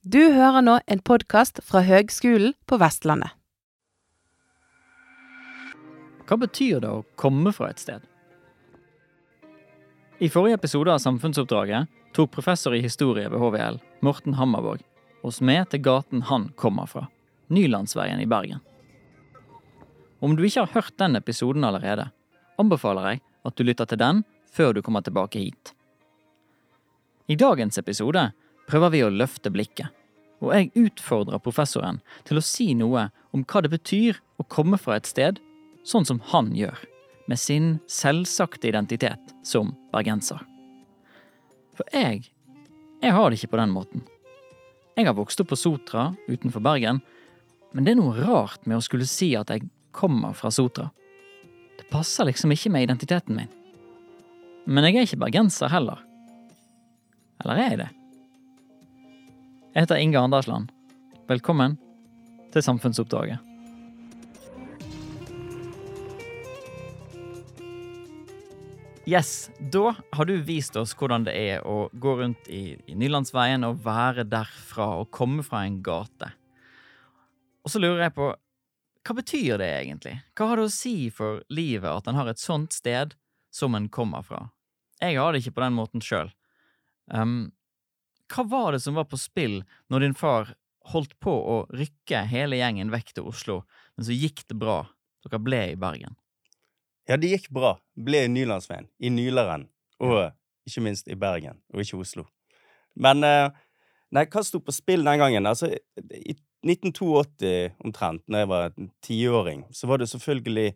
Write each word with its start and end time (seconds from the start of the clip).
Du 0.00 0.32
hører 0.32 0.62
nå 0.64 0.78
en 0.88 1.00
podkast 1.04 1.58
fra 1.60 1.82
Høgskolen 1.84 2.54
på 2.64 2.78
Vestlandet. 2.80 3.34
Hva 6.24 6.38
betyr 6.40 6.80
det 6.80 6.88
å 6.88 7.02
komme 7.20 7.52
fra 7.52 7.68
et 7.68 7.82
sted? 7.82 8.06
I 10.16 10.32
forrige 10.32 10.56
episode 10.56 10.94
av 10.94 11.04
Samfunnsoppdraget 11.04 11.92
tok 12.16 12.32
professor 12.32 12.72
i 12.72 12.80
historie 12.80 13.28
ved 13.28 13.44
HVL, 13.44 13.76
Morten 14.00 14.40
Hammervåg, 14.40 14.80
oss 15.20 15.42
med 15.44 15.68
til 15.68 15.84
gaten 15.84 16.24
han 16.32 16.48
kommer 16.56 16.88
fra, 16.88 17.04
Nylandsveien 17.52 18.24
i 18.24 18.30
Bergen. 18.30 18.64
Om 20.24 20.32
du 20.32 20.46
ikke 20.48 20.64
har 20.64 20.76
hørt 20.80 20.96
den 20.96 21.20
episoden 21.20 21.68
allerede, 21.68 22.08
anbefaler 22.56 23.12
jeg 23.12 23.26
at 23.44 23.60
du 23.60 23.68
lytter 23.68 23.92
til 23.92 24.00
den 24.00 24.24
før 24.48 24.72
du 24.72 24.80
kommer 24.80 25.04
tilbake 25.04 25.44
hit. 25.44 25.74
I 27.28 27.36
dagens 27.36 27.76
episode 27.76 28.30
prøver 28.70 28.94
vi 28.94 29.02
å 29.04 29.10
løfte 29.12 29.50
blikket, 29.52 29.90
og 30.40 30.54
jeg 30.54 30.70
utfordrer 30.78 31.42
professoren 31.42 32.00
til 32.28 32.38
å 32.40 32.44
si 32.44 32.70
noe 32.78 33.08
om 33.34 33.42
hva 33.44 33.62
det 33.64 33.72
betyr 33.72 34.20
å 34.40 34.46
komme 34.48 34.78
fra 34.80 34.96
et 34.96 35.10
sted 35.10 35.40
sånn 35.86 36.06
som 36.08 36.20
han 36.30 36.52
gjør, 36.56 36.78
med 37.28 37.38
sin 37.38 37.74
selvsagte 37.90 38.70
identitet 38.70 39.34
som 39.46 39.74
bergenser. 39.92 40.40
For 41.76 41.86
jeg, 41.94 42.30
jeg 43.00 43.16
har 43.16 43.30
det 43.30 43.40
ikke 43.40 43.54
på 43.54 43.60
den 43.60 43.74
måten. 43.74 44.06
Jeg 44.98 45.06
har 45.08 45.16
vokst 45.16 45.40
opp 45.40 45.52
på 45.52 45.58
Sotra 45.58 46.10
utenfor 46.28 46.62
Bergen, 46.64 47.00
men 47.72 47.86
det 47.86 47.94
er 47.94 48.00
noe 48.00 48.16
rart 48.18 48.66
med 48.66 48.80
å 48.80 48.84
skulle 48.84 49.08
si 49.08 49.32
at 49.38 49.52
jeg 49.52 49.68
kommer 49.96 50.34
fra 50.36 50.50
Sotra. 50.52 50.90
Det 51.78 51.86
passer 51.92 52.28
liksom 52.28 52.52
ikke 52.52 52.72
med 52.74 52.88
identiteten 52.88 53.38
min. 53.38 53.54
Men 54.66 54.86
jeg 54.86 54.98
er 54.98 55.08
ikke 55.08 55.22
bergenser 55.22 55.72
heller. 55.72 56.02
Eller 57.40 57.62
er 57.62 57.72
jeg 57.72 57.80
det? 57.80 57.88
Jeg 59.70 59.84
heter 59.84 60.00
Inge 60.02 60.18
Andersland. 60.18 60.72
Velkommen 61.30 61.76
til 62.50 62.62
Samfunnsoppdraget. 62.66 63.38
Yes, 69.06 69.46
da 69.70 69.92
har 69.94 70.26
du 70.26 70.32
vist 70.42 70.74
oss 70.74 70.96
hvordan 70.98 71.22
det 71.28 71.36
er 71.38 71.62
å 71.62 71.84
gå 71.94 72.16
rundt 72.18 72.50
i, 72.50 72.74
i 72.90 72.96
Nylandsveien 72.98 73.62
og 73.68 73.78
være 73.84 74.24
derfra 74.26 74.88
og 75.04 75.12
komme 75.14 75.46
fra 75.46 75.62
en 75.68 75.78
gate. 75.86 76.32
Og 77.62 77.70
så 77.70 77.78
lurer 77.78 78.08
jeg 78.08 78.16
på, 78.18 78.32
hva 79.06 79.18
betyr 79.20 79.62
det 79.62 79.70
egentlig? 79.84 80.16
Hva 80.34 80.50
har 80.50 80.58
det 80.58 80.66
å 80.66 80.74
si 80.80 80.96
for 81.14 81.46
livet 81.46 81.92
at 81.92 82.10
en 82.10 82.18
har 82.18 82.34
et 82.34 82.42
sånt 82.42 82.74
sted 82.74 83.14
som 83.54 83.78
en 83.78 83.86
kommer 83.86 84.26
fra? 84.26 84.48
Jeg 84.98 85.14
har 85.22 85.30
det 85.30 85.44
ikke 85.44 85.60
på 85.60 85.66
den 85.68 85.78
måten 85.78 86.02
sjøl. 86.02 86.34
Um, 87.06 87.52
hva 88.30 88.46
var 88.48 88.72
det 88.76 88.82
som 88.84 88.96
var 88.98 89.08
på 89.10 89.18
spill 89.20 89.60
når 89.92 90.06
din 90.06 90.16
far 90.18 90.54
holdt 90.90 91.16
på 91.22 91.32
å 91.32 91.56
rykke 91.76 92.24
hele 92.30 92.58
gjengen 92.60 92.92
vekk 92.92 93.14
til 93.16 93.28
Oslo, 93.30 93.60
men 93.96 94.06
så 94.08 94.16
gikk 94.16 94.46
det 94.48 94.56
bra? 94.60 94.82
Dere 95.26 95.40
ble 95.42 95.62
i 95.72 95.78
Bergen. 95.78 96.16
Ja, 97.10 97.18
det 97.20 97.32
gikk 97.32 97.50
bra. 97.52 97.74
Ble 97.98 98.24
i 98.24 98.30
Nylandsveien, 98.32 98.88
i 99.02 99.10
Nyleren, 99.12 99.66
og 100.00 100.30
ikke 100.68 100.84
minst 100.86 101.10
i 101.10 101.18
Bergen, 101.18 101.60
og 101.74 101.82
ikke 101.84 102.00
Oslo. 102.00 102.24
Men 102.96 103.26
eh, 103.26 103.50
Nei, 104.10 104.24
hva 104.26 104.42
sto 104.42 104.58
på 104.58 104.74
spill 104.74 105.04
den 105.06 105.20
gangen? 105.22 105.46
Altså, 105.46 105.68
i 105.70 106.34
1982 106.66 107.50
omtrent, 107.86 108.24
da 108.26 108.42
jeg 108.42 108.50
var 108.50 108.72
tiåring, 109.06 109.62
så 109.70 109.86
var 109.90 110.02
det 110.02 110.10
selvfølgelig 110.10 110.72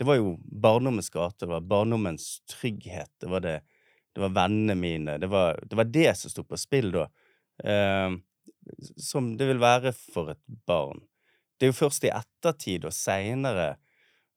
Det 0.00 0.06
var 0.08 0.16
jo 0.16 0.32
barndommens 0.42 1.12
gate, 1.12 1.44
det 1.44 1.48
var 1.50 1.60
barndommens 1.60 2.40
trygghet, 2.50 3.10
det 3.20 3.28
var 3.30 3.42
det 3.44 3.60
det 4.12 4.20
var 4.24 4.34
vennene 4.36 4.76
mine. 4.78 5.16
Det 5.18 5.30
var 5.32 5.60
det, 5.62 5.76
var 5.78 5.88
det 5.88 6.10
som 6.18 6.32
sto 6.32 6.44
på 6.44 6.58
spill 6.60 6.92
da. 6.94 7.06
Eh, 7.64 8.18
som 8.96 9.32
det 9.36 9.48
vil 9.48 9.62
være 9.62 9.94
for 9.96 10.34
et 10.34 10.42
barn. 10.68 11.02
Det 11.56 11.66
er 11.68 11.72
jo 11.72 11.80
først 11.84 12.04
i 12.06 12.12
ettertid 12.14 12.86
og 12.88 12.94
seinere 12.96 13.74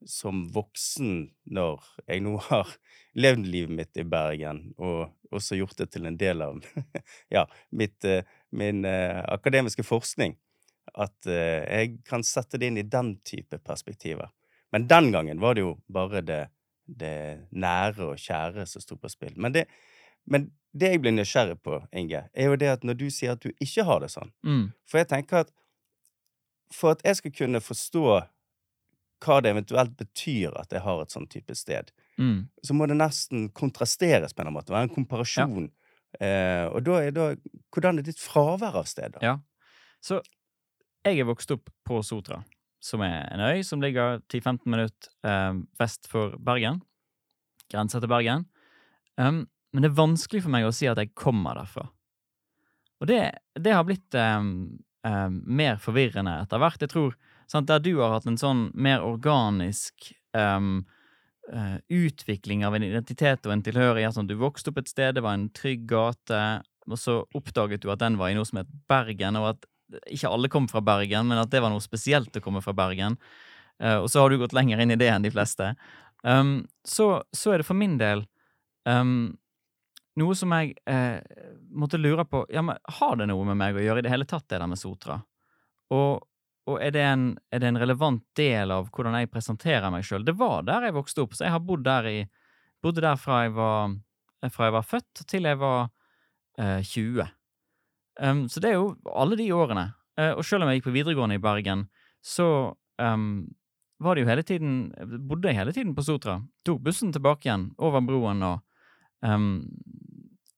som 0.06 0.46
voksen, 0.54 1.30
når 1.44 1.84
jeg 2.06 2.24
nå 2.26 2.36
har 2.50 2.72
levd 3.24 3.48
livet 3.50 3.76
mitt 3.80 3.98
i 3.98 4.06
Bergen, 4.08 4.68
og 4.78 5.10
også 5.36 5.58
gjort 5.60 5.78
det 5.80 5.90
til 5.96 6.08
en 6.08 6.18
del 6.20 6.44
av 6.46 6.60
ja, 7.36 7.46
mitt, 7.72 8.04
eh, 8.06 8.26
min 8.56 8.86
eh, 8.86 9.22
akademiske 9.34 9.86
forskning, 9.88 10.36
at 10.94 11.30
eh, 11.30 11.64
jeg 11.66 11.96
kan 12.08 12.26
sette 12.26 12.60
det 12.62 12.70
inn 12.70 12.82
i 12.82 12.88
den 12.88 13.16
type 13.26 13.60
perspektiver. 13.66 14.30
Men 14.76 14.88
den 14.92 15.12
gangen 15.16 15.42
var 15.42 15.56
det 15.56 15.66
jo 15.66 15.76
bare 15.92 16.22
det, 16.26 16.44
det 16.88 17.48
nære 17.52 18.06
og 18.12 18.18
kjære 18.22 18.66
som 18.70 18.82
sto 18.82 18.96
på 18.96 19.10
spill. 19.10 19.34
Men 19.38 19.52
det, 19.56 19.66
men 20.28 20.52
det 20.74 20.92
jeg 20.92 21.02
blir 21.02 21.12
nysgjerrig 21.16 21.58
på, 21.64 21.80
Inge, 21.94 22.26
er 22.34 22.46
jo 22.52 22.56
det 22.56 22.68
at 22.68 22.84
når 22.84 22.98
du 23.00 23.06
sier 23.10 23.32
at 23.36 23.42
du 23.42 23.52
ikke 23.64 23.84
har 23.88 24.00
det 24.04 24.12
sånn 24.14 24.32
Mm. 24.44 24.72
For 24.86 24.98
jeg 25.02 25.08
tenker 25.08 25.38
at 25.46 25.52
for 26.74 26.92
at 26.96 27.02
jeg 27.06 27.16
skal 27.16 27.32
kunne 27.32 27.62
forstå 27.62 28.06
hva 29.26 29.38
det 29.42 29.52
eventuelt 29.54 29.94
betyr 29.98 30.54
at 30.60 30.74
jeg 30.74 30.82
har 30.84 31.02
et 31.02 31.14
sånn 31.14 31.28
type 31.30 31.56
sted, 31.56 31.92
Mm. 32.18 32.48
så 32.64 32.74
må 32.74 32.88
det 32.88 32.96
nesten 32.98 33.50
kontrasteres 33.52 34.34
på 34.34 34.42
en 34.46 34.54
måte. 34.54 34.72
Være 34.72 34.84
en 34.90 34.94
komparasjon. 34.96 35.70
Eh, 36.20 36.66
og 36.72 36.84
da 36.86 37.00
er 37.04 37.12
da 37.12 37.36
Hvordan 37.74 38.00
er 38.00 38.04
ditt 38.04 38.20
fravær 38.20 38.76
av 38.80 38.86
sted, 38.88 39.12
da? 39.12 39.20
Ja. 39.22 39.38
Så 40.02 40.22
jeg 41.06 41.20
er 41.20 41.26
vokst 41.26 41.52
opp 41.52 41.70
på 41.86 42.02
Sotra, 42.04 42.44
som 42.86 43.02
er 43.06 43.26
en 43.34 43.42
øy 43.42 43.64
som 43.66 43.82
ligger 43.82 44.20
10-15 44.30 44.70
minutter 44.70 45.10
eh, 45.26 45.54
vest 45.82 46.10
for 46.12 46.36
Bergen. 46.38 46.82
Grensa 47.72 48.00
til 48.02 48.12
Bergen. 48.12 48.46
Um, 49.18 49.46
men 49.74 49.84
det 49.84 49.90
er 49.90 49.98
vanskelig 49.98 50.44
for 50.46 50.54
meg 50.54 50.68
å 50.68 50.74
si 50.76 50.88
at 50.88 51.00
jeg 51.02 51.16
kommer 51.18 51.58
derfra. 51.58 51.88
Og 53.02 53.10
det, 53.10 53.22
det 53.60 53.74
har 53.76 53.86
blitt 53.88 54.16
um, 54.16 54.78
um, 55.08 55.40
mer 55.44 55.80
forvirrende 55.82 56.38
etter 56.44 56.62
hvert. 56.62 56.84
Jeg 56.84 56.94
tror 56.94 57.16
sant, 57.52 57.68
Der 57.68 57.82
du 57.84 57.98
har 58.00 58.16
hatt 58.16 58.28
en 58.30 58.40
sånn 58.40 58.70
mer 58.72 59.04
organisk 59.04 60.12
um, 60.38 60.86
uh, 61.52 61.78
utvikling 61.92 62.64
av 62.68 62.78
en 62.78 62.86
identitet 62.88 63.46
og 63.46 63.56
en 63.56 63.66
tilhørighet. 63.66 64.16
Sånn, 64.16 64.30
du 64.30 64.38
vokste 64.40 64.72
opp 64.72 64.80
et 64.84 64.92
sted, 64.92 65.18
det 65.18 65.26
var 65.26 65.36
en 65.36 65.50
trygg 65.58 65.88
gate, 65.90 66.42
og 66.86 67.02
så 67.02 67.24
oppdaget 67.36 67.84
du 67.84 67.92
at 67.92 68.04
den 68.04 68.20
var 68.22 68.32
i 68.32 68.38
noe 68.38 68.48
som 68.48 68.62
het 68.62 68.72
Bergen, 68.90 69.42
og 69.42 69.56
at 69.56 69.70
ikke 70.12 70.32
alle 70.32 70.50
kom 70.52 70.70
fra 70.72 70.82
Bergen, 70.86 71.28
men 71.30 71.42
at 71.42 71.52
det 71.54 71.62
var 71.64 71.74
noe 71.74 71.84
spesielt 71.84 72.36
å 72.36 72.44
komme 72.44 72.64
fra 72.66 72.74
Bergen. 72.78 73.20
Uh, 73.82 74.00
og 74.04 74.10
så 74.12 74.24
har 74.24 74.32
du 74.32 74.40
gått 74.42 74.56
lenger 74.56 74.82
inn 74.82 74.94
i 74.96 75.00
det 75.00 75.10
enn 75.12 75.26
de 75.26 75.34
fleste. 75.34 75.74
Um, 76.26 76.64
så, 76.88 77.20
så 77.36 77.54
er 77.54 77.62
det 77.62 77.68
for 77.68 77.78
min 77.78 78.00
del 78.02 78.24
um, 78.90 79.36
noe 80.20 80.36
som 80.38 80.54
jeg 80.56 80.76
eh, 80.88 81.20
måtte 81.76 82.00
lure 82.00 82.26
på 82.28 82.46
ja, 82.54 82.64
men 82.64 82.80
Har 83.00 83.18
det 83.20 83.28
noe 83.30 83.46
med 83.50 83.60
meg 83.60 83.76
å 83.76 83.84
gjøre 83.84 84.02
i 84.02 84.06
det 84.06 84.14
hele 84.14 84.28
tatt, 84.30 84.48
det 84.48 84.62
der 84.62 84.70
med 84.72 84.80
Sotra? 84.80 85.20
Og, 85.94 86.24
og 86.70 86.80
er, 86.80 86.94
det 86.96 87.04
en, 87.04 87.26
er 87.52 87.62
det 87.62 87.70
en 87.70 87.82
relevant 87.82 88.24
del 88.40 88.72
av 88.74 88.88
hvordan 88.96 89.18
jeg 89.20 89.32
presenterer 89.34 89.92
meg 89.94 90.08
sjøl? 90.08 90.26
Det 90.26 90.38
var 90.40 90.64
der 90.68 90.88
jeg 90.88 90.96
vokste 90.96 91.26
opp, 91.26 91.36
så 91.36 91.46
jeg 91.48 91.56
har 91.56 91.64
bodd 91.68 91.84
der, 91.86 92.08
i, 92.08 92.24
bodde 92.84 93.04
der 93.04 93.20
fra, 93.20 93.44
jeg 93.46 93.54
var, 93.58 93.98
fra 94.56 94.70
jeg 94.70 94.78
var 94.78 94.88
født 94.88 95.26
til 95.28 95.50
jeg 95.52 95.60
var 95.62 95.82
eh, 96.64 96.80
20. 96.80 97.28
Um, 98.22 98.46
så 98.50 98.62
det 98.64 98.72
er 98.72 98.80
jo 98.80 98.96
alle 99.12 99.38
de 99.40 99.50
årene. 99.54 99.90
Uh, 100.20 100.34
og 100.38 100.46
selv 100.48 100.64
om 100.64 100.72
jeg 100.72 100.80
gikk 100.80 100.90
på 100.90 100.96
videregående 100.96 101.40
i 101.40 101.44
Bergen, 101.44 101.88
så 102.24 102.48
um, 103.02 103.46
var 104.00 104.16
det 104.16 104.26
jo 104.26 104.30
hele 104.30 104.44
tiden 104.44 104.72
Bodde 105.28 105.52
jeg 105.52 105.60
hele 105.60 105.74
tiden 105.76 105.96
på 105.96 106.04
Sotra. 106.04 106.40
Tok 106.68 106.82
bussen 106.84 107.14
tilbake 107.16 107.48
igjen 107.48 107.70
over 107.80 108.04
broen 108.04 108.44
og 108.44 108.64
um, 109.24 109.66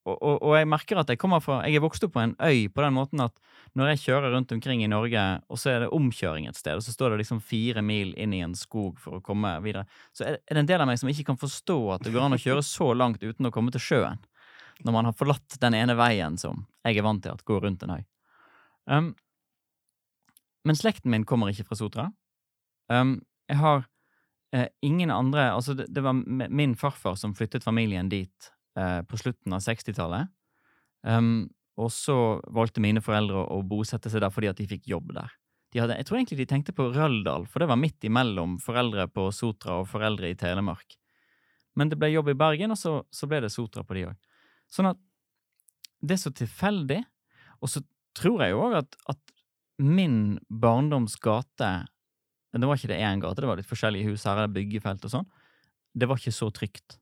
og, 0.08 0.16
og, 0.16 0.36
og 0.40 0.54
jeg 0.56 0.68
merker 0.72 1.02
at 1.02 1.10
jeg 1.12 1.20
kommer 1.20 1.42
fra 1.44 1.60
Jeg 1.68 1.78
er 1.78 1.84
vokst 1.84 2.06
opp 2.08 2.14
på 2.16 2.24
en 2.24 2.36
øy 2.40 2.68
på 2.72 2.84
den 2.84 2.96
måten 2.96 3.24
at 3.26 3.36
når 3.78 3.92
jeg 3.92 4.02
kjører 4.08 4.32
rundt 4.34 4.52
omkring 4.56 4.82
i 4.82 4.88
Norge, 4.90 5.24
og 5.52 5.60
så 5.62 5.70
er 5.70 5.84
det 5.84 5.90
omkjøring 5.94 6.48
et 6.50 6.58
sted, 6.58 6.80
og 6.80 6.82
så 6.82 6.94
står 6.96 7.14
det 7.14 7.20
liksom 7.22 7.42
fire 7.46 7.84
mil 7.86 8.14
inn 8.18 8.32
i 8.34 8.40
en 8.42 8.56
skog 8.58 8.96
for 9.02 9.20
å 9.20 9.22
komme 9.22 9.52
videre, 9.62 9.84
så 10.16 10.26
er 10.26 10.40
det 10.40 10.64
en 10.64 10.70
del 10.70 10.82
av 10.82 10.90
meg 10.90 10.98
som 10.98 11.12
ikke 11.12 11.28
kan 11.28 11.38
forstå 11.38 11.76
at 11.94 12.08
det 12.08 12.14
går 12.16 12.26
an 12.26 12.38
å 12.38 12.42
kjøre 12.42 12.64
så 12.66 12.88
langt 12.98 13.22
uten 13.22 13.50
å 13.50 13.52
komme 13.54 13.74
til 13.76 13.84
sjøen. 13.84 14.24
Når 14.86 14.94
man 14.94 15.10
har 15.10 15.16
forlatt 15.18 15.58
den 15.62 15.74
ene 15.78 15.96
veien 15.98 16.38
som 16.38 16.66
jeg 16.86 17.00
er 17.00 17.06
vant 17.06 17.24
til 17.24 17.34
at 17.34 17.46
går 17.48 17.64
rundt 17.66 17.84
en 17.84 17.96
høy. 17.98 18.04
Um, 18.88 19.12
men 20.68 20.78
slekten 20.78 21.12
min 21.12 21.26
kommer 21.28 21.52
ikke 21.52 21.66
fra 21.68 21.78
Sotra. 21.80 22.08
Um, 22.92 23.18
jeg 23.50 23.60
har 23.60 23.84
uh, 24.56 24.68
ingen 24.86 25.12
andre 25.12 25.50
Altså, 25.52 25.74
det, 25.76 25.90
det 25.92 26.04
var 26.04 26.16
min 26.16 26.76
farfar 26.80 27.18
som 27.20 27.36
flyttet 27.36 27.66
familien 27.66 28.10
dit 28.12 28.52
uh, 28.80 29.02
på 29.08 29.20
slutten 29.20 29.56
av 29.56 29.64
60-tallet. 29.66 30.32
Um, 31.08 31.50
og 31.78 31.92
så 31.94 32.40
valgte 32.54 32.82
mine 32.82 33.04
foreldre 33.06 33.44
å 33.54 33.62
bosette 33.66 34.10
seg 34.10 34.24
der 34.24 34.34
fordi 34.34 34.50
at 34.50 34.62
de 34.62 34.70
fikk 34.70 34.88
jobb 34.90 35.14
der. 35.18 35.36
De 35.74 35.82
hadde, 35.84 35.98
jeg 36.00 36.08
tror 36.08 36.18
egentlig 36.18 36.40
de 36.40 36.48
tenkte 36.50 36.74
på 36.74 36.88
Røldal, 36.96 37.46
for 37.46 37.62
det 37.62 37.68
var 37.70 37.80
midt 37.80 38.06
imellom 38.08 38.56
foreldre 38.64 39.06
på 39.12 39.28
Sotra 39.36 39.82
og 39.82 39.90
foreldre 39.92 40.32
i 40.32 40.38
Telemark. 40.40 40.96
Men 41.78 41.92
det 41.92 42.00
ble 42.00 42.10
jobb 42.10 42.32
i 42.32 42.38
Bergen, 42.40 42.74
og 42.74 42.80
så, 42.80 42.94
så 43.14 43.30
ble 43.30 43.44
det 43.44 43.52
Sotra 43.54 43.84
på 43.86 43.98
de 43.98 44.08
òg. 44.10 44.18
Sånn 44.72 44.92
at 44.92 45.00
det 46.02 46.18
er 46.18 46.22
så 46.22 46.34
tilfeldig. 46.36 47.02
Og 47.64 47.72
så 47.72 47.82
tror 48.18 48.44
jeg 48.46 48.58
òg 48.58 48.78
at, 48.82 48.98
at 49.10 49.22
min 49.78 50.38
barndoms 50.50 51.18
gate 51.22 51.70
Det 52.58 52.66
var 52.66 52.80
ikke 52.80 52.90
det 52.90 53.02
én 53.06 53.22
gate, 53.22 53.42
det 53.42 53.50
var 53.50 53.60
litt 53.60 53.70
forskjellige 53.70 54.10
hus 54.10 54.24
her, 54.26 54.48
byggefelt 54.50 55.04
og 55.06 55.12
sånn. 55.14 55.28
Det 55.94 56.08
var 56.10 56.18
ikke 56.18 56.34
så 56.34 56.48
trygt. 56.50 56.98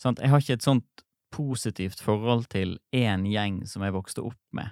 Sånn, 0.00 0.16
Jeg 0.20 0.30
har 0.32 0.40
ikke 0.40 0.56
et 0.56 0.64
sånt 0.64 1.04
positivt 1.34 2.00
forhold 2.00 2.46
til 2.52 2.78
én 2.94 3.26
gjeng 3.28 3.64
som 3.68 3.82
jeg 3.84 3.94
vokste 3.96 4.24
opp 4.24 4.40
med. 4.52 4.70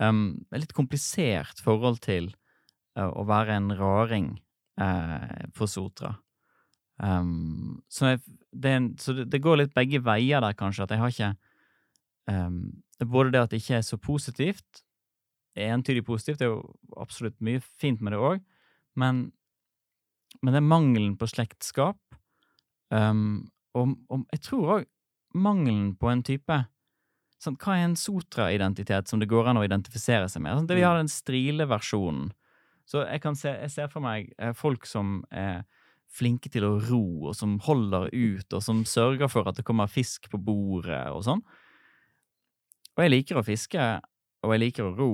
um, 0.00 0.46
et 0.50 0.62
litt 0.62 0.72
komplisert 0.72 1.60
forhold 1.60 2.00
til 2.00 2.30
uh, 2.96 3.12
å 3.12 3.26
være 3.28 3.58
en 3.58 3.70
raring 3.76 4.30
uh, 4.80 5.46
for 5.52 5.68
Sotra. 5.68 6.16
Um, 7.00 7.80
så, 7.88 8.12
jeg, 8.12 8.20
det, 8.52 8.70
en, 8.76 8.90
så 9.00 9.14
det, 9.24 9.40
går 9.40 9.62
litt 9.62 9.74
begge 9.76 10.02
veier 10.04 10.42
der, 10.44 10.56
kanskje. 10.58 10.84
At 10.84 10.94
jeg 10.94 11.00
har 11.00 11.14
ikke 11.14 11.32
um, 12.28 12.62
Både 13.00 13.32
det 13.32 13.40
at 13.40 13.52
det 13.54 13.62
ikke 13.62 13.78
er 13.78 13.84
så 13.86 13.96
positivt, 13.96 14.82
entydig 15.56 16.02
positivt, 16.04 16.38
det 16.38 16.44
er 16.44 16.50
jo 16.52 16.74
absolutt 17.00 17.38
mye 17.40 17.62
fint 17.80 18.02
med 18.04 18.12
det 18.12 18.18
òg, 18.20 18.42
men, 19.00 19.22
men 20.42 20.52
det 20.52 20.60
er 20.60 20.66
mangelen 20.68 21.14
på 21.16 21.30
slektskap. 21.30 21.96
Um, 22.92 23.48
og, 23.72 23.94
og 24.12 24.26
jeg 24.34 24.42
tror 24.44 24.74
òg 24.74 24.84
mangelen 25.32 25.94
på 25.96 26.10
en 26.12 26.24
type 26.26 26.58
sånn, 27.40 27.56
Hva 27.56 27.78
er 27.78 27.86
en 27.86 27.96
sotra-identitet 27.96 29.08
som 29.08 29.20
det 29.22 29.30
går 29.30 29.48
an 29.48 29.62
å 29.62 29.64
identifisere 29.64 30.28
seg 30.28 30.44
med? 30.44 30.58
Sånn, 30.58 30.68
det 30.68 30.76
Vi 30.76 30.84
har 30.84 30.98
den 30.98 31.08
strile-versjonen. 31.08 32.34
Så 32.84 33.06
jeg, 33.06 33.22
kan 33.24 33.38
se, 33.38 33.54
jeg 33.54 33.72
ser 33.72 33.88
for 33.88 34.04
meg 34.04 34.32
eh, 34.36 34.52
folk 34.52 34.84
som 34.88 35.22
er 35.30 35.62
flinke 36.10 36.50
til 36.52 36.66
å 36.66 36.76
ro, 36.88 37.04
og 37.30 37.36
som 37.38 37.58
holder 37.64 38.08
ut, 38.12 38.46
og 38.52 38.62
som 38.64 38.82
sørger 38.88 39.30
for 39.30 39.48
at 39.48 39.60
det 39.60 39.66
kommer 39.66 39.90
fisk 39.90 40.30
på 40.32 40.40
bordet 40.42 41.04
og 41.14 41.22
sånn. 41.26 41.42
Og 42.96 43.04
jeg 43.04 43.12
liker 43.14 43.38
å 43.40 43.46
fiske, 43.46 43.86
og 44.44 44.54
jeg 44.54 44.62
liker 44.64 44.88
å 44.88 44.94
ro, 44.96 45.12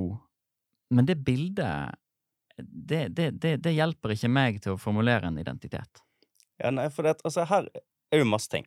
men 0.94 1.08
det 1.08 1.18
bildet 1.26 1.96
det, 2.56 3.08
det, 3.12 3.30
det, 3.36 3.56
det 3.60 3.74
hjelper 3.76 4.14
ikke 4.14 4.30
meg 4.32 4.62
til 4.64 4.74
å 4.74 4.80
formulere 4.80 5.28
en 5.28 5.36
identitet. 5.38 6.00
Ja, 6.56 6.70
nei, 6.72 6.86
for 6.92 7.04
det, 7.04 7.18
altså, 7.20 7.44
her 7.50 7.68
er 8.08 8.22
jo 8.22 8.28
masse 8.28 8.48
ting. 8.52 8.64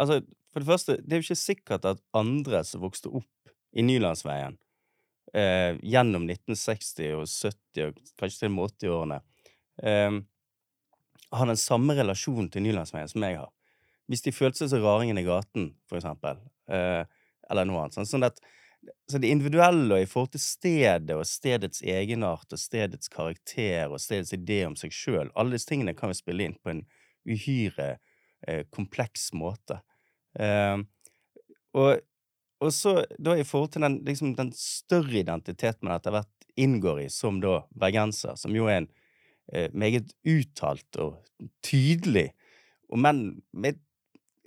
Altså, 0.00 0.18
for 0.50 0.62
det 0.62 0.70
første, 0.70 0.96
det 0.98 1.14
er 1.14 1.22
jo 1.22 1.28
ikke 1.28 1.38
sikkert 1.38 1.86
at 1.86 2.02
andre 2.16 2.64
som 2.66 2.82
vokste 2.82 3.12
opp 3.14 3.54
i 3.74 3.84
Nylandsveien 3.86 4.56
eh, 5.34 5.78
gjennom 5.82 6.26
1960- 6.26 7.14
og 7.20 7.28
70- 7.30 7.88
og 7.88 8.00
kanskje 8.18 8.44
til 8.44 8.50
og 8.50 8.56
med 8.56 8.74
80-årene, 8.74 9.20
eh, 9.82 10.18
har 11.34 11.50
den 11.50 11.60
samme 11.60 11.96
relasjonen 11.98 12.50
til 12.52 12.64
Nylandsveien 12.64 13.10
som 13.10 13.24
jeg 13.26 13.38
har. 13.40 13.52
Hvis 14.10 14.24
de 14.24 14.34
følte 14.36 14.62
seg 14.62 14.74
som 14.74 14.84
raringen 14.84 15.18
i 15.20 15.24
gaten, 15.26 15.72
for 15.88 15.98
eksempel, 15.98 16.40
eh, 16.68 17.04
eller 17.50 17.68
noe 17.68 17.84
annet. 17.84 17.96
Sånn, 17.96 18.08
sånn 18.08 18.26
at, 18.28 18.40
så 19.10 19.20
det 19.20 19.30
individuelle 19.32 19.96
og 19.96 20.02
i 20.04 20.08
forhold 20.08 20.34
til 20.34 20.42
stedet 20.44 21.16
og 21.16 21.24
stedets 21.28 21.80
egenart 21.80 22.52
og 22.52 22.60
stedets 22.60 23.08
karakter 23.12 23.92
og 23.92 24.02
stedets 24.02 24.34
idé 24.36 24.62
om 24.68 24.76
seg 24.76 24.92
sjøl, 24.92 25.32
alle 25.34 25.56
disse 25.56 25.70
tingene 25.70 25.96
kan 25.96 26.12
vi 26.12 26.18
spille 26.18 26.48
inn 26.48 26.58
på 26.60 26.74
en 26.74 26.82
uhyre 27.24 27.94
eh, 28.46 28.64
kompleks 28.74 29.30
måte. 29.36 29.80
Eh, 30.36 30.76
og, 31.74 32.04
og, 32.60 32.70
så 32.74 32.98
da 33.18 33.38
i 33.38 33.46
forhold 33.46 33.74
til 33.74 33.86
den, 33.86 34.00
liksom, 34.06 34.34
den 34.38 34.52
større 34.56 35.16
identiteten 35.22 35.88
man 35.88 35.96
etter 35.96 36.14
hvert 36.14 36.30
inngår 36.60 37.06
i 37.06 37.08
som 37.10 37.40
da 37.42 37.62
bergenser, 37.74 38.36
som 38.38 38.54
jo 38.54 38.68
er 38.70 38.82
en 38.82 38.92
meget 39.72 40.14
uttalt 40.24 40.96
og 41.02 41.18
tydelig, 41.66 42.30
og 42.88 43.00
men 43.02 43.18
med 43.52 43.80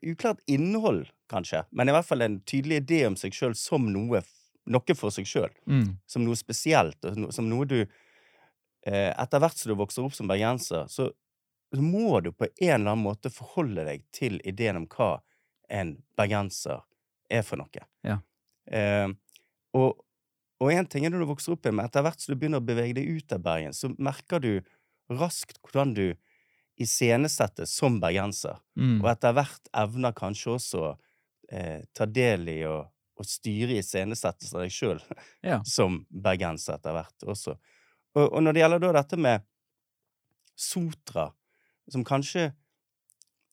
uklart 0.04 0.40
innhold, 0.46 1.08
kanskje, 1.30 1.64
men 1.72 1.90
i 1.90 1.96
hvert 1.96 2.08
fall 2.08 2.24
en 2.24 2.40
tydelig 2.48 2.82
idé 2.84 3.02
om 3.08 3.18
seg 3.20 3.36
sjøl 3.36 3.56
som 3.58 3.88
noe, 3.92 4.22
noe 4.68 4.96
for 4.98 5.14
seg 5.14 5.28
sjøl. 5.28 5.54
Mm. 5.66 5.98
Som 6.10 6.26
noe 6.28 6.38
spesielt, 6.40 7.00
og 7.06 7.32
som 7.36 7.50
noe 7.50 7.68
du 7.68 7.80
eh, 7.82 9.12
Etter 9.12 9.42
hvert 9.44 9.60
som 9.60 9.72
du 9.72 9.78
vokser 9.80 10.06
opp 10.06 10.16
som 10.16 10.30
bergenser, 10.30 10.88
så, 10.92 11.10
så 11.74 11.84
må 11.84 12.22
du 12.24 12.32
på 12.32 12.48
en 12.48 12.74
eller 12.78 12.94
annen 12.94 13.06
måte 13.06 13.34
forholde 13.34 13.88
deg 13.88 14.06
til 14.16 14.40
ideen 14.48 14.84
om 14.84 14.90
hva 14.92 15.18
en 15.68 15.98
bergenser 16.18 16.84
er 17.28 17.44
for 17.44 17.60
noe. 17.60 17.88
Ja. 18.08 18.22
Eh, 18.72 19.10
og, 19.76 20.04
og 20.64 20.72
en 20.72 20.88
ting 20.90 21.06
er 21.06 21.12
når 21.12 21.26
du 21.26 21.32
vokser 21.34 21.54
opp 21.54 21.66
igjen, 21.66 21.76
men 21.80 21.90
etter 21.90 22.06
hvert 22.06 22.24
som 22.24 22.34
du 22.34 22.40
begynner 22.40 22.64
å 22.64 22.68
bevege 22.68 22.96
deg 23.02 23.10
ut 23.18 23.36
av 23.36 23.44
Bergen, 23.44 23.76
så 23.76 23.92
merker 23.98 24.44
du 24.44 24.52
raskt 25.10 25.60
hvordan 25.64 25.94
du 25.98 26.06
iscenesettes 26.78 27.72
som 27.74 28.00
bergenser, 28.02 28.60
Mm. 28.78 29.00
og 29.02 29.10
etter 29.10 29.34
hvert 29.34 29.70
evner 29.74 30.14
kanskje 30.14 30.52
også 30.54 30.98
eh, 31.50 31.82
ta 31.94 32.06
del 32.06 32.48
i 32.50 32.60
og, 32.70 32.86
og 33.18 33.26
styre 33.26 33.80
iscenesettelsen 33.80 34.60
av 34.60 34.66
deg 34.68 34.72
sjøl 34.76 35.00
Ja. 35.44 35.62
som 35.78 36.04
bergenser 36.12 36.76
etter 36.78 36.94
hvert 36.94 37.24
også. 37.26 37.56
Og, 38.18 38.28
og 38.34 38.44
når 38.44 38.54
det 38.54 38.62
gjelder 38.62 38.80
da 38.84 38.92
dette 39.00 39.18
med 39.18 39.42
sotra, 40.56 41.32
som 41.92 42.04
kanskje 42.06 42.52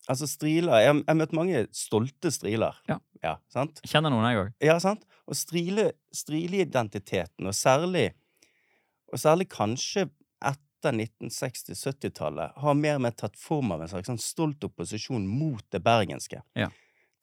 Altså 0.05 0.27
striler 0.29 0.83
Jeg 0.83 0.93
har 1.09 1.17
møtt 1.17 1.33
mange 1.33 1.63
stolte 1.73 2.29
striler. 2.35 2.77
Ja. 2.91 2.99
ja 3.23 3.39
sant? 3.49 3.79
Jeg 3.81 3.89
Kjenner 3.95 4.13
noen, 4.13 4.27
jeg 4.29 4.37
òg. 4.37 4.51
Ja, 4.61 4.75
sant? 4.83 5.07
Og 5.25 5.33
strile, 5.39 5.95
strileidentiteten, 6.13 7.47
og 7.49 7.55
særlig 7.57 8.11
Og 9.09 9.17
særlig 9.23 9.47
kanskje 9.49 10.11
etter 10.85 10.93
1960-70-tallet, 10.93 12.53
har 12.57 12.75
mer 12.75 12.99
og 12.99 13.05
mer 13.07 13.15
tatt 13.17 13.37
form 13.39 13.73
av 13.75 13.83
en 13.83 13.89
slags 13.89 14.11
sånn 14.11 14.21
stolt 14.21 14.65
opposisjon 14.67 15.27
mot 15.29 15.65
det 15.73 15.81
bergenske. 15.85 16.43
Ja. 16.59 16.71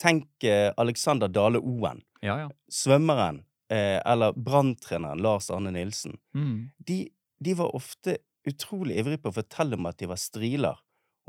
Tenk 0.02 0.44
eh, 0.44 0.72
Alexander 0.81 1.28
Dale 1.30 1.60
Oen, 1.60 2.02
Ja, 2.22 2.40
ja. 2.40 2.50
svømmeren, 2.72 3.44
eh, 3.69 4.00
eller 4.06 4.34
branntreneren 4.34 5.22
Lars 5.22 5.50
Arne 5.54 5.72
Nilsen. 5.72 6.18
Mm. 6.36 6.72
De, 6.78 7.10
de 7.40 7.54
var 7.54 7.75
ofte 7.75 8.18
utrolig 8.50 8.98
ivrige 8.98 9.22
på 9.22 9.30
å 9.30 9.38
fortelle 9.38 9.78
om 9.78 9.86
at 9.86 10.00
de 10.02 10.10
var 10.10 10.18
striler, 10.18 10.80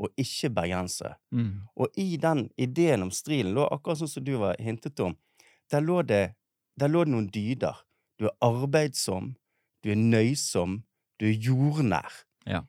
og 0.01 0.09
ikke 0.17 0.49
bergensere. 0.49 1.15
Mm. 1.31 1.67
Og 1.77 1.99
i 2.01 2.17
den 2.17 2.47
ideen 2.57 3.05
om 3.05 3.11
strilen 3.13 3.53
lå 3.53 3.67
akkurat 3.69 4.01
sånn 4.01 4.09
som 4.09 4.25
du 4.25 4.33
var 4.41 4.57
hintet 4.59 4.99
om, 5.05 5.13
der 5.71 5.85
lå 5.85 6.01
det, 6.01 6.33
der 6.75 6.89
lå 6.89 7.03
det 7.05 7.13
noen 7.13 7.29
dyder. 7.29 7.77
Du 8.17 8.25
er 8.25 8.33
arbeidsom, 8.43 9.35
du 9.85 9.91
er 9.93 10.01
nøysom, 10.01 10.81
du 11.19 11.27
er 11.29 11.37
jordnær. 11.37 12.21
Ja. 12.49 12.63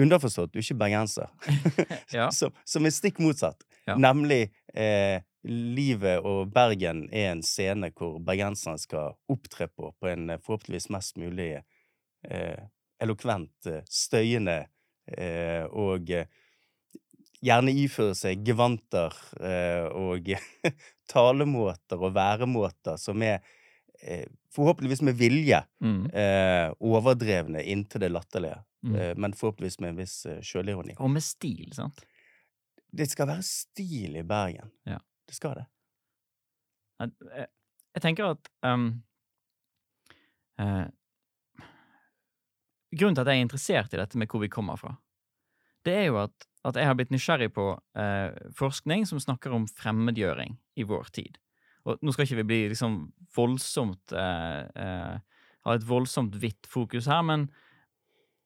Underforstått, 0.00 0.52
du 0.52 0.58
er 0.58 0.64
ikke 0.64 0.80
bergenser. 0.80 1.30
Ja. 2.14 2.28
som, 2.34 2.54
som 2.66 2.86
er 2.86 2.94
stikk 2.94 3.20
motsatt. 3.22 3.62
Ja. 3.86 3.96
Nemlig 4.00 4.48
eh, 4.74 5.22
livet 5.44 6.24
og 6.24 6.52
Bergen 6.54 7.04
er 7.12 7.32
en 7.34 7.42
scene 7.44 7.90
hvor 7.94 8.16
bergenserne 8.24 8.80
skal 8.80 9.16
opptre 9.30 9.68
på 9.68 9.92
på 10.00 10.10
en 10.10 10.30
eh, 10.30 10.40
forhåpentligvis 10.40 10.88
mest 10.94 11.18
mulig 11.20 11.50
eh, 11.58 12.62
elokvent, 13.02 13.68
eh, 13.70 13.82
støyende 13.90 14.62
eh, 15.18 15.66
og 15.68 16.10
eh, 16.14 16.30
gjerne 17.44 17.74
iføre 17.76 18.14
seg 18.16 18.44
gevanter 18.46 19.12
eh, 19.42 19.84
og 19.92 20.30
talemåter 21.12 22.00
og 22.00 22.14
væremåter 22.16 22.96
som 23.00 23.22
er 23.26 23.44
forhåpentligvis 24.54 25.02
med 25.02 25.14
vilje 25.18 25.62
Mm. 25.82 26.06
eh, 26.12 26.72
overdrevne 26.80 27.62
inntil 27.64 28.00
det 28.00 28.10
latterlige, 28.12 28.62
Mm. 28.84 28.94
eh, 28.96 29.14
men 29.16 29.32
forhåpentligvis 29.32 29.80
med 29.80 29.88
en 29.88 29.96
viss 29.96 30.26
eh, 30.26 30.40
sjølironi. 30.42 30.94
Og 30.98 31.10
med 31.10 31.22
stil, 31.22 31.72
sant? 31.72 32.04
Det 32.94 33.08
skal 33.10 33.26
være 33.26 33.42
stil 33.42 34.16
i 34.16 34.22
Bergen. 34.22 34.70
Ja. 34.86 34.98
Det 35.26 35.34
skal 35.34 35.54
det. 35.54 35.64
Jeg, 37.00 37.10
jeg, 37.36 37.46
jeg 37.96 38.02
tenker 38.02 38.24
at 38.30 38.48
um, 38.62 39.02
eh, 40.58 40.86
Grunnen 42.94 43.16
til 43.16 43.24
at 43.24 43.30
jeg 43.32 43.40
er 43.40 43.46
interessert 43.48 43.94
i 43.96 43.98
dette 43.98 44.18
med 44.20 44.28
hvor 44.30 44.40
vi 44.44 44.48
kommer 44.52 44.78
fra, 44.78 44.92
det 45.84 45.94
er 45.98 46.04
jo 46.06 46.18
at, 46.22 46.46
at 46.64 46.76
jeg 46.78 46.86
har 46.86 46.94
blitt 46.94 47.10
nysgjerrig 47.10 47.50
på 47.56 47.64
eh, 47.98 48.30
forskning 48.54 49.02
som 49.10 49.18
snakker 49.18 49.52
om 49.56 49.66
fremmedgjøring 49.66 50.54
i 50.78 50.86
vår 50.86 51.10
tid. 51.16 51.40
Og 51.84 52.00
nå 52.00 52.14
skal 52.14 52.26
ikke 52.26 52.40
vi 52.42 52.48
bli 52.48 52.60
liksom 52.72 52.98
voldsomt 53.36 54.14
eh, 54.16 54.64
eh, 54.84 55.14
Ha 55.64 55.74
et 55.78 55.86
voldsomt 55.88 56.34
hvitt 56.36 56.66
fokus 56.68 57.06
her, 57.08 57.22
men 57.24 57.46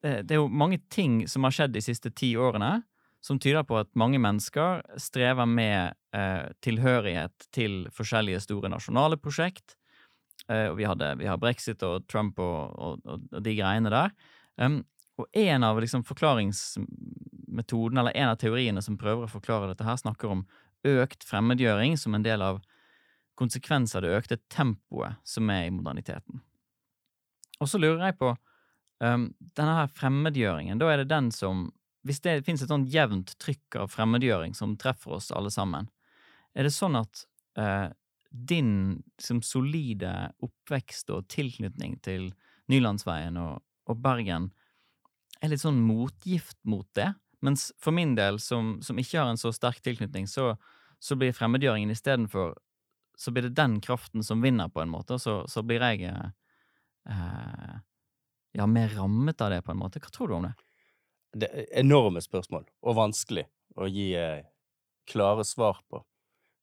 det, 0.02 0.28
det 0.28 0.36
er 0.36 0.38
jo 0.38 0.50
mange 0.50 0.78
ting 0.94 1.24
som 1.26 1.42
har 1.42 1.54
skjedd 1.56 1.72
de 1.74 1.82
siste 1.82 2.12
ti 2.14 2.28
årene, 2.38 2.84
som 3.18 3.40
tyder 3.42 3.64
på 3.66 3.80
at 3.80 3.90
mange 3.98 4.20
mennesker 4.22 4.84
strever 5.02 5.48
med 5.50 5.96
eh, 6.14 6.46
tilhørighet 6.62 7.48
til 7.50 7.88
forskjellige 7.90 8.44
store 8.44 8.70
nasjonale 8.70 9.18
prosjekt. 9.18 9.74
Eh, 10.46 10.70
vi, 10.78 10.86
hadde, 10.86 11.10
vi 11.18 11.26
har 11.26 11.42
brexit 11.42 11.82
og 11.82 12.06
Trump 12.06 12.38
og, 12.38 12.78
og, 12.78 13.02
og, 13.02 13.26
og 13.34 13.42
de 13.42 13.56
greiene 13.58 13.90
der. 13.92 14.14
Um, 14.62 14.84
og 15.18 15.26
en 15.34 15.66
av 15.66 15.80
liksom, 15.82 16.04
forklaringsmetodene, 16.06 18.00
eller 18.00 18.14
en 18.14 18.30
av 18.30 18.38
teoriene 18.38 18.82
som 18.84 18.98
prøver 18.98 19.26
å 19.26 19.32
forklare 19.32 19.72
dette 19.72 19.86
her, 19.86 19.98
snakker 19.98 20.30
om 20.30 20.46
økt 20.86 21.26
fremmedgjøring 21.26 21.98
som 21.98 22.14
en 22.14 22.22
del 22.22 22.44
av 22.44 22.62
konsekvenser 23.38 24.02
av 24.02 24.06
det 24.06 24.18
økte 24.18 24.40
tempoet 24.50 25.18
som 25.26 25.50
er 25.54 25.68
i 25.68 25.74
moderniteten. 25.74 26.42
Og 27.58 27.70
så 27.70 27.80
lurer 27.80 28.08
jeg 28.08 28.18
på 28.18 28.32
um, 28.34 29.28
denne 29.58 29.76
her 29.80 29.92
fremmedgjøringen, 29.94 30.80
da 30.80 30.90
er 30.92 31.02
det 31.02 31.12
den 31.12 31.32
som 31.34 31.68
Hvis 32.06 32.22
det 32.24 32.44
finnes 32.46 32.62
et 32.62 32.70
sånn 32.70 32.86
jevnt 32.88 33.32
trykk 33.42 33.74
av 33.82 33.88
fremmedgjøring 33.90 34.54
som 34.54 34.76
treffer 34.78 35.16
oss 35.16 35.32
alle 35.34 35.50
sammen, 35.50 35.88
er 36.54 36.64
det 36.64 36.70
sånn 36.72 36.94
at 36.96 37.24
uh, 37.58 37.90
din 38.30 39.02
som 39.20 39.42
solide 39.42 40.30
oppvekst 40.40 41.10
og 41.12 41.26
tilknytning 41.28 41.98
til 42.06 42.30
Nylandsveien 42.70 43.36
og, 43.42 43.58
og 43.90 44.00
Bergen 44.00 44.52
er 45.42 45.52
litt 45.52 45.64
sånn 45.64 45.82
motgift 45.84 46.56
mot 46.64 46.86
det? 46.96 47.10
Mens 47.44 47.68
for 47.82 47.92
min 47.92 48.14
del, 48.16 48.38
som, 48.40 48.78
som 48.80 48.98
ikke 48.98 49.18
har 49.20 49.34
en 49.34 49.40
så 49.40 49.52
sterk 49.52 49.82
tilknytning, 49.84 50.30
så, 50.30 50.54
så 51.02 51.18
blir 51.18 51.36
fremmedgjøringen 51.36 51.92
istedenfor 51.92 52.56
Så 53.18 53.32
blir 53.34 53.48
det 53.48 53.56
den 53.58 53.80
kraften 53.82 54.22
som 54.24 54.42
vinner, 54.44 54.70
på 54.70 54.82
en 54.82 54.92
måte, 54.92 55.16
og 55.18 55.22
så, 55.22 55.40
så 55.50 55.64
blir 55.66 55.82
jeg 55.82 56.06
eh, 56.06 56.28
eh, 57.10 57.78
ja, 58.58 58.66
mer 58.70 58.94
rammet 58.94 59.42
av 59.42 59.50
det, 59.50 59.62
på 59.66 59.74
en 59.74 59.80
måte. 59.80 60.02
Hva 60.02 60.12
tror 60.14 60.30
du 60.30 60.36
om 60.38 60.46
det? 60.46 60.54
Det 61.38 61.48
er 61.50 61.66
enorme 61.82 62.22
spørsmål, 62.24 62.68
og 62.86 62.96
vanskelig 62.96 63.48
å 63.78 63.88
gi 63.90 64.12
eh, 64.16 64.46
klare 65.10 65.44
svar 65.44 65.82
på. 65.90 66.04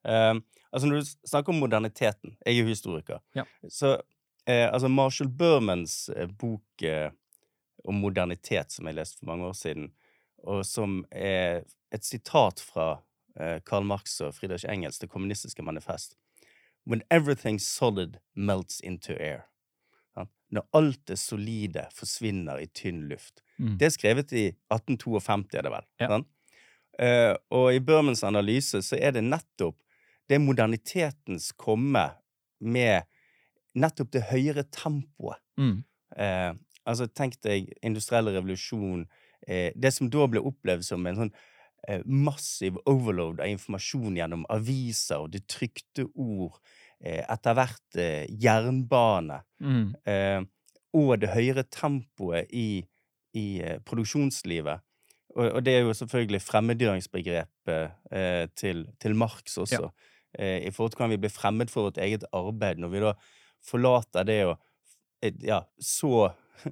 Eh, 0.07 0.33
altså 0.71 0.87
Når 0.87 0.95
du 0.95 1.11
snakker 1.27 1.53
om 1.53 1.63
moderniteten 1.63 2.35
Jeg 2.45 2.53
er 2.53 2.59
jo 2.59 2.69
historiker. 2.69 3.21
Ja. 3.33 3.45
Så 3.69 3.95
eh, 4.45 4.67
altså 4.69 4.87
Marshall 4.87 5.29
Bermans 5.29 6.09
eh, 6.09 6.27
bok 6.29 6.85
om 7.85 7.99
modernitet, 8.01 8.71
som 8.73 8.87
jeg 8.87 8.97
leste 8.97 9.19
for 9.19 9.29
mange 9.29 9.49
år 9.49 9.57
siden, 9.57 9.91
og 10.45 10.63
som 10.65 11.03
er 11.11 11.65
et 11.93 12.05
sitat 12.05 12.61
fra 12.61 12.95
Karl 13.67 13.83
Marx 13.85 14.15
og 14.23 14.31
Friedrich 14.33 14.63
Engels, 14.69 14.97
Det 14.99 15.09
kommunistiske 15.11 15.61
manifest. 15.61 16.15
When 16.85 17.01
everything 17.09 17.59
solid 17.59 18.19
melts 18.35 18.79
into 18.79 19.13
air. 19.13 19.47
Når 20.53 20.67
alt 20.77 21.07
det 21.09 21.17
solide 21.19 21.87
forsvinner 21.91 22.61
i 22.61 22.67
tynn 22.67 23.07
luft. 23.09 23.41
Mm. 23.57 23.77
Det 23.79 23.87
er 23.87 23.93
skrevet 23.95 24.33
i 24.33 24.43
1852, 24.71 25.57
er 25.57 25.65
det 25.65 25.71
vel? 25.73 25.87
Ja. 25.99 26.19
Eh, 26.99 27.33
og 27.51 27.73
i 27.75 27.81
Burmans 27.83 28.23
analyse 28.23 28.79
så 28.85 28.99
er 29.01 29.15
det 29.17 29.25
nettopp 29.25 29.79
det 30.29 30.39
modernitetens 30.41 31.51
komme 31.59 32.05
med 32.59 33.09
nettopp 33.75 34.13
det 34.15 34.23
høyere 34.31 34.63
tempoet. 34.73 35.41
Mm. 35.59 35.83
Uh, 36.15 36.55
altså, 36.87 37.07
tenk 37.11 37.35
deg 37.43 37.69
industriell 37.85 38.31
revolusjon. 38.31 39.03
uh, 39.49 39.69
det 39.75 39.91
som 39.93 40.09
da 40.09 40.25
ble 40.31 40.41
opplevd 40.41 40.87
som 40.87 41.05
en 41.05 41.19
sånn 41.19 41.33
massiv 42.05 42.79
overload 42.89 43.41
av 43.43 43.51
informasjon 43.51 44.17
gjennom 44.17 44.45
aviser 44.49 45.21
og 45.21 45.33
det 45.35 45.43
trykte 45.51 46.07
ord. 46.13 46.57
Eh, 47.03 47.21
etter 47.29 47.55
hvert 47.57 47.99
eh, 47.99 48.25
jernbane. 48.41 49.41
Mm. 49.61 49.87
Eh, 50.07 50.41
og 50.95 51.17
det 51.19 51.33
høyere 51.33 51.65
tempoet 51.69 52.51
i, 52.55 52.79
i 53.35 53.45
eh, 53.61 53.79
produksjonslivet. 53.85 54.83
Og, 55.35 55.49
og 55.49 55.63
det 55.67 55.75
er 55.75 55.83
jo 55.83 55.95
selvfølgelig 55.99 56.41
fremmedgjøringsbegrepet 56.45 58.11
eh, 58.15 58.45
til, 58.55 58.85
til 59.01 59.17
Marx 59.19 59.57
også. 59.57 59.89
Ja. 59.89 59.93
I 60.35 60.71
forhold 60.75 60.91
til 60.91 60.99
hvordan 60.99 61.13
vi 61.13 61.21
blir 61.23 61.31
fremmed 61.31 61.69
for 61.71 61.87
vårt 61.87 61.99
eget 62.03 62.25
arbeid. 62.35 62.81
Når 62.83 62.89
vi 62.91 63.03
da 63.05 63.13
forlater 63.63 64.27
det 64.27 64.39
eh, 64.49 65.33
ja, 65.43 65.61
så, 65.79 66.31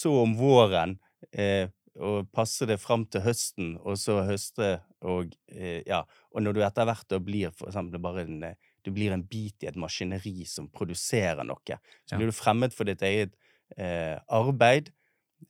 så 0.00 0.14
om 0.22 0.36
våren 0.38 0.98
eh, 1.32 1.68
og 2.00 2.30
passe 2.32 2.66
det 2.68 2.78
fram 2.80 3.04
til 3.12 3.24
høsten, 3.26 3.74
og 3.84 3.98
så 4.00 4.22
høste 4.24 4.78
og 5.04 5.34
eh, 5.52 5.82
ja, 5.86 6.02
og 6.32 6.44
når 6.44 6.56
du 6.56 6.62
etter 6.64 6.88
hvert 6.88 7.08
da 7.10 7.18
blir 7.20 7.52
for 7.52 7.68
eksempel 7.68 8.00
bare 8.02 8.24
en 8.24 8.42
eh, 8.48 8.56
du 8.82 8.90
blir 8.90 9.12
en 9.14 9.22
bit 9.22 9.62
i 9.62 9.68
et 9.70 9.78
maskineri 9.78 10.42
som 10.48 10.66
produserer 10.72 11.44
noe. 11.46 11.76
Så 12.08 12.18
blir 12.18 12.32
du 12.32 12.34
fremmed 12.34 12.74
for 12.74 12.88
ditt 12.88 13.02
eget 13.06 13.36
eh, 13.76 14.18
arbeid. 14.26 14.90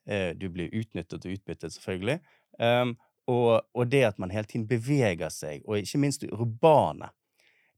Eh, 0.05 0.33
du 0.37 0.51
blir 0.53 0.73
utnyttet 0.77 1.25
og 1.25 1.33
utbyttet, 1.33 1.73
selvfølgelig. 1.73 2.19
Um, 2.61 2.93
og, 3.31 3.63
og 3.73 3.89
det 3.89 4.03
at 4.11 4.19
man 4.21 4.35
hele 4.35 4.49
tiden 4.51 4.67
beveger 4.69 5.33
seg, 5.33 5.65
og 5.65 5.79
ikke 5.81 6.03
minst 6.03 6.27
det 6.27 6.33
urbane. 6.35 7.09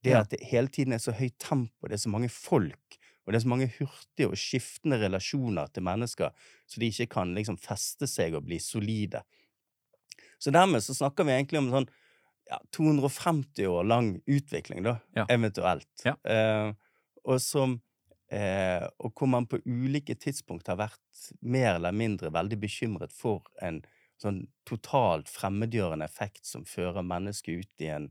Det 0.04 0.10
Ja. 0.10 0.20
at 0.20 0.30
det 0.34 0.42
hele 0.44 0.68
tiden 0.68 0.92
er 0.92 0.98
så 1.00 1.14
høyt 1.16 1.38
tempo, 1.40 1.86
det 1.88 1.96
er 1.96 2.02
så 2.02 2.10
mange 2.12 2.28
folk, 2.28 2.98
og 3.24 3.32
det 3.32 3.38
er 3.38 3.44
så 3.44 3.48
mange 3.52 3.70
hurtige 3.78 4.28
og 4.28 4.36
skiftende 4.38 4.98
relasjoner 5.00 5.70
til 5.72 5.82
mennesker, 5.86 6.30
så 6.68 6.80
de 6.80 6.90
ikke 6.92 7.06
kan 7.16 7.34
liksom 7.36 7.56
feste 7.60 8.06
seg 8.10 8.34
og 8.36 8.44
bli 8.48 8.58
solide. 8.60 9.22
Så 10.38 10.52
dermed 10.52 10.82
så 10.84 10.94
snakker 10.94 11.24
vi 11.24 11.32
egentlig 11.32 11.58
om 11.62 11.70
sånn 11.72 11.88
ja, 12.50 12.58
250 12.76 13.66
år 13.70 13.86
lang 13.88 14.10
utvikling, 14.28 14.82
da, 14.84 14.98
Ja. 15.16 15.24
eventuelt. 15.32 15.88
Ja. 16.04 16.16
Eh, 16.24 16.72
og 17.24 17.40
som 17.40 17.80
eh, 18.30 18.84
Og 18.98 19.12
hvor 19.14 19.28
man 19.28 19.46
på 19.46 19.60
ulike 19.64 20.14
tidspunkt 20.18 20.66
har 20.68 20.76
vært 20.80 21.28
mer 21.40 21.74
eller 21.76 21.92
mindre 21.92 22.32
veldig 22.32 22.58
bekymret 22.60 23.12
for 23.12 23.44
en 23.62 23.82
sånn 24.20 24.46
totalt 24.66 25.28
fremmedgjørende 25.28 26.04
effekt 26.04 26.44
som 26.46 26.64
fører 26.64 27.02
mennesket 27.04 27.60
ut 27.64 27.84
i 27.84 27.88
en, 27.94 28.08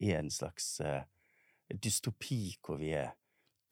i 0.00 0.12
en 0.12 0.30
slags 0.30 0.80
eh, 0.80 1.02
dystopi 1.72 2.56
hvor 2.62 2.78
vi 2.78 2.92
er 2.94 3.12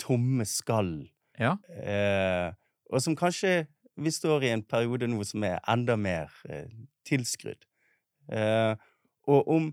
tomme 0.01 0.47
skall. 0.49 0.97
Ja. 1.39 1.57
Eh, 1.81 2.51
og 2.91 3.03
som 3.03 3.17
kanskje 3.19 3.65
vi 3.97 4.11
står 4.11 4.45
i 4.45 4.53
en 4.55 4.65
periode 4.67 5.07
nå 5.11 5.23
som 5.27 5.45
er 5.47 5.61
enda 5.71 5.97
mer 6.01 6.33
eh, 6.51 6.71
tilskrudd. 7.07 7.63
Eh, 8.33 8.75
og 9.31 9.51
om 9.57 9.73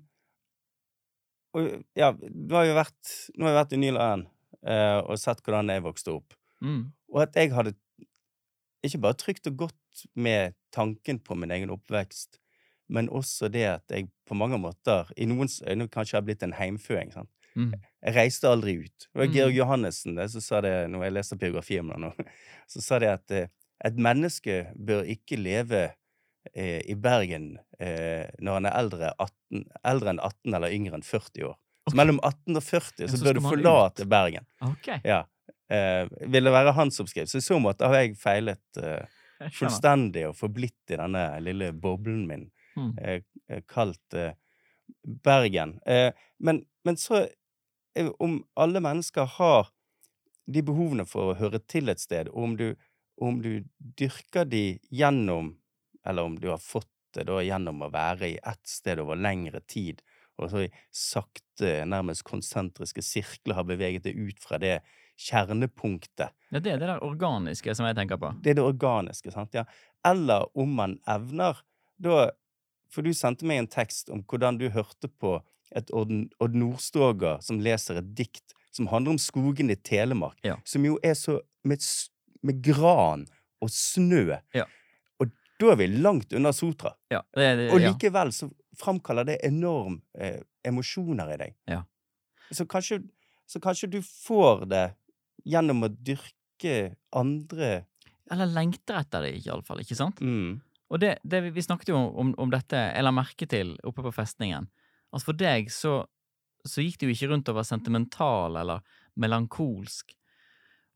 og, 1.51 1.81
Ja, 1.99 2.13
nå 2.15 2.55
har 2.55 2.69
jeg 2.69 2.77
vært, 2.77 3.15
nå 3.35 3.43
har 3.43 3.51
jeg 3.51 3.59
vært 3.59 3.73
i 3.75 3.79
Nyland 3.81 4.27
eh, 4.63 4.99
og 5.01 5.19
sett 5.19 5.41
hvordan 5.43 5.73
jeg 5.73 5.83
vokste 5.83 6.13
opp. 6.15 6.35
Mm. 6.63 6.93
Og 7.11 7.23
at 7.25 7.35
jeg 7.35 7.51
hadde 7.51 7.73
ikke 8.87 9.01
bare 9.03 9.19
trygt 9.19 9.49
og 9.51 9.57
godt 9.65 10.05
med 10.15 10.55
tanken 10.71 11.19
på 11.19 11.35
min 11.35 11.51
egen 11.51 11.73
oppvekst, 11.73 12.39
men 12.91 13.09
også 13.11 13.49
det 13.51 13.65
at 13.67 13.93
jeg 13.93 14.07
på 14.27 14.37
mange 14.37 14.57
måter, 14.61 15.11
i 15.17 15.27
noens 15.27 15.59
øyne 15.67 15.89
kanskje 15.91 16.17
har 16.17 16.25
blitt 16.27 16.43
en 16.43 16.55
heimføing. 16.55 17.11
sant? 17.13 17.31
Mm. 17.55 17.71
Jeg 18.01 18.15
reiste 18.15 18.47
aldri 18.49 18.77
ut. 18.85 19.07
Det 19.13 19.19
var 19.19 19.25
Mm. 19.27 19.33
Georg 19.35 19.55
Johannessen 19.55 20.15
det, 20.15 20.29
som 20.31 20.41
sa 20.41 20.61
det 20.61 20.75
når 20.89 21.03
jeg 21.03 21.13
leste 21.13 21.37
biografi 21.37 21.79
om 21.79 21.89
ham. 21.91 22.13
Så 22.67 22.81
sa 22.81 22.99
det 22.99 23.09
at 23.11 23.31
eh, 23.31 23.47
et 23.85 23.97
menneske 23.97 24.61
bør 24.75 25.03
ikke 25.09 25.37
leve 25.41 25.81
eh, 26.55 26.81
i 26.89 26.95
Bergen 26.95 27.57
eh, 27.79 28.29
når 28.39 28.53
han 28.59 28.65
er 28.69 28.77
eldre, 28.79 29.11
18, 29.19 29.65
eldre 29.83 30.09
enn 30.13 30.19
18 30.23 30.53
eller 30.55 30.71
yngre 30.77 30.95
enn 30.99 31.03
40 31.03 31.43
år. 31.49 31.57
Så 31.89 31.97
mellom 31.97 32.19
18 32.23 32.55
og 32.55 32.63
40 32.63 33.03
Ja, 33.03 33.07
så 33.09 33.17
så 33.17 33.25
bør 33.25 33.33
du 33.33 33.41
forlate 33.41 33.57
forlate 33.65 34.05
Bergen. 34.07 34.45
Okay. 34.61 34.99
Ja. 35.03 35.23
Eh, 35.71 36.05
vil 36.29 36.43
det 36.47 36.51
være 36.53 36.73
hans 36.77 36.99
oppskrift? 37.01 37.31
Så 37.31 37.37
i 37.41 37.45
så 37.45 37.57
måte 37.59 37.87
har 37.89 37.95
jeg 38.03 38.15
feilet 38.21 38.77
eh, 38.81 39.05
fullstendig 39.57 40.27
og 40.29 40.35
forblitt 40.37 40.93
i 40.93 40.97
denne 41.01 41.25
lille 41.43 41.71
boblen 41.73 42.25
min 42.31 42.49
Mm. 42.77 42.93
eh, 43.03 43.19
eh, 43.49 43.61
kalt 43.67 44.15
Bergen. 45.23 45.79
Eh, 45.85 46.11
men, 46.39 46.61
men 46.85 46.95
så 46.97 47.25
om 48.19 48.43
alle 48.55 48.81
mennesker 48.83 49.27
har 49.37 49.69
de 50.51 50.63
behovene 50.65 51.05
for 51.07 51.31
å 51.31 51.37
høre 51.39 51.59
til 51.69 51.91
et 51.91 52.01
sted, 52.01 52.29
og 52.31 52.43
om 52.43 52.55
du, 52.59 52.67
om 53.21 53.41
du 53.43 53.63
dyrker 53.77 54.47
de 54.49 54.79
gjennom 54.89 55.57
Eller 56.01 56.25
om 56.25 56.33
du 56.39 56.47
har 56.49 56.57
fått 56.57 56.89
det 57.13 57.27
da 57.27 57.35
gjennom 57.45 57.83
å 57.85 57.91
være 57.93 58.29
i 58.31 58.37
ett 58.41 58.65
sted 58.65 58.97
over 59.03 59.19
lengre 59.19 59.59
tid, 59.69 59.99
og 60.41 60.49
så 60.49 60.63
i 60.63 60.71
sakte, 60.89 61.83
nærmest 61.85 62.23
konsentriske 62.25 63.03
sirkler 63.05 63.59
har 63.59 63.67
beveget 63.69 64.07
deg 64.07 64.17
ut 64.17 64.39
fra 64.41 64.57
det 64.57 64.79
kjernepunktet 65.21 66.31
Ja, 66.49 66.59
det 66.59 66.71
er 66.71 66.79
det 66.81 66.89
der 66.89 67.03
organiske 67.05 67.75
som 67.77 67.85
jeg 67.85 67.99
tenker 67.99 68.17
på. 68.17 68.31
det 68.41 68.55
er 68.55 68.57
det 68.61 68.65
organiske, 68.65 69.29
sant? 69.31 69.53
Ja. 69.53 69.67
Eller 70.07 70.47
om 70.57 70.73
man 70.79 70.97
evner 71.05 71.61
da 72.01 72.31
For 72.91 73.05
du 73.05 73.13
sendte 73.13 73.45
meg 73.45 73.61
en 73.61 73.69
tekst 73.71 74.09
om 74.09 74.23
hvordan 74.25 74.57
du 74.57 74.69
hørte 74.73 75.07
på 75.07 75.37
et 75.75 75.91
Odd 75.93 76.55
Nordstoga 76.55 77.37
som 77.41 77.59
leser 77.63 77.99
et 78.01 78.13
dikt 78.17 78.53
som 78.71 78.87
handler 78.87 79.11
om 79.15 79.19
skogen 79.19 79.69
i 79.71 79.75
Telemark, 79.75 80.37
Ja. 80.47 80.55
som 80.65 80.83
jo 80.85 80.97
er 81.03 81.13
så 81.19 81.39
med, 81.67 81.79
med 82.43 82.61
gran 82.63 83.25
og 83.61 83.69
snø. 83.69 84.37
Ja. 84.55 84.65
Og 85.19 85.29
da 85.59 85.71
er 85.73 85.75
vi 85.81 85.87
langt 85.87 86.31
unna 86.33 86.53
Sotra. 86.55 86.93
Ja, 87.11 87.21
det, 87.35 87.49
det, 87.59 87.67
Og 87.75 87.81
likevel 87.83 88.31
så 88.33 88.47
framkaller 88.79 89.25
det 89.27 89.39
enorm 89.45 90.01
eh, 90.17 90.39
emosjoner 90.65 91.33
i 91.33 91.37
deg. 91.37 91.55
Ja. 91.67 91.83
Så 92.51 92.65
kanskje, 92.65 93.01
så 93.47 93.59
kanskje 93.59 93.89
du 93.91 93.99
får 94.01 94.65
det 94.71 94.85
gjennom 95.45 95.83
å 95.83 95.89
dyrke 95.91 96.95
andre 97.15 97.85
Eller 98.31 98.45
lengter 98.47 99.01
etter 99.01 99.21
det, 99.27 99.33
iallfall. 99.45 99.81
Ikke 99.83 99.95
sant? 99.99 100.19
mm. 100.23 100.61
Og 100.91 100.99
det, 100.99 101.17
det, 101.23 101.39
vi- 101.43 101.51
vi 101.55 101.61
snakket 101.63 101.87
jo 101.93 101.95
om, 102.19 102.33
om 102.37 102.49
dette, 102.51 102.75
jeg 102.75 103.03
la 103.03 103.11
merke 103.15 103.47
til 103.47 103.77
oppe 103.87 104.03
på 104.03 104.11
festningen. 104.11 104.65
Altså 105.11 105.31
for 105.31 105.37
deg 105.39 105.69
så, 105.73 105.99
så 106.67 106.83
gikk 106.83 106.99
det 107.01 107.09
jo 107.09 107.15
ikke 107.15 107.29
rundt 107.33 107.51
å 107.51 107.55
være 107.57 107.67
sentimental 107.67 108.57
eller 108.61 108.81
melankolsk. 109.19 110.13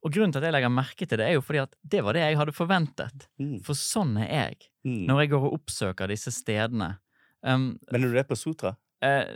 Og 0.05 0.13
grunnen 0.13 0.31
til 0.35 0.39
at 0.43 0.47
jeg 0.47 0.53
legger 0.53 0.69
merke 0.71 1.07
til 1.09 1.17
det, 1.17 1.25
er 1.27 1.35
jo 1.39 1.43
fordi 1.43 1.63
at 1.63 1.75
det 1.81 2.03
var 2.05 2.13
det 2.13 2.21
jeg 2.21 2.37
hadde 2.37 2.53
forventet. 2.55 3.27
Mm. 3.41 3.57
For 3.65 3.77
sånn 3.77 4.17
er 4.21 4.31
jeg 4.31 4.71
Mm. 4.85 5.07
når 5.09 5.23
jeg 5.23 5.29
går 5.31 5.45
og 5.47 5.53
oppsøker 5.57 6.11
disse 6.13 6.29
stedene. 6.29 6.91
Um, 7.41 7.79
Men 7.89 8.03
er 8.03 8.11
du 8.11 8.13
det 8.19 8.27
på 8.29 8.35
Sotra? 8.37 8.75
Uh, 9.01 9.33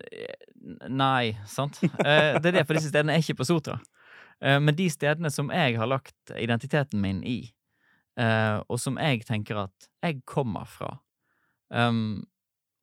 nei, 0.86 1.32
sant? 1.50 1.80
Uh, 1.82 2.38
det 2.38 2.52
er 2.52 2.58
det, 2.60 2.66
for 2.68 2.78
disse 2.78 2.92
stedene 2.92 3.16
er 3.16 3.24
ikke 3.24 3.40
på 3.40 3.48
Sotra. 3.50 3.80
Eh, 4.46 4.60
men 4.62 4.78
de 4.78 4.86
stedene 4.94 5.32
som 5.34 5.50
jeg 5.50 5.74
har 5.82 5.90
lagt 5.90 6.32
identiteten 6.38 7.02
min 7.02 7.24
i, 7.26 7.52
og 8.70 8.78
som 8.80 8.98
jeg 9.02 9.26
tenker 9.28 9.58
at 9.66 9.88
jeg 10.04 10.22
kommer 10.28 10.68
fra 10.68 10.90
um, 11.72 12.22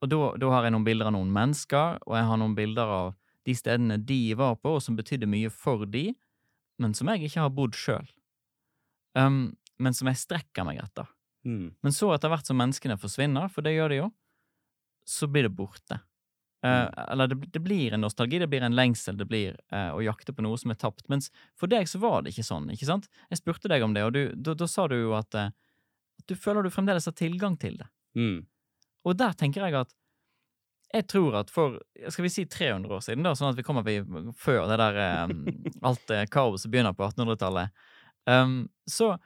Og 0.07 0.39
da, 0.39 0.51
har 0.53 0.67
jeg 0.67 0.75
noen 0.77 0.87
bilder 0.87 1.11
av 1.11 1.17
noen 1.17 1.33
mennesker, 1.35 1.99
og 2.07 2.15
jeg 2.15 2.29
har 2.29 2.39
noen 2.39 2.55
bilder 2.55 2.93
av 3.01 3.13
de 3.47 3.55
stedene 3.55 3.99
de 4.03 4.21
var 4.39 4.57
på, 4.59 4.77
og 4.77 4.83
som 4.83 4.99
betydde 4.99 5.29
mye 5.31 5.51
for 5.51 5.87
de, 5.91 6.09
men 6.83 6.95
som 6.95 7.11
jeg 7.11 7.27
ikke 7.27 7.43
har 7.43 7.55
bodd 7.55 7.77
sjøl. 7.79 8.07
Um, 9.17 9.57
men 9.83 9.97
som 9.97 10.11
jeg 10.11 10.21
strekker 10.21 10.67
meg 10.67 10.81
etter. 10.83 11.09
Mm. 11.47 11.71
Men 11.83 11.95
så 11.95 12.11
etter 12.15 12.31
hvert 12.33 12.49
som 12.49 12.59
menneskene 12.59 12.99
forsvinner, 13.01 13.51
for 13.53 13.67
det 13.67 13.77
gjør 13.77 13.93
de 13.93 14.01
jo, 14.03 14.11
så 15.07 15.29
blir 15.31 15.47
det 15.47 15.55
borte. 15.57 16.01
Eh, 16.67 16.89
eller 17.13 17.31
det, 17.31 17.37
det 17.55 17.63
blir 17.63 17.95
en 17.95 18.03
nostalgi, 18.03 18.39
det 18.43 18.49
blir 18.51 18.65
en 18.67 18.75
lengsel, 18.75 19.17
det 19.17 19.29
blir 19.31 19.55
uh, 19.75 19.93
å 19.95 20.03
jakte 20.03 20.35
på 20.35 20.43
noe 20.43 20.59
som 20.59 20.73
er 20.73 20.81
tapt. 20.81 21.07
Mens 21.13 21.31
for 21.59 21.71
deg 21.71 21.87
så 21.91 22.01
var 22.03 22.25
det 22.25 22.33
ikke 22.35 22.47
sånn, 22.49 22.71
ikke 22.75 22.89
sant? 22.89 23.07
Jeg 23.31 23.43
spurte 23.43 23.71
deg 23.71 23.85
om 23.87 23.95
det, 23.95 24.03
og 24.07 24.15
du, 24.17 24.23
da, 24.35 24.57
da 24.59 24.69
sa 24.71 24.89
du 24.91 24.97
jo 24.99 25.15
at, 25.19 25.37
uh, 25.39 25.53
at 26.19 26.27
du 26.27 26.35
føler 26.39 26.67
du 26.67 26.73
fremdeles 26.75 27.07
har 27.07 27.15
tilgang 27.17 27.59
til 27.61 27.79
det. 27.83 27.89
Mm. 28.19 28.41
Og 29.07 29.17
der 29.19 29.37
tenker 29.39 29.67
jeg 29.67 29.79
at 29.79 29.95
jeg 30.95 31.07
tror 31.11 31.41
at 31.41 31.51
for 31.53 31.79
skal 32.09 32.25
vi 32.25 32.33
si 32.33 32.47
300 32.47 32.95
år 32.95 33.03
siden, 33.05 33.27
da, 33.27 33.35
sånn 33.37 33.51
at 33.51 33.59
vi 33.59 33.65
kommer 33.67 33.87
før 34.39 34.67
det 34.71 34.79
der 34.81 34.99
alt 35.89 36.05
det 36.11 36.27
kaoset 36.33 36.71
begynner 36.73 36.95
på 36.97 37.09
1800-tallet, 37.09 37.75
um, 38.31 38.61
så 38.89 39.17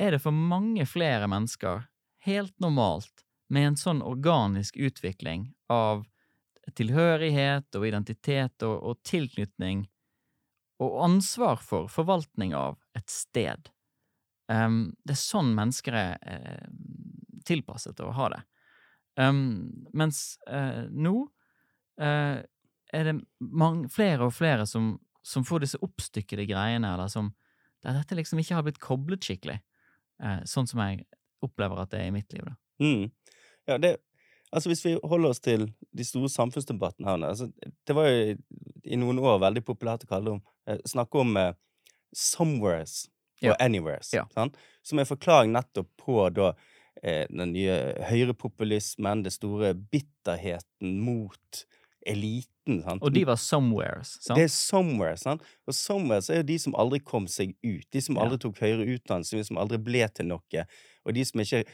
er 0.00 0.16
det 0.16 0.22
for 0.24 0.32
mange 0.34 0.86
flere 0.88 1.28
mennesker 1.30 1.84
helt 2.24 2.56
normalt 2.60 3.24
med 3.52 3.72
en 3.72 3.78
sånn 3.80 4.00
organisk 4.06 4.78
utvikling 4.80 5.50
av 5.72 6.06
tilhørighet 6.76 7.76
og 7.76 7.86
identitet 7.88 8.64
og, 8.66 8.76
og 8.80 9.00
tilknytning 9.06 9.84
og 10.80 10.96
ansvar 11.04 11.60
for 11.60 11.90
forvaltning 11.92 12.54
av 12.56 12.78
et 12.96 13.10
sted. 13.12 13.68
Um, 14.48 14.94
det 15.04 15.14
er 15.14 15.20
sånn 15.20 15.52
mennesker 15.54 15.96
er 15.96 16.14
eh, 16.24 16.70
tilpasset 17.46 18.00
å 18.00 18.14
ha 18.16 18.30
det. 18.32 18.40
Um, 19.20 19.86
mens 19.92 20.38
uh, 20.48 20.86
nå 20.88 21.14
uh, 22.00 22.40
er 22.92 23.06
det 23.06 23.16
mange, 23.38 23.88
flere 23.92 24.28
og 24.28 24.34
flere 24.34 24.66
som, 24.66 24.94
som 25.22 25.44
får 25.46 25.64
disse 25.66 25.80
oppstykkede 25.84 26.46
greiene, 26.48 26.94
eller 26.94 27.10
som 27.12 27.32
der 27.84 27.96
dette 27.96 28.16
liksom 28.16 28.40
ikke 28.40 28.56
har 28.56 28.64
blitt 28.66 28.80
koblet 28.82 29.24
skikkelig, 29.24 29.58
uh, 30.24 30.40
sånn 30.48 30.68
som 30.70 30.82
jeg 30.84 31.04
opplever 31.44 31.82
at 31.82 31.92
det 31.92 32.02
er 32.02 32.10
i 32.10 32.14
mitt 32.14 32.32
liv. 32.32 32.46
da. 32.48 32.56
Mm. 32.84 33.10
Ja, 33.68 33.78
det 33.78 33.98
Altså, 34.50 34.66
hvis 34.66 34.80
vi 34.82 34.96
holder 35.06 35.30
oss 35.30 35.38
til 35.38 35.68
de 35.94 36.02
store 36.02 36.26
samfunnsdebattene 36.26 37.06
her 37.06 37.20
altså, 37.28 37.46
Det 37.86 37.94
var 37.94 38.08
jo 38.08 38.32
i, 38.82 38.96
noen 38.98 39.20
år 39.22 39.36
veldig 39.44 39.62
populært 39.62 40.02
å 40.02 40.10
kalle 40.10 40.32
om 40.32 40.40
eh, 40.66 40.80
snakke 40.90 41.20
om 41.22 41.36
somewheres 42.16 43.04
og 43.44 43.52
Ja. 43.52 43.56
anywheres, 43.60 44.12
Ja. 44.12 44.24
sant? 44.34 44.56
som 44.82 44.98
er 44.98 45.06
forklaring 45.06 45.52
nettopp 45.54 45.88
på 45.96 46.28
da 46.34 46.52
den 47.00 47.54
nye 47.54 47.76
høyrepopulismen, 48.10 49.22
den 49.24 49.32
store 49.32 49.74
bitterheten 49.74 50.98
mot 51.00 51.62
eliten. 52.06 52.82
Sant? 52.84 53.02
Og 53.02 53.12
de 53.14 53.24
var 53.28 53.38
somewheres, 53.40 54.16
sant? 54.20 54.36
Det 54.38 54.46
er 54.48 54.52
somewhere, 54.52 55.16
sant? 55.20 55.44
Og 55.68 55.76
somewheres 55.76 56.30
er 56.30 56.42
jo 56.42 56.48
de 56.50 56.58
som 56.62 56.76
aldri 56.78 57.00
kom 57.04 57.28
seg 57.30 57.54
ut. 57.64 57.86
De 57.92 58.02
som 58.04 58.20
aldri 58.20 58.40
tok 58.44 58.60
høyere 58.62 58.88
utdannelse, 58.96 59.40
de 59.40 59.48
som 59.48 59.60
aldri 59.60 59.80
ble 59.82 60.04
til 60.14 60.30
noe. 60.30 60.66
Og 61.04 61.16
de 61.16 61.24
som 61.26 61.42
ikke 61.42 61.64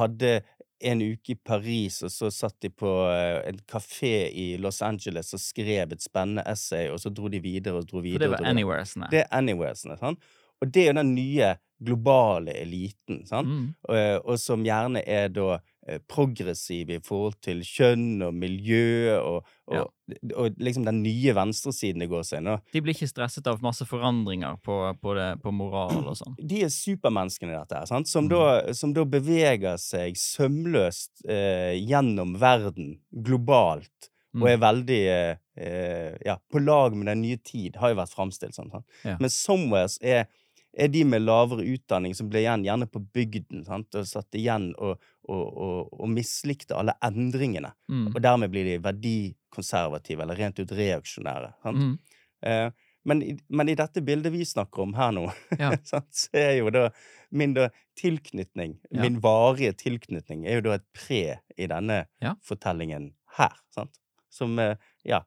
hadde 0.00 0.40
en 0.80 1.02
uke 1.04 1.34
i 1.34 1.36
Paris, 1.36 1.98
og 2.06 2.12
så 2.12 2.30
satt 2.32 2.56
de 2.64 2.70
på 2.72 2.88
eh, 3.12 3.42
en 3.50 3.58
kafé 3.68 4.30
i 4.32 4.46
Los 4.60 4.80
Angeles 4.82 5.34
og 5.36 5.42
skrev 5.42 5.92
et 5.92 6.00
spennende 6.02 6.44
essay, 6.48 6.88
og 6.88 7.02
så 7.02 7.12
dro 7.12 7.28
de 7.28 7.40
videre 7.44 7.82
og 7.82 7.88
dro 7.90 8.00
videre. 8.00 8.16
For 8.16 8.24
det 8.24 8.30
var 8.38 8.48
anywheresene. 8.48 9.10
Det 9.12 9.26
er 9.26 9.28
anywheresene, 9.36 9.98
sant? 10.00 10.24
Og 10.60 10.70
det 10.72 10.82
er 10.86 10.92
jo 10.92 10.98
den 11.00 11.14
nye 11.16 11.54
globale 11.80 12.52
eliten, 12.60 13.22
sant? 13.26 13.48
Mm. 13.48 13.68
og, 13.88 14.26
og 14.28 14.38
som 14.38 14.64
gjerne 14.66 15.00
er 15.08 15.30
da 15.32 15.54
progressiv 15.56 15.70
progressive 16.10 16.98
i 16.98 17.00
forhold 17.02 17.38
til 17.42 17.62
kjønn 17.66 18.20
og 18.22 18.34
miljø, 18.36 19.16
og, 19.16 19.46
og, 19.72 19.88
og 20.36 20.60
liksom 20.60 20.84
den 20.86 21.00
nye 21.02 21.32
venstresiden 21.34 22.04
det 22.04 22.10
går 22.12 22.26
seg 22.28 22.44
nå. 22.44 22.58
De 22.74 22.82
blir 22.84 22.94
ikke 22.94 23.08
stresset 23.10 23.48
av 23.50 23.62
masse 23.64 23.86
forandringer 23.88 24.60
på, 24.62 24.76
på, 25.00 25.14
det, 25.18 25.30
på 25.42 25.52
moral 25.56 26.04
og 26.12 26.18
sånn. 26.20 26.36
De 26.38 26.62
er 26.66 26.70
supermenneskene 26.74 27.54
i 27.54 27.58
dette 27.58 27.80
her, 27.80 27.88
sant? 27.90 28.10
Som, 28.10 28.28
Mm. 28.30 28.34
da, 28.36 28.72
som 28.76 28.92
da 28.94 29.02
beveger 29.08 29.80
seg 29.80 30.14
sømløst 30.20 31.24
eh, 31.26 31.74
gjennom 31.80 32.36
verden, 32.38 32.98
globalt, 33.10 34.10
Mm. 34.30 34.42
og 34.44 34.46
er 34.46 34.58
veldig 34.62 34.98
eh, 35.10 35.36
eh, 35.58 36.12
ja, 36.22 36.36
på 36.52 36.60
lag 36.62 36.94
med 36.94 37.08
den 37.10 37.22
nye 37.24 37.36
tid, 37.42 37.74
har 37.82 37.90
jo 37.90 37.96
vært 37.98 38.12
framstilt 38.14 38.54
sånn. 38.54 38.70
Ja. 39.02 39.16
Men 39.18 39.26
somewheres 39.26 39.96
er, 39.98 40.28
er 40.72 40.88
de 40.88 41.04
med 41.04 41.22
lavere 41.24 41.64
utdanning 41.66 42.14
som 42.14 42.28
ble 42.30 42.44
igjen 42.44 42.64
gjerne 42.64 42.86
på 42.86 43.00
bygden, 43.14 43.64
sant? 43.66 43.94
og 43.98 44.06
satt 44.06 44.34
igjen 44.38 44.70
og, 44.78 45.00
og, 45.28 45.42
og, 45.66 45.88
og 46.00 46.08
mislikte 46.12 46.76
alle 46.78 46.94
endringene. 47.02 47.72
Mm. 47.90 48.06
Og 48.14 48.20
dermed 48.22 48.52
blir 48.52 48.64
de 48.68 48.76
verdikonservative, 48.84 50.22
eller 50.22 50.38
rent 50.38 50.60
ut 50.62 50.72
reaksjonære. 50.78 51.52
Sant? 51.62 51.78
Mm. 51.82 51.98
Eh, 52.46 52.70
men, 53.08 53.22
men 53.48 53.68
i 53.72 53.74
dette 53.74 54.02
bildet 54.04 54.32
vi 54.34 54.44
snakker 54.44 54.82
om 54.84 54.94
her 54.94 55.12
nå, 55.16 55.26
Ja. 55.58 55.72
så 55.90 56.02
er 56.36 56.58
jo 56.60 56.70
da 56.74 56.88
min 57.30 57.54
da 57.56 57.68
tilknytning, 58.00 58.78
Ja. 58.90 59.02
min 59.02 59.20
varige 59.20 59.72
tilknytning, 59.72 60.46
er 60.46 60.60
jo 60.60 60.66
da 60.68 60.78
et 60.78 60.86
pre 60.96 61.22
i 61.56 61.66
denne 61.70 62.04
Ja. 62.22 62.34
fortellingen 62.44 63.12
her. 63.38 63.56
Sant? 63.74 63.98
Som 64.30 64.58
eh, 64.58 64.76
Ja. 65.04 65.22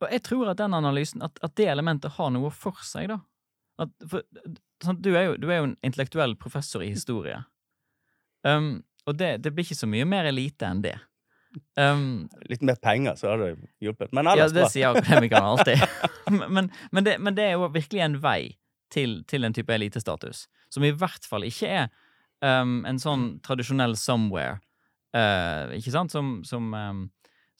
Og 0.00 0.10
jeg 0.14 0.22
tror 0.22 0.50
at 0.52 0.58
den 0.60 0.74
analysen, 0.78 1.22
at, 1.26 1.38
at 1.42 1.56
det 1.58 1.66
elementet 1.66 2.12
har 2.14 2.30
noe 2.30 2.50
for 2.54 2.76
seg, 2.86 3.08
da. 3.10 3.16
At, 3.82 3.90
for, 4.10 4.22
sånn, 4.84 5.00
du, 5.02 5.12
er 5.16 5.30
jo, 5.30 5.36
du 5.40 5.48
er 5.50 5.60
jo 5.60 5.70
en 5.70 5.78
intellektuell 5.86 6.36
professor 6.40 6.84
i 6.84 6.92
historie. 6.92 7.40
Um, 8.46 8.78
og 9.08 9.18
det, 9.18 9.38
det 9.44 9.54
blir 9.54 9.66
ikke 9.66 9.78
så 9.78 9.88
mye 9.90 10.06
mer 10.08 10.28
elite 10.28 10.68
enn 10.68 10.82
det. 10.84 10.96
Um, 11.80 12.28
Litt 12.50 12.62
mer 12.66 12.76
penger, 12.82 13.16
så 13.18 13.32
hadde 13.32 13.50
det 13.50 13.70
hjulpet. 13.82 14.12
Men 14.16 14.28
ja, 14.36 14.48
det 14.52 14.68
sier 14.72 14.92
akademikerne 14.92 15.48
alltid. 15.54 15.84
men, 16.28 16.70
men, 16.92 17.04
det, 17.06 17.16
men 17.22 17.36
det 17.36 17.48
er 17.48 17.56
jo 17.56 17.70
virkelig 17.74 18.04
en 18.04 18.18
vei 18.22 18.40
til, 18.92 19.22
til 19.28 19.44
en 19.44 19.56
type 19.56 19.72
elitestatus, 19.72 20.46
som 20.72 20.84
i 20.84 20.92
hvert 20.96 21.26
fall 21.28 21.46
ikke 21.48 21.70
er 21.82 21.88
um, 22.44 22.82
en 22.88 23.00
sånn 23.00 23.30
tradisjonell 23.44 23.96
somewhere, 24.00 24.58
uh, 25.16 25.72
ikke 25.76 25.92
sant, 25.94 26.14
som, 26.14 26.38
som, 26.48 26.70
um, 26.74 27.02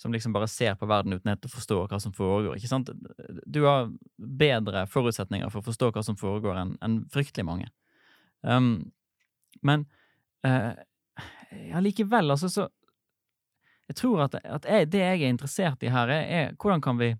som 0.00 0.14
liksom 0.14 0.36
bare 0.36 0.48
ser 0.52 0.76
på 0.78 0.88
verden 0.88 1.16
uten 1.16 1.32
helt 1.32 1.48
å 1.48 1.52
forstå 1.52 1.82
hva 1.88 2.00
som 2.02 2.14
foregår, 2.16 2.58
ikke 2.58 2.70
sant? 2.70 2.92
Du 3.46 3.64
har 3.66 3.90
bedre 4.38 4.86
forutsetninger 4.90 5.50
for 5.52 5.62
å 5.62 5.68
forstå 5.68 5.92
hva 5.94 6.04
som 6.06 6.18
foregår 6.18 6.58
enn 6.60 6.74
en 6.84 6.98
fryktelig 7.12 7.46
mange. 7.48 7.68
Um, 8.42 8.90
men 9.66 9.86
uh, 10.46 10.74
ja, 11.50 11.80
likevel, 11.82 12.30
altså, 12.30 12.50
så 12.52 12.68
jeg 13.88 13.96
tror 14.02 14.26
at, 14.26 14.36
at 14.44 14.68
jeg, 14.68 14.90
det 14.92 15.00
jeg 15.02 15.22
er 15.22 15.32
interessert 15.32 15.82
i 15.82 15.92
her, 15.92 16.12
er, 16.12 16.24
er 16.28 16.56
hvordan 16.60 16.84
kan 16.84 17.00
vi 17.00 17.14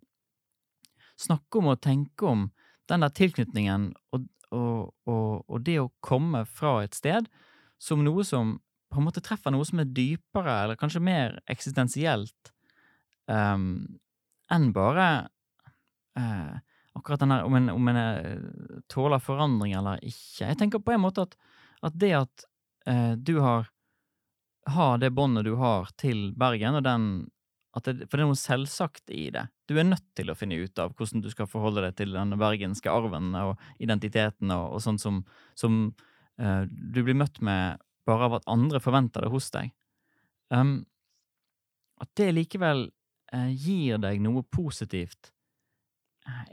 snakke 1.18 1.61
om 1.61 1.72
og 1.72 1.81
tenke 1.83 2.28
om 2.28 2.48
den 2.88 3.04
der 3.04 3.12
tilknytningen 3.12 3.90
og, 4.14 4.28
og, 4.54 4.94
og, 5.09 5.44
og 5.48 5.64
det 5.66 5.78
å 5.81 5.90
komme 6.04 6.44
fra 6.46 6.78
et 6.85 6.96
sted 6.96 7.28
som 7.83 8.04
noe 8.04 8.24
som 8.26 8.59
på 8.88 9.00
en 9.00 9.07
måte 9.09 9.22
treffer 9.24 9.52
noe 9.52 9.66
som 9.68 9.83
er 9.83 9.90
dypere, 9.92 10.54
eller 10.64 10.78
kanskje 10.81 11.02
mer 11.04 11.37
eksistensielt 11.50 12.52
um, 13.28 13.98
enn 14.48 14.70
bare 14.72 15.09
eh, 16.16 16.54
akkurat 16.96 17.20
den 17.20 17.35
der 17.35 17.46
om 17.46 17.57
en, 17.59 17.70
om 17.70 17.90
en 17.90 17.98
eh, 18.01 18.44
tåler 18.90 19.22
forandring 19.22 19.74
eller 19.79 20.01
ikke. 20.03 20.46
Jeg 20.46 20.59
tenker 20.61 20.83
på 20.83 20.94
en 20.94 21.03
måte 21.05 21.27
at, 21.29 21.37
at 21.87 21.98
det 21.98 22.14
at 22.22 22.46
eh, 22.87 23.12
du 23.16 23.38
har 23.44 23.68
har 24.68 24.98
det 24.98 25.11
båndet 25.11 25.44
du 25.44 25.55
har 25.57 25.88
til 25.96 26.33
Bergen, 26.37 26.77
og 26.79 26.85
den 26.85 27.05
det, 27.85 28.09
For 28.09 28.18
det 28.18 28.24
er 28.24 28.27
noe 28.27 28.38
selvsagt 28.38 29.12
i 29.14 29.29
det. 29.31 29.44
Du 29.70 29.77
er 29.79 29.87
nødt 29.87 30.07
til 30.18 30.33
å 30.33 30.35
finne 30.35 30.59
ut 30.59 30.81
av 30.83 30.96
hvordan 30.98 31.22
du 31.22 31.29
skal 31.31 31.46
forholde 31.46 31.85
deg 31.85 31.94
til 32.01 32.16
den 32.16 32.35
bergenske 32.40 32.90
arven 32.90 33.31
og 33.38 33.61
identiteten 33.79 34.51
og, 34.51 34.72
og 34.74 34.83
sånn 34.83 34.98
som, 34.98 35.20
som 35.55 35.77
eh, 36.40 36.64
du 36.66 37.03
blir 37.05 37.14
møtt 37.18 37.38
med 37.44 37.79
bare 38.09 38.27
av 38.27 38.38
at 38.40 38.48
andre 38.51 38.81
forventer 38.83 39.22
det 39.22 39.31
hos 39.31 39.51
deg. 39.55 39.70
Um, 40.51 40.81
at 42.03 42.11
det 42.18 42.33
likevel 42.35 42.88
eh, 43.37 43.51
gir 43.53 44.01
deg 44.03 44.22
noe 44.24 44.42
positivt 44.42 45.31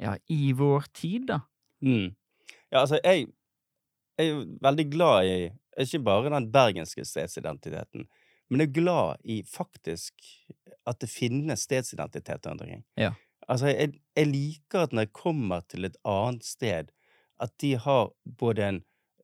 ja, 0.01 0.15
i 0.31 0.53
vår 0.57 0.88
tid, 0.93 1.27
da. 1.31 1.39
Mm. 1.85 2.15
Ja, 2.71 2.81
altså, 2.81 2.99
jeg, 3.03 3.27
jeg 4.19 4.31
er 4.31 4.45
veldig 4.63 4.88
glad 4.91 5.29
i 5.29 5.38
ikke 5.83 5.99
bare 6.05 6.31
den 6.31 6.51
bergenske 6.53 7.03
stedsidentiteten, 7.05 8.07
men 8.49 8.61
jeg 8.61 8.69
er 8.69 8.77
glad 8.77 9.21
i 9.23 9.41
faktisk 9.47 10.13
at 10.85 10.99
det 11.01 11.09
finnes 11.09 11.65
stedsidentitet 11.65 12.45
rundt 12.47 12.61
omkring. 12.61 12.83
Ja. 12.99 13.13
Altså, 13.49 13.69
jeg, 13.73 13.99
jeg 14.15 14.29
liker 14.31 14.85
at 14.85 14.93
når 14.93 15.07
jeg 15.07 15.17
kommer 15.17 15.65
til 15.69 15.88
et 15.88 15.97
annet 16.07 16.45
sted, 16.45 16.91
at 17.41 17.51
de 17.61 17.75
har 17.81 18.11
både 18.39 18.67
en 18.69 18.83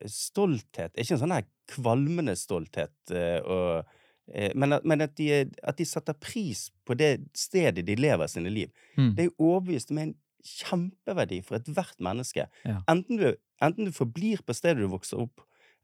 stolthet 0.09 0.95
Ikke 0.97 1.13
en 1.13 1.19
sånn 1.21 1.33
her 1.35 1.45
kvalmende 1.69 2.33
stolthet, 2.35 2.93
eh, 3.13 3.37
og, 3.45 3.91
eh, 4.33 4.49
men, 4.57 4.73
at, 4.75 4.85
men 4.87 5.05
at, 5.05 5.13
de, 5.19 5.45
at 5.63 5.77
de 5.77 5.85
setter 5.87 6.17
pris 6.17 6.65
på 6.83 6.97
det 6.97 7.11
stedet 7.37 7.85
de 7.87 7.95
lever 7.95 8.27
sine 8.27 8.51
liv. 8.51 8.71
Mm. 8.97 9.13
Det 9.15 9.27
er 9.27 9.35
overbevist 9.37 9.93
om 9.93 10.01
en 10.01 10.15
kjempeverdi 10.43 11.41
for 11.45 11.57
ethvert 11.59 11.99
menneske. 12.03 12.47
Ja. 12.65 12.81
Enten, 12.91 13.17
du, 13.17 13.35
enten 13.61 13.85
du 13.85 13.91
forblir 13.95 14.41
på 14.45 14.53
stedet 14.57 14.81
du 14.83 14.87
vokser 14.91 15.21
opp, 15.25 15.41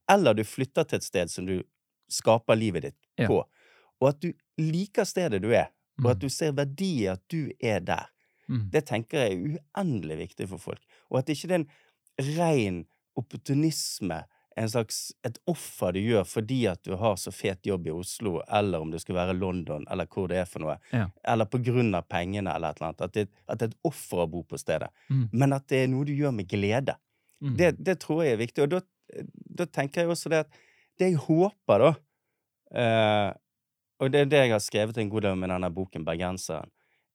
eller 0.10 0.34
du 0.38 0.44
flytter 0.48 0.84
til 0.88 0.98
et 1.02 1.04
sted 1.08 1.30
som 1.34 1.46
du 1.46 1.62
skaper 2.10 2.56
livet 2.56 2.82
ditt 2.90 2.98
Ja. 3.20 3.28
på. 3.28 3.44
Og 4.02 4.10
at 4.10 4.20
du 4.22 4.32
liker 4.58 5.04
stedet 5.06 5.42
du 5.42 5.50
er, 5.52 5.68
og 6.04 6.12
at 6.12 6.18
Mm. 6.18 6.20
du 6.22 6.30
ser 6.30 6.52
verdi 6.54 7.04
i 7.04 7.08
at 7.08 7.22
du 7.28 7.52
er 7.62 7.80
der. 7.80 8.06
Mm. 8.48 8.70
Det 8.72 8.86
tenker 8.86 9.18
jeg 9.18 9.32
er 9.34 9.60
uendelig 9.76 10.18
viktig 10.18 10.48
for 10.50 10.58
folk. 10.58 10.82
Og 11.12 11.20
at 11.20 11.26
ikke 11.30 11.48
det 11.48 11.52
er 11.52 11.64
en 11.66 12.38
ren 12.38 12.86
opportunisme 13.18 14.24
en 14.58 14.70
slags 14.70 15.12
et 15.28 15.38
offer 15.50 15.94
du 15.94 16.00
gjør 16.02 16.24
fordi 16.26 16.60
at 16.72 16.82
du 16.86 16.96
har 16.98 17.16
så 17.22 17.32
fet 17.36 17.66
jobb 17.68 17.88
i 17.88 17.94
Oslo, 17.94 18.40
eller 18.60 18.82
om 18.82 18.92
det 18.92 19.02
skulle 19.04 19.20
være 19.20 19.36
London, 19.38 19.86
eller 19.92 20.08
hvor 20.10 20.28
det 20.32 20.40
er 20.42 20.48
for 20.50 20.64
noe, 20.64 20.78
Ja. 20.92 21.08
eller 21.24 21.46
på 21.46 21.60
grunn 21.64 21.94
av 21.96 22.08
pengene, 22.10 22.54
eller 22.56 22.74
et 22.74 22.80
eller 22.82 22.88
annet. 22.90 23.02
At 23.06 23.14
det, 23.14 23.28
at 23.48 23.60
det 23.60 23.68
er 23.68 23.74
et 23.76 23.80
offer 23.92 24.24
å 24.24 24.30
bo 24.32 24.42
på 24.44 24.58
stedet. 24.58 24.90
Mm. 25.10 25.28
Men 25.32 25.54
at 25.54 25.68
det 25.70 25.84
er 25.84 25.92
noe 25.92 26.06
du 26.10 26.14
gjør 26.18 26.34
med 26.34 26.50
glede. 26.50 26.98
Mm. 27.42 27.56
Det, 27.58 27.72
det 27.78 28.00
tror 28.02 28.24
jeg 28.26 28.34
er 28.34 28.42
viktig. 28.42 28.64
Og 28.66 28.70
da, 28.74 28.82
da 29.62 29.66
tenker 29.66 30.02
jeg 30.02 30.10
også 30.16 30.30
det 30.34 30.40
at 30.48 30.62
det 30.98 31.12
jeg 31.12 31.20
håper, 31.28 31.84
da 31.86 31.92
eh, 32.82 33.34
Og 34.00 34.12
det 34.14 34.20
er 34.20 34.26
det 34.30 34.40
jeg 34.44 34.52
har 34.52 34.62
skrevet 34.62 34.98
en 34.98 35.10
god 35.10 35.22
del 35.26 35.32
om 35.38 35.44
i 35.44 35.48
denne 35.50 35.70
boken, 35.74 36.06
'Bergenseren', 36.06 36.70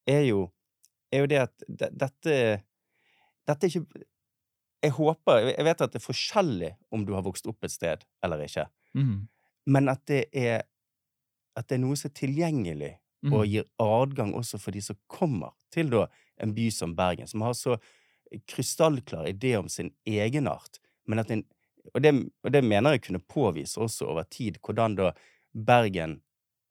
er 0.07 0.23
jo, 0.27 0.49
er 1.13 1.19
jo 1.23 1.27
det 1.27 1.39
at 1.39 1.65
dette 1.79 2.63
Dette 3.47 3.67
er 3.67 3.71
ikke 3.71 4.05
Jeg 4.83 4.91
håper 4.97 5.53
Jeg 5.57 5.65
vet 5.65 5.81
at 5.81 5.93
det 5.93 6.01
er 6.03 6.07
forskjellig 6.13 6.73
om 6.91 7.05
du 7.07 7.13
har 7.15 7.23
vokst 7.23 7.47
opp 7.47 7.63
et 7.65 7.71
sted 7.71 8.05
eller 8.25 8.39
ikke, 8.47 8.67
Mm. 8.95 9.29
men 9.67 9.89
at 9.89 10.05
det 10.07 10.27
er 10.35 10.63
at 11.57 11.69
det 11.69 11.75
er 11.77 11.81
noe 11.85 11.97
som 11.97 12.11
er 12.11 12.15
tilgjengelig 12.27 12.99
Mm. 13.23 13.33
og 13.33 13.47
gir 13.47 13.65
adgang 13.79 14.33
også 14.35 14.59
for 14.59 14.73
de 14.73 14.81
som 14.83 14.97
kommer 15.07 15.53
til 15.71 15.91
da 15.91 16.07
en 16.43 16.55
by 16.55 16.71
som 16.71 16.97
Bergen, 16.97 17.27
som 17.29 17.41
har 17.43 17.53
så 17.55 17.77
krystallklar 18.49 19.27
idé 19.29 19.57
om 19.57 19.69
sin 19.69 19.93
egenart, 20.07 20.81
men 21.07 21.19
at 21.19 21.31
en 21.31 21.45
og 21.95 22.01
det, 22.03 22.13
og 22.45 22.53
det 22.53 22.63
mener 22.65 22.93
jeg 22.95 23.03
kunne 23.03 23.19
påvise 23.27 23.81
også 23.83 24.07
over 24.07 24.23
tid, 24.31 24.59
hvordan 24.63 24.95
da 24.97 25.09
Bergen, 25.53 26.21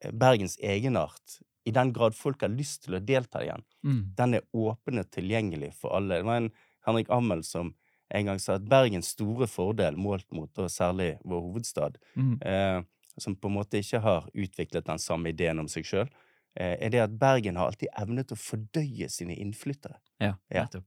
eh, 0.01 0.11
Bergens 0.11 0.57
egenart, 0.63 1.41
i 1.65 1.71
den 1.71 1.91
grad 1.93 2.15
folk 2.15 2.41
har 2.41 2.49
lyst 2.49 2.83
til 2.85 2.95
å 2.95 2.99
delta 3.05 3.39
igjen, 3.43 3.63
Mm. 3.83 4.15
den 4.15 4.33
er 4.35 4.41
åpen 4.53 4.99
og 4.99 5.11
tilgjengelig 5.11 5.73
for 5.73 5.91
alle. 5.95 6.15
Det 6.15 6.25
var 6.25 6.37
en 6.37 6.51
Henrik 6.85 7.09
Ammel 7.09 7.43
som 7.43 7.75
en 8.13 8.25
gang 8.25 8.39
sa 8.39 8.55
at 8.59 8.65
Bergens 8.67 9.07
store 9.15 9.47
fordel, 9.47 9.95
målt 9.97 10.27
mot 10.35 10.51
da 10.57 10.67
særlig 10.71 11.13
vår 11.23 11.41
hovedstad, 11.41 11.97
Mm. 12.15 12.41
eh, 12.41 12.81
som 13.17 13.35
på 13.35 13.47
en 13.47 13.55
måte 13.57 13.79
ikke 13.79 13.99
har 14.01 14.27
utviklet 14.33 14.85
den 14.85 14.99
samme 14.99 15.29
ideen 15.29 15.59
om 15.59 15.67
seg 15.67 15.83
sjøl, 15.85 16.09
eh, 16.55 16.77
er 16.79 16.89
det 16.89 16.99
at 17.03 17.17
Bergen 17.19 17.55
har 17.55 17.67
alltid 17.71 17.89
evnet 17.97 18.31
å 18.31 18.39
fordøye 18.39 19.09
sine 19.09 19.35
innflyttere. 19.35 19.97
Ja, 20.19 20.35
Ja. 20.49 20.63
nettopp. 20.65 20.85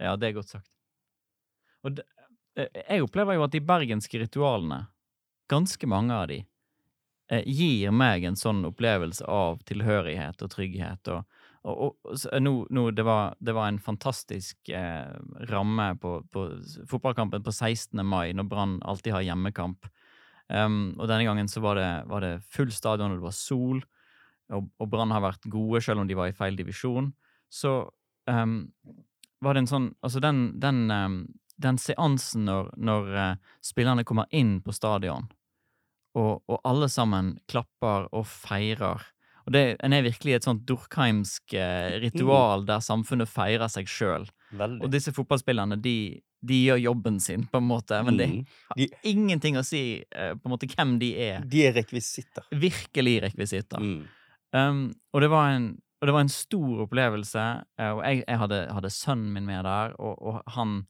Ja, 0.00 0.16
det 0.16 0.28
er 0.28 0.32
godt 0.40 0.48
sagt. 0.48 0.70
Og 1.84 1.94
det, 1.96 2.04
eh, 2.56 2.68
jeg 2.88 3.02
opplever 3.02 3.34
jo 3.34 3.44
at 3.44 3.50
de 3.52 3.60
bergenske 3.60 4.18
ritualene, 4.20 4.88
ganske 5.48 5.86
mange 5.88 6.10
av 6.12 6.28
de, 6.28 6.44
eh, 7.30 7.42
gir 7.46 7.90
meg 7.92 8.24
en 8.24 8.34
sånn 8.36 8.64
opplevelse 8.64 9.22
av 9.28 9.62
tilhørighet 9.64 10.42
og 10.42 10.50
trygghet. 10.50 11.08
Og, 11.08 11.24
og, 11.68 11.96
og 12.06 12.40
nå, 12.40 12.52
nå 12.72 12.86
det, 12.96 13.04
var, 13.04 13.34
det 13.44 13.52
var 13.52 13.68
en 13.68 13.80
fantastisk 13.82 14.70
eh, 14.72 15.12
ramme 15.50 15.90
på, 16.00 16.14
på 16.32 16.44
fotballkampen 16.88 17.44
på 17.44 17.52
16. 17.52 18.00
mai, 18.06 18.32
når 18.32 18.48
Brann 18.48 18.78
alltid 18.88 19.12
har 19.12 19.26
hjemmekamp. 19.26 19.90
Um, 20.48 20.96
og 20.98 21.06
denne 21.06 21.26
gangen 21.28 21.50
så 21.52 21.62
var 21.62 21.78
det, 21.78 21.90
var 22.10 22.24
det 22.24 22.32
full 22.50 22.72
stadion, 22.74 23.12
og 23.12 23.20
det 23.20 23.26
var 23.28 23.36
sol, 23.36 23.82
og, 24.50 24.70
og 24.80 24.88
Brann 24.90 25.12
har 25.14 25.22
vært 25.22 25.46
gode 25.52 25.82
selv 25.84 26.02
om 26.02 26.08
de 26.08 26.16
var 26.18 26.32
i 26.32 26.34
feil 26.34 26.56
divisjon. 26.58 27.12
Så 27.52 27.74
um, 28.30 28.56
var 29.44 29.54
det 29.54 29.64
en 29.64 29.70
sånn 29.70 29.92
Altså, 30.00 30.22
den, 30.22 30.42
den, 30.62 30.82
um, 30.90 31.20
den 31.60 31.78
seansen 31.78 32.48
når, 32.48 32.72
når 32.80 33.12
uh, 33.14 33.54
spillerne 33.64 34.06
kommer 34.08 34.32
inn 34.34 34.58
på 34.64 34.74
stadion, 34.74 35.28
og, 36.18 36.40
og 36.50 36.58
alle 36.66 36.88
sammen 36.90 37.36
klapper 37.50 38.08
og 38.16 38.26
feirer 38.26 39.04
og 39.50 39.54
det 39.56 39.62
en 39.82 39.92
er 39.96 40.04
virkelig 40.06 40.36
et 40.38 40.44
sånt 40.46 40.62
durkheimsk 40.68 41.54
eh, 41.58 41.98
ritual 42.04 42.62
der 42.68 42.78
samfunnet 42.86 43.26
feirer 43.28 43.66
seg 43.72 43.88
sjøl. 43.90 44.28
Og 44.60 44.86
disse 44.92 45.10
fotballspillerne, 45.12 45.76
de, 45.82 45.94
de 46.46 46.58
gjør 46.68 46.78
jobben 46.84 47.18
sin, 47.22 47.48
på 47.50 47.58
en 47.58 47.66
måte, 47.66 47.98
men 48.06 48.16
det 48.20 48.28
Mm. 48.30 48.44
har 48.70 48.76
De- 48.78 48.88
ingenting 49.10 49.56
å 49.58 49.64
si 49.66 50.04
eh, 50.14 50.34
på 50.38 50.46
en 50.46 50.54
måte 50.54 50.68
hvem 50.70 50.98
de 51.02 51.10
er. 51.18 51.40
De 51.44 51.64
er 51.66 51.74
rekvisitter. 51.74 52.46
Virkelig 52.54 53.16
rekvisitter. 53.26 53.82
Mm. 53.82 54.06
Um, 54.54 54.80
og, 55.12 55.20
det 55.20 55.30
var 55.30 55.50
en, 55.56 55.68
og 56.00 56.06
det 56.06 56.14
var 56.14 56.20
en 56.20 56.32
stor 56.32 56.86
opplevelse, 56.86 57.64
eh, 57.78 57.90
og 57.90 58.04
jeg, 58.06 58.24
jeg 58.28 58.38
hadde, 58.38 58.62
hadde 58.72 58.90
sønnen 58.90 59.32
min 59.34 59.46
med 59.50 59.64
der, 59.64 59.94
og, 59.98 60.14
og 60.22 60.42
han 60.54 60.86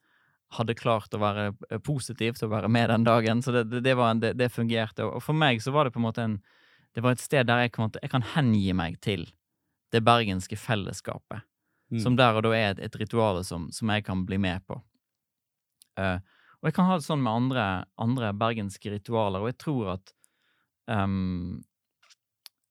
hadde 0.52 0.74
klart 0.74 1.12
å 1.14 1.20
være 1.22 1.52
positiv 1.86 2.34
til 2.36 2.48
å 2.48 2.54
være 2.58 2.68
med 2.68 2.88
den 2.90 3.04
dagen, 3.04 3.40
så 3.40 3.52
det, 3.52 3.82
det, 3.84 3.96
var 3.96 4.10
en, 4.10 4.20
det, 4.20 4.36
det 4.36 4.50
fungerte. 4.52 5.04
Og 5.06 5.22
for 5.22 5.32
meg 5.32 5.60
så 5.62 5.72
var 5.72 5.84
det 5.88 5.92
på 5.94 6.00
en 6.00 6.08
måte 6.08 6.24
en 6.28 6.40
Det 6.94 7.04
var 7.04 7.14
et 7.14 7.22
sted 7.22 7.46
der 7.46 7.64
jeg, 7.64 7.74
måte, 7.78 8.00
jeg 8.02 8.10
kan 8.10 8.26
hengi 8.34 8.72
meg 8.76 8.98
til 9.04 9.28
det 9.94 10.02
bergenske 10.06 10.58
fellesskapet, 10.58 11.46
Mm. 11.90 11.98
som 11.98 12.14
der 12.14 12.36
og 12.38 12.44
da 12.46 12.50
er 12.54 12.68
et, 12.70 12.78
et 12.86 12.96
ritual 13.00 13.40
som, 13.42 13.64
som 13.74 13.90
jeg 13.90 14.04
kan 14.06 14.20
bli 14.22 14.36
med 14.38 14.62
på. 14.62 14.76
Uh, 15.98 16.22
og 16.60 16.68
jeg 16.68 16.74
kan 16.76 16.86
ha 16.86 16.98
det 17.00 17.02
sånn 17.02 17.22
med 17.24 17.32
andre, 17.32 17.64
andre 17.98 18.28
bergenske 18.38 18.92
ritualer, 18.92 19.42
og 19.42 19.50
jeg 19.50 19.56
tror 19.58 19.88
at 19.96 20.12
um, 20.86 21.64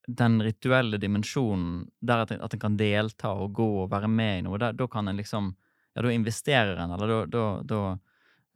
den 0.08 0.40
rituelle 0.42 0.96
dimensjonen, 0.96 1.90
der 2.00 2.24
at 2.24 2.32
en, 2.32 2.40
at 2.40 2.56
en 2.56 2.62
kan 2.62 2.78
delta 2.80 3.34
og 3.34 3.52
gå 3.60 3.68
og 3.82 3.90
være 3.92 4.08
med 4.08 4.38
i 4.38 4.46
noe, 4.46 4.58
da 4.58 4.88
kan 4.88 5.08
en 5.08 5.20
liksom 5.20 5.54
Ja, 5.90 6.04
da 6.06 6.10
investerer 6.14 6.78
en, 6.78 6.92
eller 6.94 7.08
da, 7.10 7.14
da, 7.26 7.44
da 7.66 7.78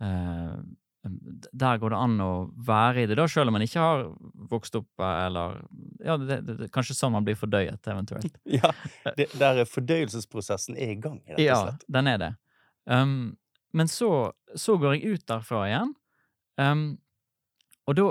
eh, 0.06 0.58
Der 1.04 1.78
går 1.78 1.92
det 1.92 1.98
an 2.00 2.14
å 2.24 2.30
være 2.64 3.02
i 3.02 3.08
det, 3.10 3.18
da, 3.18 3.26
selv 3.28 3.50
om 3.50 3.58
man 3.58 3.64
ikke 3.66 3.82
har 3.82 4.04
vokst 4.48 4.76
opp 4.78 5.02
eh, 5.04 5.18
eller 5.26 5.58
Ja, 6.00 6.16
det, 6.16 6.38
det, 6.48 6.68
kanskje 6.72 6.96
sånn 6.96 7.12
man 7.12 7.26
blir 7.26 7.36
fordøyet, 7.36 7.84
eventuelt. 7.92 8.38
Ja, 8.60 8.70
det, 9.18 9.28
der 9.36 9.60
er 9.62 9.68
fordøyelsesprosessen 9.68 10.78
er 10.78 10.94
i 10.94 11.00
gang, 11.00 11.20
rett 11.28 11.36
og 11.36 11.44
Ja, 11.44 11.58
den 11.92 12.08
er 12.08 12.22
det. 12.22 12.30
Um, 12.88 13.34
men 13.76 13.90
så, 13.92 14.32
så 14.56 14.78
går 14.80 14.96
jeg 14.96 15.18
ut 15.18 15.26
derfra 15.28 15.66
igjen, 15.68 15.92
um, 16.60 16.86
og 17.84 17.98
da 18.00 18.10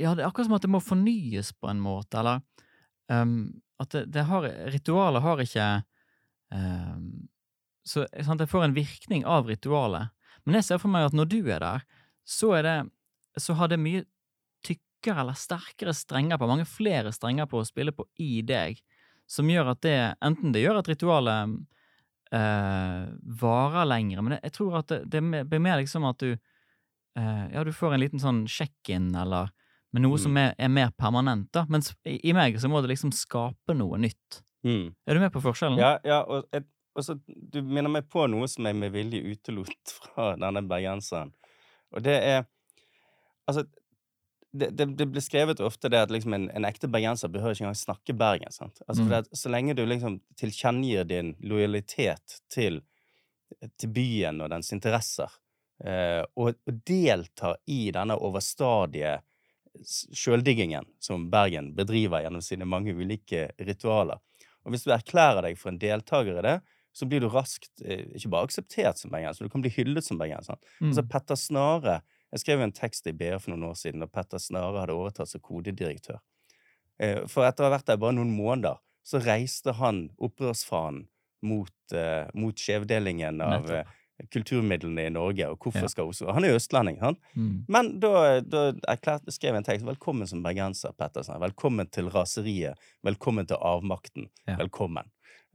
Ja, 0.00 0.12
det 0.16 0.22
er 0.22 0.28
akkurat 0.28 0.48
som 0.48 0.56
at 0.56 0.64
det 0.64 0.72
må 0.72 0.80
fornyes 0.84 1.54
på 1.56 1.68
en 1.72 1.80
måte, 1.80 2.20
eller 2.20 2.44
um, 3.12 3.60
At 3.80 3.92
det, 3.92 4.06
det 4.12 4.24
har 4.28 4.44
Ritualet 4.72 5.22
har 5.24 5.40
ikke 5.44 5.66
Så 7.84 8.04
sant, 8.24 8.40
jeg 8.40 8.48
får 8.48 8.64
en 8.64 8.76
virkning 8.76 9.24
av 9.28 9.48
ritualet. 9.48 10.12
Men 10.48 10.58
jeg 10.58 10.70
ser 10.70 10.80
for 10.80 10.92
meg 10.92 11.08
at 11.08 11.16
når 11.16 11.28
du 11.28 11.40
er 11.44 11.60
der, 11.60 11.88
så 12.28 12.54
er 12.58 12.64
det 12.66 12.78
Så 13.38 13.54
har 13.54 13.68
det 13.70 13.78
mye 13.78 14.02
tykkere 14.66 15.22
eller 15.22 15.36
sterkere 15.38 15.92
strenger 15.94 16.38
på, 16.40 16.48
mange 16.50 16.64
flere 16.66 17.12
strenger 17.14 17.46
på 17.46 17.60
å 17.60 17.66
spille 17.66 17.92
på 17.94 18.08
i 18.18 18.40
deg, 18.42 18.80
som 19.30 19.46
gjør 19.46 19.74
at 19.76 19.82
det 19.84 19.98
Enten 20.24 20.50
det 20.52 20.64
gjør 20.64 20.80
at 20.80 20.88
ritualet 20.90 21.54
eh, 22.34 23.04
varer 23.42 23.86
lenger, 23.86 24.24
men 24.24 24.36
jeg, 24.36 24.48
jeg 24.48 24.56
tror 24.56 24.80
at 24.80 24.90
det, 24.90 25.04
det 25.12 25.44
blir 25.52 25.62
mer 25.62 25.78
liksom 25.78 26.08
at 26.08 26.18
du 26.24 26.32
eh, 26.32 27.44
Ja, 27.54 27.62
du 27.62 27.70
får 27.70 27.94
en 27.94 28.02
liten 28.02 28.24
sånn 28.24 28.42
check-in, 28.50 29.12
eller 29.14 29.52
med 29.94 30.04
noe 30.04 30.18
som 30.20 30.34
er, 30.36 30.52
er 30.60 30.72
mer 30.72 30.90
permanent, 30.96 31.48
da. 31.54 31.64
Mens 31.70 31.94
i, 32.04 32.18
i 32.28 32.34
meg 32.36 32.58
så 32.60 32.68
må 32.68 32.82
det 32.84 32.90
liksom 32.92 33.12
skape 33.14 33.76
noe 33.76 34.00
nytt. 34.00 34.42
Mm. 34.66 34.90
Er 35.06 35.16
du 35.16 35.22
med 35.22 35.32
på 35.32 35.40
forskjellen? 35.44 35.78
Ja, 35.80 35.94
ja 36.04 36.24
og, 36.26 36.48
et, 36.52 36.66
og 36.98 37.04
så, 37.06 37.14
du 37.26 37.60
minner 37.62 37.92
meg 37.92 38.08
på 38.10 38.26
noe 38.30 38.48
som 38.50 38.66
jeg 38.66 38.76
med 38.76 38.92
vilje 38.94 39.22
utelot 39.32 39.92
fra 40.02 40.32
denne 40.40 40.64
bergenseren. 40.68 41.34
Og 41.94 42.04
det 42.06 42.20
er 42.20 42.46
Altså, 43.48 43.62
det, 44.52 44.66
det, 44.76 44.84
det 44.98 45.06
blir 45.08 45.22
skrevet 45.24 45.60
ofte 45.64 45.88
det 45.88 46.02
at 46.04 46.10
liksom 46.12 46.34
en, 46.36 46.50
en 46.52 46.66
ekte 46.68 46.88
bergenser 46.92 47.30
behøver 47.32 47.54
ikke 47.54 47.64
engang 47.64 47.78
snakke 47.80 48.12
bergen. 48.12 48.52
sant? 48.52 48.82
Altså, 48.86 49.06
Mm. 49.06 49.12
at 49.22 49.28
Så 49.32 49.48
lenge 49.48 49.74
du 49.74 49.86
liksom 49.86 50.18
tilkjennegir 50.36 51.06
din 51.08 51.30
lojalitet 51.40 52.42
til, 52.52 52.82
til 53.80 53.88
byen 53.88 54.42
og 54.44 54.50
dens 54.52 54.68
interesser, 54.76 55.32
eh, 55.80 56.20
og, 56.36 56.60
og 56.68 56.82
deltar 56.84 57.56
i 57.64 57.90
denne 57.96 58.18
overstadige 58.20 59.14
sjøldiggingen 60.12 60.84
som 61.00 61.30
Bergen 61.30 61.74
bedriver 61.74 62.20
gjennom 62.26 62.42
sine 62.42 62.68
mange 62.68 62.92
ulike 62.92 63.50
ritualer. 63.58 64.18
Og 64.64 64.74
hvis 64.74 64.84
du 64.84 64.92
erklærer 64.92 65.40
deg 65.48 65.56
for 65.56 65.72
en 65.72 65.80
deltaker 65.80 66.40
i 66.40 66.44
det, 66.44 66.58
så 66.98 67.06
blir 67.06 67.22
du 67.22 67.28
raskt 67.30 67.82
eh, 67.84 68.04
ikke 68.18 68.30
bare 68.32 68.48
akseptert 68.48 68.98
som 68.98 69.12
bergenser, 69.14 69.46
du 69.46 69.52
kan 69.52 69.62
bli 69.62 69.70
hyllet 69.70 70.04
som 70.06 70.18
bergenser. 70.18 70.58
Mm. 70.80 70.88
Altså 70.90 71.04
Petter 71.12 71.38
Snare 71.38 72.00
Jeg 72.32 72.42
skrev 72.42 72.60
en 72.60 72.72
tekst 72.76 73.06
i 73.08 73.12
BR 73.16 73.38
for 73.40 73.54
noen 73.54 73.70
år 73.70 73.76
siden 73.80 74.02
da 74.02 74.08
Petter 74.10 74.42
Snare 74.42 74.82
hadde 74.82 74.96
overtatt 74.98 75.30
som 75.30 75.40
kodedirektør. 75.40 76.18
Eh, 77.00 77.22
For 77.30 77.46
etter 77.48 77.64
å 77.64 77.70
ha 77.70 77.76
vært 77.78 77.86
der 77.88 77.96
bare 78.02 78.16
noen 78.18 78.34
måneder, 78.36 78.82
så 79.06 79.20
reiste 79.24 79.72
han 79.78 80.08
opprørsfanen 80.20 81.06
mot, 81.46 81.72
eh, 81.94 82.26
mot 82.34 82.58
skjevdelingen 82.58 83.40
av 83.46 83.70
eh, 83.70 83.84
kulturmidlene 84.34 85.06
i 85.06 85.12
Norge, 85.14 85.46
og 85.48 85.58
hvorfor 85.62 85.86
Ja. 85.86 85.88
skal 85.88 86.08
Oslo 86.10 86.32
Han 86.34 86.44
er 86.44 86.50
jo 86.50 86.58
østlending, 86.58 86.98
han. 87.00 87.16
Mm. 87.36 87.64
Men 87.68 88.00
da, 88.02 88.40
da 88.42 88.72
erklærte, 88.90 89.30
skrev 89.32 89.54
jeg 89.54 89.62
en 89.62 89.68
tekst. 89.68 89.86
Velkommen 89.86 90.26
som 90.28 90.42
bergenser, 90.42 90.92
Pettersen. 90.98 91.38
Velkommen 91.40 91.88
til 91.94 92.10
raseriet. 92.10 92.76
Velkommen 93.06 93.46
til 93.46 93.56
avmakten. 93.62 94.28
Ja. 94.48 94.56
Velkommen. 94.58 95.06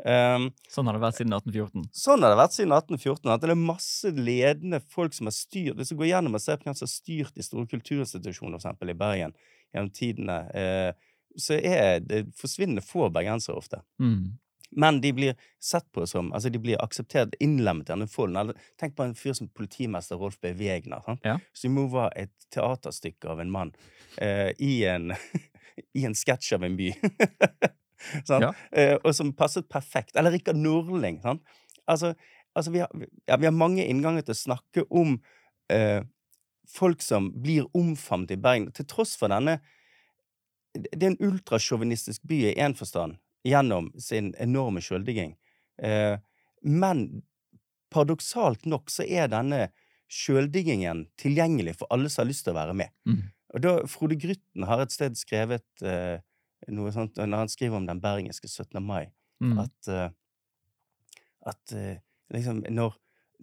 Um, 0.02 0.50
Sånn 0.74 0.90
har 0.90 0.98
det 0.98 1.04
vært 1.04 1.20
siden 1.20 1.36
1814. 1.38 1.84
sånn 1.96 2.26
har 2.26 2.34
det 2.34 2.40
vært 2.40 2.56
siden 2.56 2.74
1814. 2.74 3.32
At 3.32 3.44
det 3.44 3.54
er 3.54 3.60
masse 3.62 4.14
ledende 4.18 4.80
folk 4.94 5.14
som 5.14 5.30
har 5.30 5.36
styrt 5.38 5.78
Hvis 5.78 5.94
du 5.94 6.00
går 6.00 6.10
gjennom 6.10 6.38
og 6.38 6.44
ser 6.44 6.58
på 6.58 6.68
hvem 6.68 6.78
som 6.78 6.88
har 6.88 6.94
styrt 6.94 7.36
de 7.38 7.46
store 7.46 7.70
kulturinstitusjonene, 7.72 8.60
eksempel 8.60 8.94
i 8.94 8.98
Bergen, 8.98 9.36
gjennom 9.74 9.92
tidene, 9.94 10.40
uh, 10.54 11.12
så 11.40 11.58
er 11.58 12.02
det 12.06 12.26
forsvinnende 12.38 12.86
få 12.86 13.10
bergensere 13.14 13.58
ofte. 13.58 13.82
Mm. 14.02 14.34
Men 14.76 15.00
de 15.02 15.12
blir 15.14 15.36
sett 15.62 15.86
på 15.94 16.06
som 16.10 16.32
Altså, 16.34 16.50
de 16.50 16.60
blir 16.62 16.82
akseptert, 16.82 17.36
innlemmet 17.40 17.90
i 17.90 17.94
denne 17.94 18.10
folden. 18.10 18.54
Tenk 18.82 18.98
på 18.98 19.06
en 19.06 19.16
fyr 19.18 19.38
som 19.38 19.50
politimester 19.50 20.18
Rolf 20.18 20.40
B. 20.42 20.54
Wegner. 20.58 21.06
Sant? 21.06 21.22
Ja. 21.26 21.38
Som 21.54 21.78
jo 21.78 21.88
var 21.94 22.14
et 22.18 22.34
teaterstykke 22.54 23.30
av 23.30 23.42
en 23.42 23.54
mann 23.54 23.74
uh, 24.22 24.50
i 24.58 24.84
en 24.90 25.14
i 25.98 26.06
en 26.06 26.18
sketsj 26.18 26.56
av 26.58 26.66
en 26.66 26.78
by. 26.78 26.92
Ja. 28.30 28.54
Eh, 28.72 28.96
og 29.02 29.14
som 29.16 29.34
passet 29.38 29.70
perfekt. 29.72 30.16
Eller 30.20 30.34
Rikard 30.36 30.60
Norling. 30.60 31.22
Sant? 31.24 31.44
Altså, 31.90 32.14
altså 32.54 32.74
vi, 32.74 32.82
har, 32.84 33.06
ja, 33.30 33.38
vi 33.38 33.48
har 33.48 33.56
mange 33.56 33.86
innganger 33.86 34.26
til 34.26 34.36
å 34.36 34.42
snakke 34.42 34.86
om 34.90 35.18
eh, 35.74 36.02
folk 36.70 37.04
som 37.04 37.32
blir 37.44 37.68
omfavnet 37.78 38.36
i 38.36 38.40
Bergen, 38.40 38.72
til 38.76 38.88
tross 38.90 39.16
for 39.20 39.32
denne 39.34 39.60
Det 40.74 41.04
er 41.04 41.12
en 41.12 41.22
ultrasjåvinistisk 41.22 42.24
by 42.26 42.40
i 42.50 42.56
én 42.58 42.74
forstand, 42.74 43.20
gjennom 43.46 43.92
sin 44.02 44.32
enorme 44.42 44.82
sjøldigging. 44.82 45.36
Eh, 45.78 46.16
men 46.64 47.04
paradoksalt 47.94 48.66
nok 48.66 48.90
så 48.90 49.06
er 49.06 49.30
denne 49.30 49.68
sjøldiggingen 50.10 51.08
tilgjengelig 51.22 51.78
for 51.78 51.94
alle 51.94 52.10
som 52.10 52.24
har 52.24 52.32
lyst 52.32 52.48
til 52.48 52.56
å 52.56 52.60
være 52.60 52.76
med. 52.78 52.94
Mm. 53.06 53.22
Og 53.54 53.62
da, 53.62 53.74
Frode 53.90 54.18
Grytten 54.18 54.66
har 54.66 54.82
et 54.82 54.94
sted 54.94 55.18
skrevet 55.20 55.86
eh, 55.86 56.18
noe 56.72 56.92
sånt, 56.96 57.18
når 57.18 57.38
han 57.44 57.50
skriver 57.52 57.78
om 57.78 57.86
den 57.90 58.02
bergenske 58.04 58.48
17. 58.48 58.80
mai, 58.84 59.12
Mm. 59.44 59.58
at, 59.60 59.88
eh, 59.92 60.10
at 61.52 61.72
eh, 61.76 61.98
liksom 62.32 62.62
når, 62.72 62.94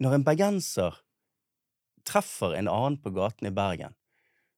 når 0.01 0.13
en 0.15 0.23
bergenser 0.25 0.95
treffer 2.07 2.55
en 2.57 2.67
annen 2.71 2.97
på 3.01 3.11
gaten 3.13 3.45
i 3.47 3.51
Bergen, 3.53 3.93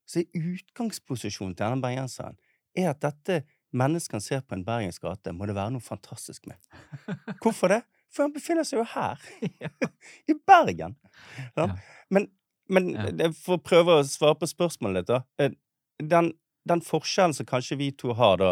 så 0.07 0.21
er 0.21 0.45
utgangsposisjonen 0.53 1.55
til 1.57 1.65
denne 1.65 1.83
bergenseren 1.83 2.37
er 2.77 2.89
at 2.93 3.01
dette 3.03 3.41
mennesket 3.73 4.15
han 4.15 4.21
ser 4.23 4.41
på 4.45 4.55
en 4.55 4.63
bergensk 4.65 5.01
gate, 5.03 5.33
må 5.33 5.45
det 5.49 5.55
være 5.57 5.73
noe 5.75 5.83
fantastisk 5.83 6.47
med. 6.47 6.57
Hvorfor 7.41 7.73
det? 7.73 7.81
For 8.13 8.23
han 8.27 8.33
befinner 8.35 8.63
seg 8.67 8.79
jo 8.79 8.85
her, 8.93 9.19
i 10.31 10.35
Bergen. 10.47 10.95
Ja. 11.57 11.67
Men, 12.13 12.29
men 12.69 12.93
for 13.33 13.57
å 13.57 13.63
prøve 13.65 13.99
å 13.99 14.07
svare 14.07 14.37
på 14.39 14.49
spørsmålet 14.49 15.03
ditt, 15.03 15.11
da. 15.11 15.23
eh, 15.41 15.51
Den, 15.99 16.31
den 16.67 16.81
forskjellen 16.81 17.33
som 17.33 17.45
kanskje 17.45 17.77
vi 17.77 17.91
to 17.91 18.13
har, 18.13 18.37
da, 18.37 18.51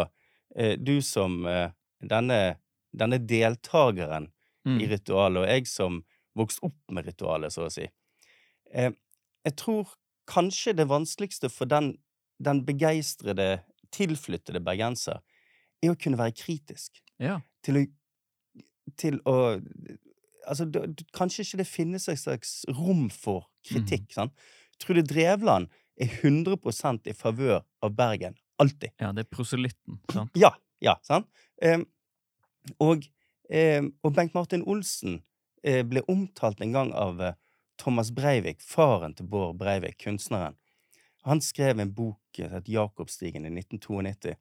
eh, 0.56 0.76
du 0.76 1.00
som 1.02 1.46
eh, 1.46 1.70
denne, 2.02 2.56
denne 2.92 3.18
deltakeren 3.18 4.30
Mm. 4.64 4.76
i 4.80 4.86
ritualet, 4.86 5.42
og 5.42 5.48
jeg 5.50 5.66
som 5.66 5.96
vokste 6.38 6.62
opp 6.68 6.76
med 6.94 7.04
ritualet, 7.08 7.50
så 7.50 7.64
å 7.66 7.70
si. 7.74 7.88
Eh, 8.70 8.92
jeg 9.44 9.56
tror 9.58 9.88
kanskje 10.30 10.76
det 10.78 10.86
vanskeligste 10.86 11.50
for 11.50 11.66
den, 11.66 11.96
den 12.38 12.60
begeistrede, 12.64 13.64
tilflyttede 13.90 14.62
bergenser 14.62 15.18
er 15.82 15.90
å 15.90 15.98
kunne 15.98 16.16
være 16.20 16.30
kritisk. 16.38 17.02
Ja. 17.18 17.40
Til 17.66 17.74
å, 17.80 17.82
til 18.96 19.18
å 19.26 19.58
Altså, 20.46 20.64
da- 20.70 20.86
kanskje 21.14 21.42
ikke 21.44 21.58
det 21.58 21.66
finnes 21.66 22.08
et 22.08 22.18
slags 22.18 22.64
rom 22.68 23.08
for 23.10 23.44
kritikk, 23.64 24.12
sant? 24.12 24.32
Trude 24.78 25.02
Drevland 25.06 25.68
er 26.00 26.08
100% 26.22 27.06
i 27.10 27.14
favør 27.16 27.62
av 27.82 27.94
Bergen. 27.96 28.34
Alltid. 28.62 28.90
ja, 29.00 29.12
det 29.12 29.24
er 29.26 29.30
proselytten, 29.32 29.98
sant? 30.12 30.30
Ja, 30.38 30.52
ja, 30.80 30.96
sant? 31.02 31.26
Eh, 31.62 31.80
og, 32.80 33.04
eh, 33.50 33.82
og 34.04 34.14
Bengt 34.14 34.34
Martin 34.34 34.62
Olsen 34.62 35.22
eh, 35.64 35.82
ble 35.86 36.02
omtalt 36.08 36.60
en 36.62 36.72
gang 36.72 36.92
av 36.94 37.20
eh, 37.20 37.34
Thomas 37.78 38.12
Breivik, 38.14 38.60
faren 38.62 39.14
til 39.18 39.26
Bård 39.26 39.56
Breivik, 39.58 39.98
kunstneren. 40.04 40.54
Han 41.26 41.40
skrev 41.42 41.80
en 41.82 41.92
bok 41.94 42.18
som 42.36 42.50
het 42.54 42.68
Jakobstigen 42.70 43.44
i 43.46 43.50
1992, 43.50 44.36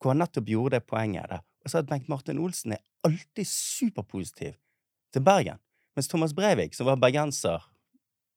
hvor 0.00 0.12
han 0.14 0.22
nettopp 0.22 0.48
gjorde 0.48 0.78
det 0.78 0.86
poenget 0.88 1.28
der, 1.30 1.42
og 1.64 1.70
sa 1.72 1.82
at 1.82 1.88
Bengt 1.90 2.08
Martin 2.08 2.40
Olsen 2.40 2.72
er 2.76 2.82
alltid 3.04 3.46
superpositiv 3.48 4.56
til 5.12 5.22
Bergen, 5.26 5.60
mens 5.96 6.08
Thomas 6.08 6.32
Breivik, 6.36 6.74
som 6.76 6.88
var 6.88 6.96
bergenser 7.00 7.64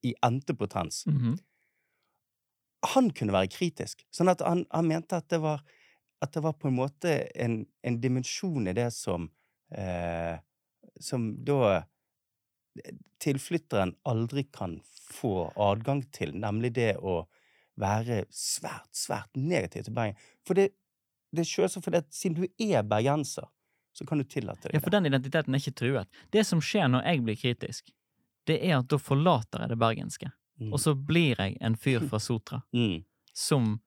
i 0.04 0.14
entepotens, 0.26 1.06
Mhm. 1.08 1.38
Han 2.94 3.10
kunne 3.16 3.36
være 3.36 3.52
kritisk. 3.54 4.04
Sånn 4.12 4.32
at 4.32 4.44
han, 4.44 4.66
han 4.74 4.90
mente 4.90 5.20
at 5.20 5.30
det 5.32 5.40
var 5.44 5.64
at 6.24 6.34
det 6.34 6.40
var 6.40 6.54
på 6.56 6.70
en 6.70 6.78
måte 6.78 7.14
en, 7.36 7.66
en 7.84 7.96
dimensjon 8.02 8.68
i 8.68 8.74
det 8.74 8.92
som 8.96 9.28
eh, 9.76 10.40
Som 11.02 11.34
da 11.44 11.84
tilflytteren 13.20 13.96
aldri 14.08 14.44
kan 14.44 14.78
få 15.12 15.52
adgang 15.56 16.04
til, 16.12 16.34
nemlig 16.38 16.74
det 16.76 16.96
å 16.98 17.24
være 17.80 18.24
svært, 18.34 18.90
svært 18.98 19.36
negativ 19.38 19.88
til 19.88 19.96
Bergen. 19.96 20.18
For 20.48 20.58
det, 20.58 20.70
det 21.34 21.44
er 21.44 21.50
selvsagt 21.50 21.86
fordi 21.86 22.02
at 22.02 22.10
siden 22.14 22.38
du 22.42 22.46
er 22.66 22.86
bergenser, 22.86 23.48
så 23.94 24.06
kan 24.10 24.22
du 24.22 24.26
tillate 24.26 24.68
deg 24.68 24.78
Ja, 24.78 24.84
for 24.84 24.94
den 24.94 25.10
identiteten 25.10 25.54
er 25.54 25.62
ikke 25.62 25.80
truet. 25.82 26.22
Det 26.34 26.46
som 26.48 26.62
skjer 26.62 26.90
når 26.92 27.06
jeg 27.10 27.24
blir 27.26 27.40
kritisk, 27.40 27.94
det 28.50 28.60
er 28.60 28.80
at 28.80 28.90
da 28.92 29.00
forlater 29.02 29.64
jeg 29.64 29.74
det 29.74 29.80
bergenske. 29.82 30.32
Mm. 30.62 30.74
Og 30.74 30.80
så 30.80 30.94
blir 30.96 31.36
jeg 31.40 31.58
en 31.62 31.76
fyr 31.76 32.04
fra 32.10 32.20
Sotra, 32.20 32.62
Mm, 32.74 33.04
som 33.34 33.80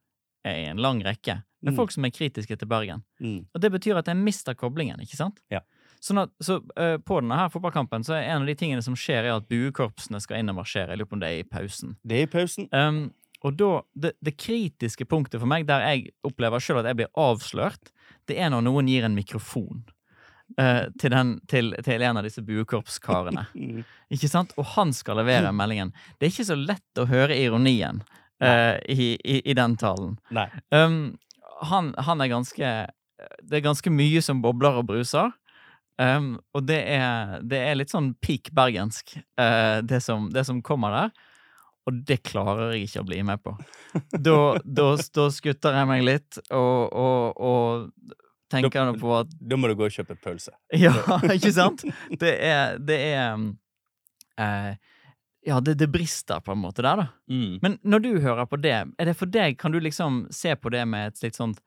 er 0.45 0.57
i 0.65 0.65
en 0.71 0.79
lang 0.83 1.01
rekke 1.05 1.43
med 1.63 1.73
Mm. 1.73 1.77
folk 1.77 1.91
som 1.91 2.05
er 2.05 2.11
kritiske 2.11 2.57
til 2.59 2.69
Bergen. 2.69 3.03
mm, 3.21 3.47
Og 3.55 3.61
det 3.61 3.71
betyr 3.73 3.97
at 3.99 4.07
jeg 4.07 4.17
mister 4.17 4.55
koblingen, 4.55 5.01
ikke 5.01 5.17
sant? 5.17 5.41
Ja. 5.51 5.61
Sånn 6.01 6.21
at, 6.23 6.31
så 6.41 6.59
uh, 6.79 6.99
på 6.99 7.21
denne 7.21 7.35
her 7.39 7.49
fotballkampen 7.49 8.05
så 8.05 8.15
er 8.15 8.29
en 8.29 8.43
av 8.43 8.47
de 8.47 8.55
tingene 8.55 8.83
som 8.85 8.95
skjer, 8.95 9.25
er 9.25 9.37
at 9.37 9.49
buekorpsene 9.49 10.21
skal 10.21 10.39
inn 10.39 10.51
og 10.53 10.57
marsjere. 10.61 10.91
Jeg 10.93 10.99
lurer 11.01 11.09
på 11.11 11.17
om 11.17 11.23
det 11.25 11.31
er 11.33 11.41
i 11.41 11.49
pausen. 11.49 11.97
Det 12.07 12.19
er 12.21 12.27
i 12.27 12.31
pausen. 12.31 12.69
Um, 12.73 13.01
og 13.43 13.57
da, 13.57 13.71
det, 13.95 14.13
det 14.23 14.37
kritiske 14.39 15.07
punktet 15.09 15.41
for 15.41 15.47
meg, 15.51 15.67
der 15.67 15.81
jeg 15.89 16.13
opplever 16.25 16.61
sjøl 16.63 16.79
at 16.83 16.87
jeg 16.93 16.97
blir 17.01 17.11
avslørt, 17.17 17.91
det 18.29 18.39
er 18.39 18.51
når 18.51 18.63
noen 18.69 18.87
gir 18.89 19.05
en 19.09 19.15
mikrofon 19.17 19.85
eh, 20.59 20.85
til, 21.01 21.11
den, 21.13 21.33
til, 21.51 21.73
til 21.85 22.03
en 22.03 22.21
av 22.21 22.27
disse 22.27 22.45
buekorpskarene. 22.47 23.47
Mm. 23.55 23.83
Ikke 24.15 24.31
sant? 24.31 24.55
Og 24.61 24.69
han 24.77 24.95
skal 24.97 25.21
levere 25.21 25.55
meldingen. 25.57 25.93
Det 26.17 26.29
er 26.29 26.35
ikke 26.35 26.51
så 26.51 26.59
lett 26.59 27.01
å 27.03 27.09
høre 27.11 27.37
ironien 27.39 28.03
eh, 28.43 28.77
i, 28.93 29.15
i, 29.17 29.41
i 29.43 29.57
den 29.57 29.77
talen. 29.81 30.15
Um, 30.71 31.17
han, 31.67 31.91
han 32.05 32.21
er 32.21 32.29
ganske 32.31 32.71
Det 33.49 33.57
er 33.59 33.65
ganske 33.65 33.91
mye 33.91 34.21
som 34.23 34.43
bobler 34.45 34.83
og 34.83 34.87
bruser. 34.91 35.33
Um, 35.97 36.35
og 36.53 36.67
det 36.69 36.83
er, 36.93 37.39
det 37.41 37.63
er 37.65 37.79
litt 37.79 37.93
sånn 37.93 38.11
peak 38.21 38.51
bergensk, 38.55 39.17
eh, 39.41 39.79
det, 39.81 40.03
som, 40.05 40.29
det 40.33 40.45
som 40.45 40.61
kommer 40.65 40.93
der. 40.93 41.15
Og 41.87 42.03
det 42.07 42.19
klarer 42.27 42.75
jeg 42.75 42.89
ikke 42.89 43.03
å 43.05 43.09
bli 43.09 43.23
med 43.27 43.43
på. 43.43 43.57
Da, 44.27 44.59
da, 44.61 44.91
da 45.17 45.25
skutter 45.33 45.73
jeg 45.79 45.89
meg 45.89 46.03
litt, 46.05 46.39
og, 46.53 46.93
og, 46.93 47.39
og 47.41 48.17
tenker 48.53 48.89
nå 48.89 48.97
på 49.01 49.13
at 49.19 49.33
Da 49.41 49.59
må 49.59 49.71
du 49.71 49.77
gå 49.79 49.89
og 49.89 49.95
kjøpe 49.95 50.19
pølse. 50.23 50.55
Ja, 50.85 50.93
ikke 51.33 51.53
sant? 51.55 51.85
Det 52.21 52.35
er, 52.45 52.77
det 52.79 52.99
er 53.13 53.47
eh, 54.43 54.73
Ja, 55.47 55.61
det, 55.61 55.77
det 55.81 55.91
brister 55.93 56.43
på 56.43 56.55
en 56.55 56.63
måte 56.65 56.85
der, 56.85 57.05
da. 57.05 57.07
Mm. 57.31 57.59
Men 57.63 57.79
når 57.87 58.05
du 58.05 58.11
hører 58.25 58.49
på 58.51 58.59
det, 58.59 58.77
er 58.87 59.11
det 59.11 59.17
for 59.19 59.31
deg, 59.31 59.59
kan 59.61 59.75
du 59.75 59.81
liksom 59.83 60.25
se 60.35 60.57
på 60.59 60.73
det 60.75 60.83
med 60.91 61.13
et 61.13 61.23
litt 61.23 61.39
sånt 61.39 61.63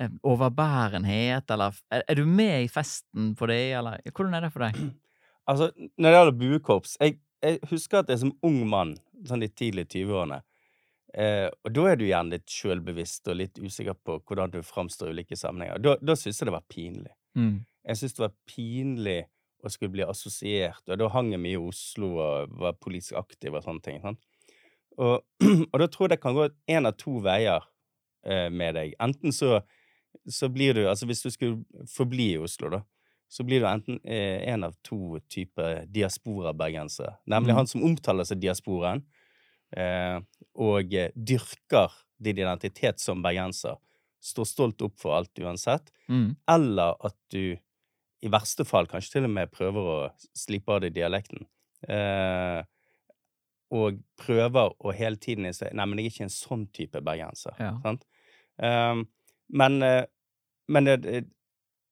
eh, 0.00 0.12
overbærenhet, 0.22 1.50
eller 1.50 1.78
er, 1.90 2.06
er 2.06 2.20
du 2.20 2.26
med 2.26 2.68
i 2.68 2.70
festen 2.70 3.34
på 3.38 3.50
det, 3.50 3.62
eller 3.80 3.98
hvordan 4.12 4.38
er 4.38 4.46
det 4.46 4.52
for 4.54 4.66
deg? 4.68 4.78
Altså, 5.46 5.70
når 5.94 6.08
det 6.10 6.18
gjelder 6.18 6.38
buekorps 6.40 6.96
jeg, 6.98 7.18
jeg 7.44 7.58
husker 7.70 8.00
at 8.00 8.08
jeg 8.10 8.24
som 8.24 8.32
ung 8.46 8.64
mann, 8.66 8.96
sånn 9.28 9.42
de 9.44 9.50
tidlige 9.52 9.92
20-årene 9.92 10.40
eh, 11.16 11.48
Og 11.64 11.72
da 11.74 11.86
er 11.90 11.96
du 12.00 12.04
gjerne 12.06 12.36
litt 12.36 12.50
sjølbevisst 12.52 13.28
og 13.32 13.38
litt 13.40 13.58
usikker 13.62 13.96
på 14.04 14.18
hvordan 14.22 14.52
du 14.54 14.60
framstår 14.66 15.10
i 15.10 15.16
ulike 15.16 15.38
sammenhenger. 15.38 15.80
Da, 15.82 15.96
da 16.00 16.16
syns 16.18 16.40
jeg 16.40 16.50
det 16.50 16.56
var 16.56 16.66
pinlig. 16.72 17.14
Mm. 17.38 17.64
Jeg 17.86 18.00
syns 18.00 18.16
det 18.18 18.24
var 18.26 18.34
pinlig 18.50 19.18
å 19.66 19.70
skulle 19.72 19.94
bli 19.96 20.04
assosiert, 20.06 20.82
og 20.86 20.98
da 21.00 21.08
hang 21.10 21.32
jeg 21.32 21.40
mye 21.42 21.56
i 21.56 21.62
Oslo 21.68 22.10
og 22.22 22.52
var 22.60 22.76
politisk 22.82 23.16
aktiv 23.18 23.54
og 23.56 23.64
sånne 23.64 23.82
ting. 23.82 24.02
Sant? 24.04 24.20
Og, 24.96 25.24
og 25.72 25.80
da 25.80 25.88
tror 25.90 26.06
jeg 26.06 26.16
det 26.16 26.22
kan 26.22 26.36
gå 26.36 26.46
én 26.72 26.86
av 26.88 26.94
to 27.00 27.18
veier 27.24 27.64
eh, 28.24 28.46
med 28.52 28.76
deg. 28.78 28.94
Enten 29.02 29.34
så, 29.34 29.60
så 30.28 30.48
blir 30.52 30.76
du 30.76 30.84
Altså 30.88 31.08
hvis 31.08 31.24
du 31.24 31.30
skulle 31.34 31.86
forbli 31.92 32.34
i 32.34 32.38
Oslo, 32.42 32.70
da, 32.76 32.82
så 33.28 33.44
blir 33.44 33.64
du 33.64 33.66
enten 33.68 33.98
eh, 34.04 34.44
en 34.52 34.68
av 34.68 34.76
to 34.86 35.18
typer 35.32 35.84
diaspora-bergensere. 35.90 37.16
Nemlig 37.26 37.52
Mm. 37.54 37.58
han 37.58 37.66
som 37.66 37.84
omtaler 37.84 38.24
seg 38.28 38.40
diasporaen, 38.40 39.02
og 39.74 40.94
eh, 40.94 41.10
dyrker 41.16 41.92
din 42.22 42.38
identitet 42.38 43.00
som 43.02 43.22
bergenser. 43.24 43.76
Står 44.22 44.46
stolt 44.48 44.82
opp 44.82 44.98
for 44.98 45.16
alt 45.18 45.38
uansett 45.42 45.92
Mm. 46.08 46.36
eller 46.48 46.94
at 47.04 47.16
du 47.34 47.56
i 48.22 48.28
verste 48.30 48.64
fall 48.64 48.86
kanskje 48.86 49.12
til 49.16 49.24
og 49.26 49.30
med 49.34 49.50
prøver 49.50 49.88
å 49.90 49.96
slipe 50.38 50.70
av 50.72 50.80
deg 50.84 50.94
dialekten. 50.94 51.42
Eh, 51.88 52.62
og 53.74 53.98
prøver 54.22 54.72
å 54.86 54.92
hele 54.94 55.16
tiden 55.18 55.50
si 55.52 55.66
Nei, 55.74 55.84
men 55.86 55.98
jeg 55.98 56.06
er 56.06 56.14
ikke 56.14 56.26
en 56.28 56.30
sånn 56.36 56.66
type 56.72 57.00
bergenser. 57.02 57.56
Ja. 57.58 57.72
Sant? 57.82 58.04
Eh, 58.62 59.02
men, 59.50 59.82
eh, 59.82 60.04
men, 60.68 60.84
det, 60.84 60.96
det- 61.02 61.26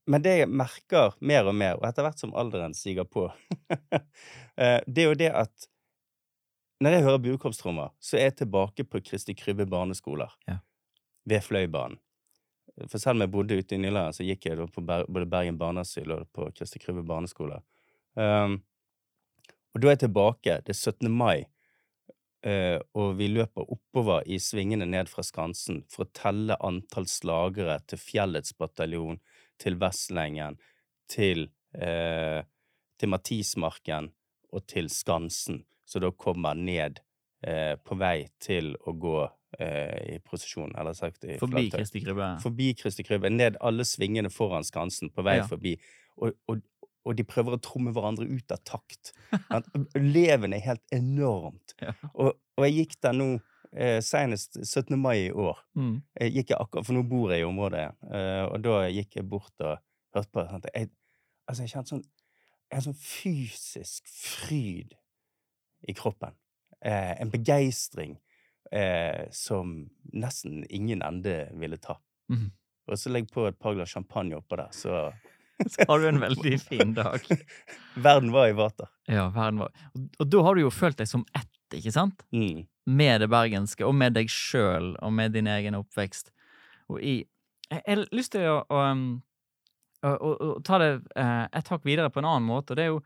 men 0.06 0.22
det 0.22 0.38
jeg 0.38 0.48
merker 0.52 1.14
mer 1.20 1.46
og 1.50 1.54
mer, 1.56 1.74
og 1.80 1.84
etter 1.88 2.04
hvert 2.06 2.18
som 2.20 2.34
alderen 2.36 2.74
siger 2.76 3.04
på, 3.08 3.26
eh, 4.56 4.80
det 4.86 5.02
er 5.04 5.08
jo 5.10 5.14
det 5.18 5.30
at 5.34 5.68
når 6.84 6.98
jeg 6.98 7.04
hører 7.06 7.22
buekorpstrommer, 7.24 7.92
så 8.02 8.18
er 8.18 8.28
jeg 8.28 8.38
tilbake 8.42 8.84
på 8.84 9.00
Kristi 9.04 9.34
Krybbe 9.36 9.66
barneskoler 9.70 10.34
Ja. 10.48 10.58
ved 11.26 11.40
Fløibanen. 11.40 11.98
For 12.90 12.98
selv 12.98 13.16
om 13.16 13.22
jeg 13.22 13.30
bodde 13.30 13.58
ute 13.58 13.76
i 13.76 13.78
Nyland, 13.78 14.16
så 14.16 14.26
gikk 14.26 14.48
jeg 14.48 14.58
da 14.58 14.66
på 14.66 14.82
både 14.82 15.26
Bergen 15.30 15.58
barneasyl 15.58 16.10
og 16.10 16.28
på 16.34 16.48
Kristi 16.56 16.80
Krybbe 16.82 17.04
barneskole. 17.06 17.60
Um, 18.18 18.62
og 19.74 19.80
da 19.82 19.88
er 19.88 19.94
jeg 19.94 20.04
tilbake. 20.06 20.56
Det 20.66 20.74
er 20.74 20.80
17. 20.92 21.10
mai, 21.10 21.44
uh, 22.46 22.78
og 22.98 23.14
vi 23.18 23.28
løper 23.30 23.70
oppover 23.70 24.26
i 24.26 24.40
svingene 24.42 24.88
ned 24.90 25.10
fra 25.10 25.22
Skansen 25.26 25.84
for 25.90 26.04
å 26.04 26.12
telle 26.18 26.58
antall 26.66 27.06
slagere 27.10 27.78
til 27.86 28.02
Fjellets 28.02 28.56
bataljon, 28.58 29.20
til 29.62 29.78
Vestlengen, 29.78 30.58
til, 31.08 31.46
uh, 31.78 32.42
til 32.98 33.14
Matismarken 33.14 34.10
og 34.50 34.66
til 34.70 34.90
Skansen, 34.90 35.62
så 35.84 36.00
da 36.02 36.10
kommer 36.12 36.54
ned 36.58 37.00
eh, 37.46 37.74
på 37.84 37.96
vei 38.00 38.26
til 38.42 38.72
å 38.88 38.92
gå 38.98 39.16
eh, 39.58 40.14
i 40.14 40.18
prosesjon, 40.24 40.72
eller 40.78 40.96
sagt 40.96 41.24
i 41.28 41.38
Forbi. 41.40 41.68
Kristi 41.74 42.00
Krybbe. 42.04 42.28
Forbi 42.42 42.70
Kristi 42.78 43.04
Krybbe, 43.06 43.30
ned 43.30 43.58
alle 43.60 43.84
svingene 43.88 44.30
foran 44.32 44.64
Skansen, 44.64 45.10
på 45.14 45.24
vei 45.26 45.38
Ja. 45.42 45.48
forbi. 45.50 45.76
Og, 46.16 46.32
og, 46.48 46.62
og 47.04 47.16
de 47.18 47.24
prøver 47.28 47.56
å 47.56 47.60
tromme 47.60 47.92
hverandre 47.92 48.24
ut 48.30 48.52
av 48.54 48.62
takt. 48.64 49.12
Leven 49.98 50.54
er 50.56 50.64
helt 50.70 50.84
enormt. 50.94 51.74
Ja. 51.84 51.92
Og, 52.14 52.32
og 52.56 52.64
jeg 52.64 52.74
gikk 52.78 52.94
der 53.02 53.12
nå 53.18 53.26
eh, 53.74 53.98
senest 54.00 54.56
17. 54.62 54.94
mai 54.96 55.26
i 55.26 55.30
år. 55.32 55.58
Mm. 55.76 55.96
Jeg 56.20 56.32
gikk 56.38 56.52
jeg 56.54 56.60
akkurat, 56.62 56.86
For 56.86 56.94
nå 56.96 57.02
bor 57.10 57.32
jeg 57.34 57.42
i 57.42 57.48
området, 57.48 57.88
eh, 58.14 58.44
og 58.46 58.60
da 58.64 58.76
gikk 58.94 59.18
jeg 59.18 59.26
bort 59.28 59.64
og 59.66 59.80
hørte 60.14 60.30
på. 60.32 60.44
Jeg, 60.70 60.88
altså, 61.50 61.64
jeg 61.66 61.72
kjente 61.74 61.96
sånn 61.96 62.04
en 62.74 62.82
sånn 62.86 62.96
fysisk 62.98 64.08
fryd 64.08 64.94
i 65.88 65.94
kroppen. 65.94 66.34
Eh, 66.84 67.20
en 67.20 67.30
begeistring 67.30 68.18
eh, 68.72 69.24
som 69.30 69.76
nesten 70.12 70.64
ingen 70.68 71.02
ende 71.02 71.48
ville 71.52 71.76
ta. 71.76 71.98
Mm. 72.32 72.50
Og 72.84 72.98
så 73.00 73.12
legg 73.12 73.30
på 73.32 73.46
et 73.48 73.58
par 73.58 73.76
glass 73.76 73.94
champagne 73.94 74.36
oppå 74.36 74.58
der, 74.60 74.72
så 74.72 75.12
Så 75.70 75.84
har 75.88 75.98
du 75.98 76.08
en 76.08 76.20
veldig 76.26 76.60
fin 76.60 76.94
dag. 76.94 77.20
Verden 77.94 78.32
var 78.32 78.48
i 78.48 78.52
vater. 78.52 78.88
Ja, 79.06 79.28
verden 79.30 79.58
var 79.62 79.70
og, 79.94 80.08
og 80.18 80.30
da 80.30 80.42
har 80.42 80.54
du 80.54 80.64
jo 80.64 80.70
følt 80.74 80.98
deg 80.98 81.08
som 81.08 81.22
ett, 81.34 81.52
ikke 81.74 81.92
sant? 81.94 82.24
Mm. 82.34 82.64
Med 82.90 83.22
det 83.22 83.30
bergenske, 83.32 83.86
og 83.86 83.94
med 83.94 84.16
deg 84.18 84.30
sjøl, 84.30 84.94
og 84.98 85.12
med 85.14 85.32
din 85.32 85.48
egen 85.48 85.78
oppvekst. 85.78 86.32
Og 86.90 87.00
i 87.00 87.22
Jeg 87.70 87.80
har 87.86 88.02
lyst 88.12 88.34
til 88.34 88.44
å, 88.50 88.58
å, 88.68 88.80
um, 88.92 89.22
å, 90.04 90.10
å, 90.10 90.32
å 90.34 90.56
ta 90.66 90.78
det 90.82 90.90
eh, 91.16 91.46
et 91.48 91.70
hakk 91.72 91.86
videre 91.86 92.10
på 92.12 92.20
en 92.20 92.28
annen 92.28 92.44
måte. 92.46 92.74
og 92.74 92.76
det 92.76 92.84
er 92.84 92.92
jo 92.92 93.00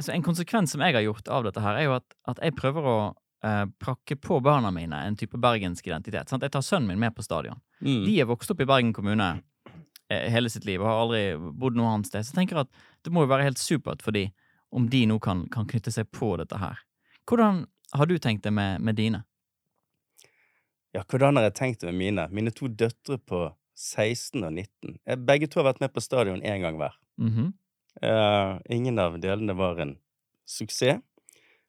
En 0.00 0.24
konsekvens 0.24 0.72
som 0.72 0.80
jeg 0.80 0.94
har 0.96 1.04
gjort 1.04 1.28
av 1.28 1.44
dette, 1.44 1.60
her, 1.60 1.76
er 1.76 1.84
jo 1.84 1.96
at, 1.98 2.14
at 2.30 2.38
jeg 2.40 2.54
prøver 2.56 2.86
å 2.88 2.96
eh, 3.44 3.64
prakke 3.82 4.16
på 4.16 4.38
barna 4.44 4.70
mine 4.72 4.96
en 5.06 5.16
type 5.20 5.38
bergensk 5.38 5.86
identitet. 5.86 6.30
Sant? 6.32 6.42
Jeg 6.42 6.54
tar 6.54 6.64
sønnen 6.64 6.88
min 6.88 7.02
med 7.02 7.14
på 7.16 7.24
stadion. 7.24 7.60
Mm. 7.84 8.04
De 8.06 8.14
er 8.20 8.30
vokst 8.30 8.50
opp 8.54 8.62
i 8.64 8.68
Bergen 8.68 8.94
kommune 8.96 9.28
eh, 10.08 10.30
hele 10.32 10.50
sitt 10.52 10.64
liv 10.68 10.80
og 10.80 10.88
har 10.88 11.02
aldri 11.04 11.22
bodd 11.36 11.76
noe 11.76 11.92
annet 11.92 12.08
sted. 12.08 12.24
Så 12.24 12.32
jeg 12.32 12.40
tenker 12.40 12.62
at 12.64 12.72
det 13.04 13.12
må 13.12 13.26
jo 13.26 13.32
være 13.34 13.50
helt 13.50 13.60
supert 13.60 14.04
for 14.04 14.16
de 14.16 14.30
om 14.72 14.88
de 14.88 15.04
nå 15.10 15.18
kan, 15.20 15.44
kan 15.52 15.68
knytte 15.68 15.92
seg 15.92 16.08
på 16.14 16.32
dette 16.40 16.56
her. 16.56 16.80
Hvordan 17.28 17.66
har 17.92 18.08
du 18.08 18.16
tenkt 18.16 18.46
det 18.46 18.54
med, 18.56 18.80
med 18.80 18.96
dine? 18.96 19.26
Ja, 20.96 21.04
hvordan 21.08 21.36
har 21.36 21.50
jeg 21.50 21.56
tenkt 21.58 21.82
det 21.84 21.92
med 21.92 22.00
mine? 22.00 22.24
Mine 22.32 22.52
to 22.56 22.68
døtre 22.68 23.18
på 23.20 23.50
16 23.76 24.40
og 24.44 24.52
19. 24.52 24.96
Eh, 25.04 25.18
Begge 25.20 25.48
to 25.48 25.60
har 25.60 25.72
vært 25.72 25.82
med 25.84 25.92
på 25.92 26.04
stadion 26.04 26.40
én 26.40 26.64
gang 26.64 26.80
hver. 26.80 26.96
Mhm. 27.20 27.52
Eh, 28.02 28.58
ingen 28.64 28.98
av 28.98 29.18
delene 29.20 29.52
var 29.52 29.78
en 29.78 29.98
suksess. 30.46 31.00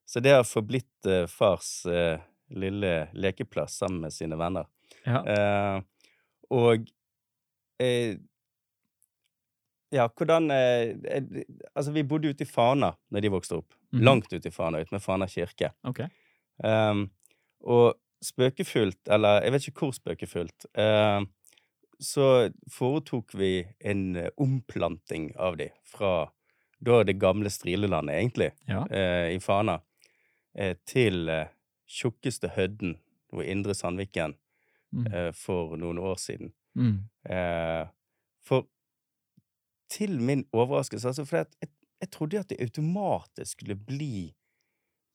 Så 0.06 0.20
det 0.20 0.34
har 0.36 0.44
forblitt 0.44 1.08
uh, 1.08 1.26
fars 1.32 1.86
uh, 1.88 2.20
lille 2.52 3.08
lekeplass 3.14 3.78
sammen 3.80 4.02
med 4.04 4.14
sine 4.14 4.36
venner. 4.36 4.68
Ja. 5.04 5.22
Og 6.50 6.90
Ja, 9.94 10.06
hvordan 10.08 10.52
Altså, 10.52 11.92
vi 11.92 12.04
bodde 12.04 12.30
ute 12.30 12.44
i 12.44 12.48
Fana 12.48 12.94
når 13.12 13.22
de 13.22 13.32
vokste 13.34 13.58
opp. 13.58 13.74
Mm. 13.94 14.04
Langt 14.04 14.34
ute 14.34 14.48
i 14.48 14.52
Fana, 14.52 14.80
ute 14.80 14.94
med 14.96 15.04
Fana 15.04 15.28
kirke. 15.28 15.72
Okay. 15.88 16.08
Um, 16.64 17.08
og 17.64 17.94
spøkefullt, 18.24 19.02
eller 19.12 19.44
jeg 19.44 19.56
vet 19.56 19.68
ikke 19.68 19.86
hvor 19.86 19.96
spøkefullt, 19.98 20.68
så 22.04 22.28
foretok 22.72 23.34
vi 23.40 23.52
en 23.80 24.16
eh, 24.20 24.30
omplanting 24.44 25.32
av 25.40 25.58
de 25.58 25.70
fra 25.88 26.30
da 26.84 26.98
det 27.08 27.16
gamle 27.22 27.48
Strilelandet, 27.50 28.18
egentlig, 28.20 28.52
Ja. 28.68 28.82
eh, 28.92 29.32
i 29.36 29.40
Fana, 29.40 29.78
eh, 30.56 30.76
til 30.86 31.30
eh, 31.32 31.48
tjukkeste 31.88 32.50
hødden 32.58 32.98
og 33.34 33.46
Indre 33.46 33.74
Sandviken 33.74 34.36
Mm. 34.94 35.08
eh, 35.14 35.32
for 35.34 35.76
noen 35.78 35.98
år 35.98 36.20
siden. 36.22 36.52
Mm. 36.78 37.00
Eh, 37.26 37.88
for 38.46 38.68
til 39.90 40.20
min 40.22 40.44
overraskelse, 40.54 41.08
altså 41.08 41.26
fordi 41.26 41.50
jeg, 41.62 41.70
jeg 42.02 42.10
trodde 42.12 42.40
at 42.40 42.50
det 42.50 42.60
automatisk 42.62 43.52
skulle 43.58 43.76
bli 43.76 44.36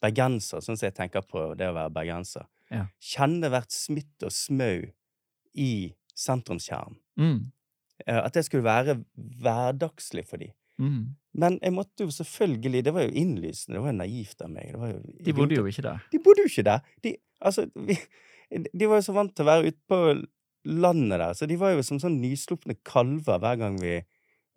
bergenser, 0.03 0.59
sånn 0.62 0.77
som 0.79 0.87
jeg 0.88 0.94
tenker 0.96 1.22
på 1.27 1.55
det 1.59 1.68
å 1.70 1.74
være 1.77 1.92
bergenser. 1.94 2.46
Ja. 2.70 2.87
Kjenne 3.03 3.51
hvert 3.51 3.70
smitt 3.74 4.22
og 4.27 4.33
smau 4.35 4.83
i 5.55 5.94
sentrumskjernen. 6.18 6.98
Mm. 7.18 7.38
Eh, 8.07 8.20
at 8.20 8.35
det 8.35 8.44
skulle 8.46 8.66
være 8.66 8.98
hverdagslig 9.42 10.24
for 10.28 10.42
dem. 10.42 10.54
Mm. 10.78 11.14
Men 11.35 11.59
jeg 11.59 11.74
måtte 11.74 12.04
jo 12.07 12.12
selvfølgelig 12.14 12.85
Det 12.87 12.92
var 12.94 13.02
jo 13.02 13.11
innlysende, 13.18 13.74
det 13.74 13.81
var 13.83 13.90
jo 13.90 13.98
naivt 13.98 14.42
av 14.46 14.50
meg. 14.52 14.68
Det 14.72 14.78
var 14.78 14.92
jo 14.92 14.98
De 15.26 15.35
bodde 15.35 15.57
jo 15.59 15.66
ikke 15.66 15.83
der. 15.83 16.04
de 16.12 16.20
bodde 16.22 16.44
jo 16.44 16.50
ikke 16.52 16.66
der. 16.68 16.85
De, 17.04 17.14
altså, 17.40 17.66
vi, 17.74 17.96
de 18.78 18.88
var 18.88 19.00
jo 19.00 19.07
så 19.09 19.14
vant 19.16 19.35
til 19.35 19.46
å 19.46 19.50
være 19.50 19.72
ute 19.72 19.83
på 19.90 19.98
landet 20.68 21.20
der, 21.22 21.35
så 21.35 21.46
de 21.48 21.57
var 21.57 21.72
jo 21.72 21.85
som 21.87 22.00
sånn 22.02 22.18
nyslupne 22.20 22.76
kalver 22.85 23.38
hver 23.40 23.59
gang 23.61 23.78
vi, 23.81 24.00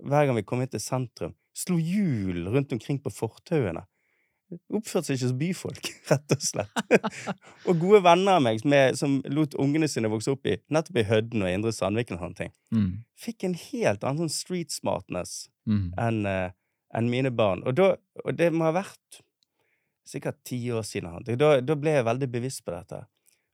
hver 0.04 0.28
gang 0.28 0.38
vi 0.38 0.46
kom 0.48 0.64
inn 0.64 0.72
til 0.72 0.82
sentrum. 0.84 1.36
Slo 1.58 1.78
hjul 1.78 2.48
rundt 2.52 2.74
omkring 2.74 3.00
på 3.04 3.12
fortauene. 3.14 3.84
Oppførte 4.72 5.08
seg 5.08 5.18
ikke 5.18 5.30
som 5.30 5.38
byfolk, 5.40 5.90
rett 6.12 6.34
og 6.36 6.44
slett. 6.44 6.82
og 7.68 7.78
gode 7.80 8.02
venner 8.04 8.40
av 8.40 8.44
meg 8.46 8.60
som, 8.64 8.74
jeg, 8.76 8.98
som 9.00 9.18
lot 9.32 9.56
ungene 9.62 9.88
sine 9.92 10.12
vokse 10.12 10.32
opp 10.34 10.48
i 10.50 10.58
nettopp 10.74 11.00
i 11.02 11.06
Hødden 11.08 11.46
og 11.46 11.52
Indre 11.52 11.72
Sandviken 11.76 12.18
og 12.20 12.26
sånne 12.26 12.40
ting, 12.44 12.54
Mm. 12.72 12.92
fikk 13.20 13.44
en 13.44 13.56
helt 13.60 14.04
annen 14.08 14.26
sånn 14.26 14.36
street 14.36 14.72
smartness 14.72 15.50
Mm. 15.68 15.94
enn 16.00 16.26
uh, 16.26 16.50
en 16.98 17.10
mine 17.12 17.30
barn. 17.32 17.62
Og, 17.68 17.76
da, 17.78 17.96
og 18.26 18.36
det 18.36 18.50
må 18.52 18.66
ha 18.66 18.72
vært 18.76 19.22
sikkert 20.08 20.40
ti 20.48 20.58
år 20.74 20.84
siden. 20.88 21.24
Da, 21.38 21.60
da 21.62 21.76
ble 21.80 21.94
jeg 21.98 22.08
veldig 22.08 22.30
bevisst 22.34 22.64
på 22.66 22.74
dette. 22.74 23.04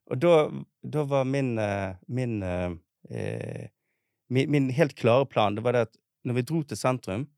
Og 0.08 0.18
da, 0.22 0.34
da 0.82 1.04
var 1.04 1.26
min, 1.28 1.52
uh, 1.60 1.94
min, 2.08 2.38
uh, 2.42 2.72
eh, 3.10 3.68
min 4.30 4.50
Min 4.50 4.70
helt 4.70 4.94
klare 4.96 5.26
plan 5.26 5.54
det 5.54 5.62
var 5.64 5.72
det 5.72 5.86
at 5.88 5.94
når 6.24 6.34
vi 6.34 6.42
dro 6.42 6.62
til 6.62 6.76
sentrum, 6.76 7.28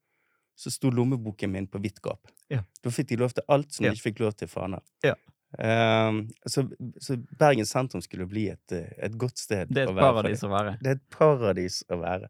så 0.61 0.71
sto 0.73 0.91
lommeboken 0.93 1.53
min 1.55 1.67
på 1.71 1.81
vidt 1.81 2.01
gap. 2.05 2.29
Ja. 2.53 2.63
Da 2.85 2.93
fikk 2.93 3.09
de 3.13 3.17
lov 3.23 3.33
til 3.37 3.47
alt 3.49 3.73
som 3.73 3.87
de 3.87 3.93
ikke 3.95 4.11
fikk 4.11 4.21
lov 4.27 4.35
til 4.37 4.49
i 4.51 4.53
Fana. 4.53 4.81
Ja. 5.07 5.15
Um, 5.59 6.21
så, 6.47 6.63
så 7.03 7.17
Bergen 7.41 7.67
sentrum 7.67 8.03
skulle 8.05 8.27
bli 8.31 8.45
et, 8.53 8.73
eh, 8.77 8.93
et 9.03 9.17
godt 9.19 9.41
sted 9.43 9.67
Det 9.75 9.83
er 9.83 9.89
å 9.91 9.95
et 9.97 9.97
være 9.99 10.13
paradis 10.21 10.45
å 10.47 10.51
være. 10.53 10.75
det 10.79 10.93
er 10.93 10.99
et 11.01 11.07
paradis 11.17 11.79
å 11.91 11.99
være. 12.05 12.29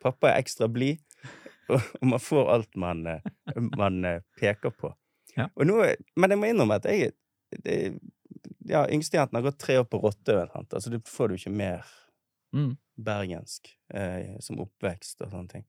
Pappa 0.00 0.30
er 0.30 0.38
ekstra 0.44 0.68
blid, 0.70 1.00
og, 1.72 1.80
og 2.00 2.06
man 2.12 2.22
får 2.22 2.52
alt 2.54 2.78
man, 2.78 3.00
eh, 3.10 3.26
man 3.80 3.98
eh, 4.06 4.20
peker 4.38 4.70
på. 4.76 4.92
Ja. 5.36 5.48
Nå, 5.58 5.80
men 6.20 6.34
jeg 6.36 6.38
må 6.42 6.50
innrømme 6.52 6.78
at 6.78 6.86
jeg 6.90 7.10
det, 7.64 7.80
ja, 8.70 8.84
Yngstejenten 8.86 9.34
har 9.40 9.42
gått 9.48 9.58
tre 9.58 9.80
år 9.80 9.88
på 9.90 9.98
Rottøen. 10.04 10.46
så 10.54 10.76
Altså, 10.78 10.90
du 10.94 11.00
får 11.06 11.28
du 11.32 11.40
ikke 11.40 11.56
mer 11.64 11.96
Mm. 12.54 12.72
bergensk 12.98 13.68
eh, 13.94 14.32
som 14.42 14.58
oppvekst 14.58 15.20
og 15.22 15.28
sånne 15.30 15.48
ting. 15.52 15.64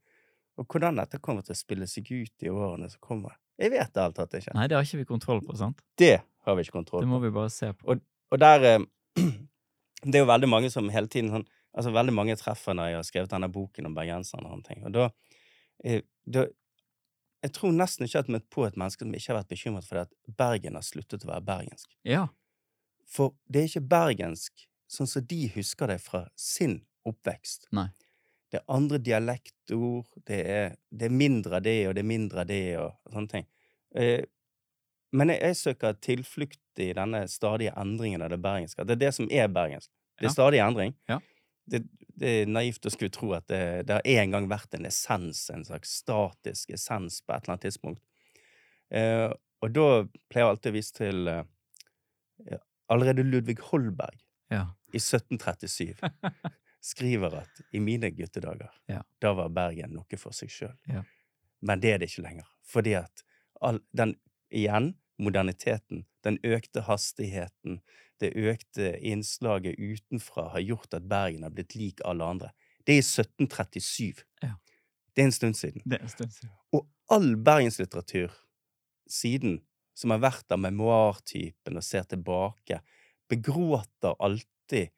Og 0.60 0.68
hvordan 0.68 1.00
dette 1.00 1.20
kommer 1.24 1.46
til 1.46 1.56
å 1.56 1.60
spille 1.60 1.88
seg 1.88 2.10
ut 2.12 2.46
i 2.46 2.52
årene 2.52 2.90
som 2.92 3.02
kommer, 3.04 3.38
jeg 3.62 3.72
vet 3.74 3.94
det 3.94 4.02
alt 4.02 4.18
tatt 4.18 4.34
ikke. 4.40 4.56
Nei, 4.58 4.68
det 4.70 4.78
har 4.78 4.86
ikke 4.86 5.02
vi 5.04 5.08
kontroll 5.10 5.42
på, 5.46 5.56
sant? 5.60 5.82
Det 6.00 6.16
har 6.22 6.58
vi 6.58 6.66
ikke 6.66 6.80
kontroll 6.80 7.04
på. 7.04 7.06
Det 7.06 7.12
må 7.12 7.20
vi 7.22 7.32
bare 7.34 7.52
se 7.54 7.70
på. 7.78 7.94
Og 8.32 8.42
der 8.42 8.68
eh, 8.74 8.86
Det 10.02 10.18
er 10.18 10.24
jo 10.24 10.32
veldig 10.32 10.48
mange 10.50 10.70
som 10.74 10.88
hele 10.90 11.06
tiden 11.12 11.30
sånn 11.30 11.44
Altså 11.78 11.92
veldig 11.94 12.12
mange 12.12 12.34
treffer 12.36 12.76
når 12.76 12.90
jeg 12.90 12.96
har 12.98 13.06
skrevet 13.08 13.32
denne 13.32 13.48
boken 13.54 13.86
om 13.88 13.94
bergenserne 13.96 14.44
og 14.44 14.58
sånne 14.58 14.66
ting. 14.66 14.82
Og 14.90 14.96
da, 14.96 15.06
eh, 15.86 16.02
da 16.28 16.48
Jeg 17.42 17.54
tror 17.56 17.72
nesten 17.72 18.06
ikke 18.06 18.20
at 18.20 18.28
jeg 18.28 18.34
har 18.34 18.40
møtt 18.40 18.50
på 18.54 18.66
et 18.68 18.76
menneske 18.78 19.06
som 19.06 19.14
ikke 19.16 19.32
har 19.32 19.38
vært 19.40 19.54
bekymret 19.54 19.86
for 19.88 19.98
det 19.98 20.04
at 20.10 20.36
Bergen 20.38 20.76
har 20.78 20.84
sluttet 20.86 21.24
å 21.26 21.30
være 21.30 21.46
bergensk. 21.48 21.96
Ja. 22.06 22.26
For 23.10 23.34
det 23.50 23.62
er 23.62 23.70
ikke 23.70 23.88
bergensk 23.94 24.68
sånn 24.92 25.10
som 25.10 25.26
de 25.26 25.40
husker 25.56 25.90
det 25.90 25.98
fra 26.04 26.26
sin 26.38 26.82
oppvekst. 27.08 27.70
Nei. 27.74 27.88
Det 28.52 28.60
er 28.60 28.68
andre 28.76 29.00
dialektord, 29.00 30.08
det 30.28 30.40
er, 30.52 30.74
det 30.92 31.08
er 31.08 31.14
mindre 31.16 31.58
av 31.60 31.64
det, 31.64 31.78
og 31.88 31.96
det 31.96 32.02
er 32.04 32.10
mindre 32.10 32.44
av 32.44 32.50
det, 32.50 32.62
og 32.82 33.14
sånne 33.14 33.32
ting. 33.32 33.46
Eh, 33.96 34.26
men 35.16 35.32
jeg, 35.32 35.42
jeg 35.44 35.60
søker 35.60 35.98
tilflukt 36.04 36.82
i 36.84 36.90
denne 36.96 37.24
stadige 37.32 37.74
endringen 37.80 38.24
av 38.24 38.32
det 38.34 38.40
bergenske. 38.44 38.84
Det 38.88 38.98
er 38.98 39.02
det 39.06 39.14
som 39.16 39.28
er 39.32 39.48
bergensk. 39.52 39.90
Det 40.20 40.28
er 40.30 40.36
stadig 40.36 40.60
endring. 40.64 40.94
Ja. 41.10 41.18
Det, 41.72 41.82
det 42.22 42.32
er 42.42 42.52
naivt 42.52 42.86
å 42.86 42.92
skulle 42.94 43.14
tro 43.14 43.32
at 43.38 43.48
det, 43.52 43.62
det 43.88 43.98
har 43.98 44.08
en 44.22 44.36
gang 44.36 44.48
vært 44.52 44.76
en 44.78 44.86
essens, 44.88 45.46
en 45.54 45.64
slags 45.68 45.96
statisk 46.04 46.72
essens 46.76 47.22
på 47.24 47.34
et 47.34 47.44
eller 47.44 47.56
annet 47.56 47.66
tidspunkt. 47.70 48.04
Eh, 48.92 49.30
og 49.62 49.74
da 49.76 49.88
pleier 50.32 50.46
jeg 50.46 50.52
alltid 50.56 50.72
å 50.72 50.76
vise 50.76 50.96
til 50.98 51.32
eh, 51.32 52.60
allerede 52.92 53.24
Ludvig 53.28 53.60
Holberg 53.72 54.20
Ja. 54.52 54.66
i 54.92 55.00
1737. 55.00 55.96
skriver 56.82 57.36
at 57.44 57.62
i 57.74 57.80
mine 57.80 58.10
guttedager, 58.12 58.72
Ja. 58.90 59.04
da 59.22 59.34
var 59.38 59.50
Bergen 59.50 59.94
noe 59.94 60.18
for 60.18 60.34
seg 60.34 60.50
sjøl. 60.50 60.78
Ja. 60.90 61.04
Men 61.62 61.80
det 61.80 61.92
er 61.94 61.98
det 62.02 62.10
ikke 62.10 62.24
lenger. 62.26 62.48
Fordi 62.66 62.96
at 62.98 63.24
all, 63.62 63.80
den, 63.94 64.16
igjen, 64.50 64.96
moderniteten, 65.22 66.06
den 66.26 66.40
økte 66.44 66.82
hastigheten, 66.88 67.82
det 68.20 68.34
økte 68.36 68.96
innslaget 69.00 69.78
utenfra 69.78 70.50
har 70.56 70.62
gjort 70.62 70.94
at 70.98 71.08
Bergen 71.10 71.44
har 71.44 71.54
blitt 71.54 71.76
lik 71.76 72.02
alle 72.06 72.26
andre. 72.26 72.52
Det 72.86 72.94
er 72.96 73.02
i 73.02 73.06
1737. 73.06 74.24
Ja. 74.42 74.56
Det 75.14 75.22
er 75.22 75.26
en 75.30 75.32
stund 75.36 75.56
siden. 75.58 75.82
Det 75.86 76.00
er 76.00 76.04
en 76.08 76.10
stund 76.10 76.32
siden. 76.34 76.50
Og 76.74 76.88
all 77.12 77.36
bergenslitteratur 77.36 78.32
siden, 79.10 79.60
som 79.94 80.14
har 80.16 80.22
vært 80.24 80.52
av 80.56 80.62
memoartypen 80.64 81.78
og 81.78 81.84
ser 81.86 82.04
tilbake, 82.10 82.80
begråter 83.30 84.16
alltid 84.20 84.90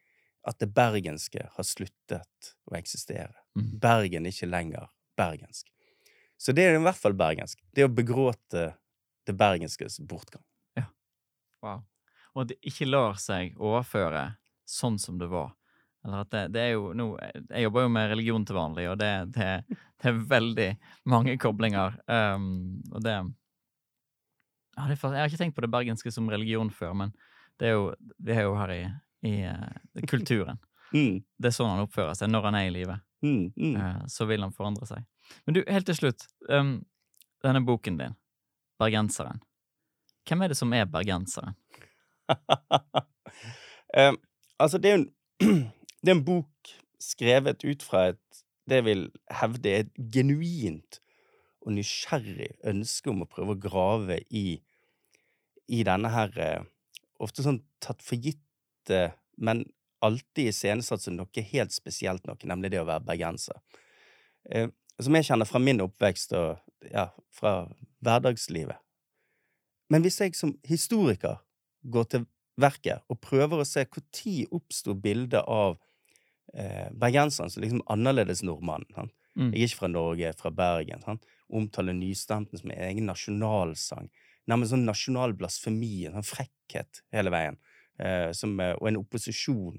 at 0.43 0.59
det 0.59 0.69
bergenske 0.75 1.45
har 1.55 1.65
sluttet 1.67 2.53
å 2.67 2.75
eksistere. 2.77 3.33
Mm. 3.55 3.69
Bergen 3.81 4.27
er 4.27 4.35
ikke 4.35 4.49
lenger 4.49 4.89
bergensk. 5.17 5.69
Så 6.37 6.51
det 6.51 6.65
er 6.67 6.75
i 6.75 6.83
hvert 6.83 6.99
fall 6.99 7.15
bergensk. 7.15 7.61
Det 7.71 7.85
å 7.85 7.91
begråte 7.91 8.73
det 9.23 9.35
bergenskes 9.39 10.01
bortgang. 10.03 10.43
Ja. 10.75 10.89
Wow. 11.63 11.83
Og 12.33 12.43
at 12.43 12.51
det 12.51 12.59
ikke 12.67 12.89
lar 12.89 13.19
seg 13.21 13.53
overføre 13.61 14.33
sånn 14.67 14.97
som 14.99 15.19
det 15.21 15.29
var. 15.31 15.53
Eller 16.03 16.25
at 16.25 16.31
det, 16.33 16.41
det 16.51 16.63
er 16.65 16.73
jo 16.73 16.89
nå 16.97 17.05
Jeg 17.21 17.63
jobber 17.63 17.85
jo 17.85 17.91
med 17.95 18.09
religion 18.11 18.43
til 18.43 18.57
vanlig, 18.57 18.89
og 18.91 18.97
det, 18.99 19.11
det, 19.37 19.47
det 20.01 20.09
er 20.09 20.25
veldig 20.33 20.69
mange 21.13 21.37
koblinger. 21.39 21.95
Um, 22.07 22.81
og 22.91 23.05
det 23.05 23.15
ja, 24.73 24.87
det 24.89 24.97
er, 24.97 25.13
Jeg 25.13 25.21
har 25.21 25.31
ikke 25.31 25.41
tenkt 25.45 25.55
på 25.55 25.63
det 25.63 25.71
bergenske 25.71 26.11
som 26.11 26.27
religion 26.33 26.71
før, 26.73 26.95
men 26.97 27.15
det 27.61 27.69
er 27.69 27.77
jo, 27.77 27.87
vi 28.17 28.35
er 28.35 28.47
jo 28.47 28.55
her 28.57 28.73
i, 28.73 28.81
i 29.25 29.39
uh, 29.47 30.05
kulturen. 30.09 30.61
Mm, 30.93 31.23
Det 31.41 31.49
er 31.49 31.53
sånn 31.55 31.71
han 31.71 31.87
oppfører 31.87 32.13
seg 32.13 32.29
når 32.29 32.43
han 32.45 32.55
er 32.59 32.67
i 32.67 32.73
live. 32.75 32.99
mm, 33.25 33.45
mm. 33.57 33.77
uh, 33.81 34.03
så 34.13 34.27
vil 34.29 34.43
han 34.45 34.51
forandre 34.53 34.85
seg. 34.85 35.07
Men 35.47 35.55
du, 35.55 35.63
helt 35.65 35.87
til 35.89 35.97
slutt. 35.97 36.27
Um, 36.45 36.83
denne 37.41 37.63
boken 37.65 37.97
din, 37.97 38.13
'Bergenseren'. 38.77 39.41
Hvem 40.29 40.43
er 40.45 40.53
det 40.53 40.57
som 40.59 40.73
er 40.73 40.85
bergenseren? 40.85 41.57
Eh, 43.93 44.13
altså, 44.57 44.77
det 44.81 44.89
er 44.89 44.95
jo 44.95 45.01
en, 45.03 45.09
det 46.01 46.09
er 46.09 46.15
en 46.15 46.25
bok 46.25 46.69
skrevet 47.01 47.61
ut 47.61 47.83
fra 47.85 48.07
et 48.09 48.39
det 48.69 48.79
jeg 48.79 48.85
vil 48.87 49.03
hevde 49.41 49.69
er 49.69 49.83
et 49.83 49.91
genuint 50.13 50.99
og 51.61 51.75
nysgjerrig 51.75 52.49
ønske 52.69 53.11
om 53.11 53.21
å 53.23 53.29
prøve 53.29 53.53
å 53.53 53.61
grave 53.61 54.21
i 54.31 54.45
i 55.71 55.83
denne 55.87 56.09
her 56.11 56.33
eh, 56.41 56.65
ofte 57.23 57.45
sånn 57.45 57.61
tatt 57.83 58.01
for 58.03 58.19
gitte, 58.83 59.13
men 59.37 59.65
alltid 60.03 60.51
iscenesatt 60.51 61.01
som 61.01 61.15
noe 61.15 61.43
helt 61.51 61.71
spesielt 61.71 62.25
noe, 62.27 62.37
nemlig 62.43 62.71
det 62.71 62.81
å 62.81 62.87
være 62.87 63.05
bergenser. 63.07 63.55
Eh, 64.51 64.69
som 64.99 65.15
jeg 65.15 65.25
kjenner 65.25 65.45
fra 65.45 65.59
min 65.59 65.81
oppvekst 65.81 66.33
og 66.37 66.59
ja, 66.91 67.09
fra 67.31 67.69
hverdagslivet. 68.03 68.77
Men 69.89 70.03
hvis 70.03 70.19
jeg 70.19 70.35
som 70.35 70.57
historiker 70.67 71.39
går 71.83 72.05
til 72.11 72.25
verket 72.59 73.03
og 73.09 73.19
prøver 73.23 73.61
å 73.61 73.67
se 73.67 73.85
når 73.85 74.45
oppsto 74.53 74.93
bildet 74.93 75.41
av 75.41 75.79
eh, 76.53 76.89
bergenseren 76.91 77.49
som 77.49 77.63
liksom 77.63 77.81
annerledes 77.89 78.43
nordmann. 78.43 78.85
Mm. 79.33 79.49
Jeg 79.49 79.63
er 79.63 79.71
ikke 79.71 79.79
fra 79.79 79.89
Norge, 79.89 80.21
jeg 80.21 80.29
er 80.29 80.37
fra 80.37 80.51
Bergen. 80.53 81.01
Sant? 81.01 81.25
Omtaler 81.49 81.97
nystemten 81.97 82.59
som 82.59 82.69
en 82.69 82.83
egen 82.91 83.09
nasjonalsang. 83.09 84.11
Nærmest 84.45 84.75
sånn 84.75 84.85
nasjonal 84.85 85.33
blasfemi, 85.39 86.05
en 86.05 86.19
sånn 86.19 86.29
frekkhet 86.29 87.01
hele 87.15 87.33
veien. 87.33 87.57
Eh, 88.01 88.31
som, 88.33 88.55
og 88.57 88.87
en 88.89 89.01
opposisjon. 89.03 89.75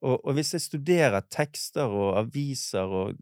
Og, 0.00 0.16
og 0.16 0.32
hvis 0.34 0.54
jeg 0.56 0.64
studerer 0.64 1.26
tekster 1.30 1.92
og 1.92 2.16
aviser 2.18 2.88
og 2.88 3.18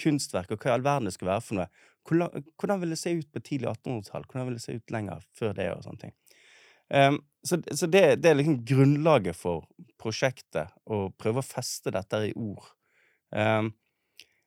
kunstverk 0.00 0.50
og 0.52 0.60
hva 0.60 0.72
i 0.72 0.74
all 0.74 0.84
verden 0.84 1.08
det 1.08 1.14
skal 1.14 1.30
være 1.30 1.44
for 1.46 1.60
noe, 1.60 1.68
hvordan, 2.06 2.44
hvordan 2.58 2.82
vil 2.82 2.92
det 2.92 2.98
se 3.00 3.14
ut 3.16 3.30
på 3.32 3.42
tidlig 3.46 3.70
1800-tall? 3.70 4.26
Hvordan 4.26 4.48
vil 4.48 4.58
det 4.58 4.64
se 4.64 4.76
ut 4.76 4.94
lenger 4.94 5.24
før 5.38 5.56
det? 5.56 5.70
og 5.72 5.86
sånne 5.86 6.02
ting. 6.02 6.14
Um, 6.86 7.18
så 7.42 7.58
så 7.74 7.88
det, 7.90 8.02
det 8.22 8.30
er 8.30 8.38
liksom 8.38 8.60
grunnlaget 8.66 9.38
for 9.38 9.66
prosjektet, 9.98 10.70
å 10.86 11.08
prøve 11.18 11.42
å 11.42 11.46
feste 11.46 11.90
dette 11.94 12.20
i 12.28 12.34
ord. 12.38 12.68
Um, 13.34 13.72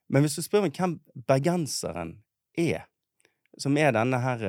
men 0.08 0.24
hvis 0.24 0.38
du 0.38 0.44
spør 0.44 0.64
meg 0.64 0.76
hvem 0.76 0.98
bergenseren 1.28 2.14
er, 2.58 2.86
som 3.60 3.76
er 3.76 3.92
denne 3.96 4.20
her 4.24 4.46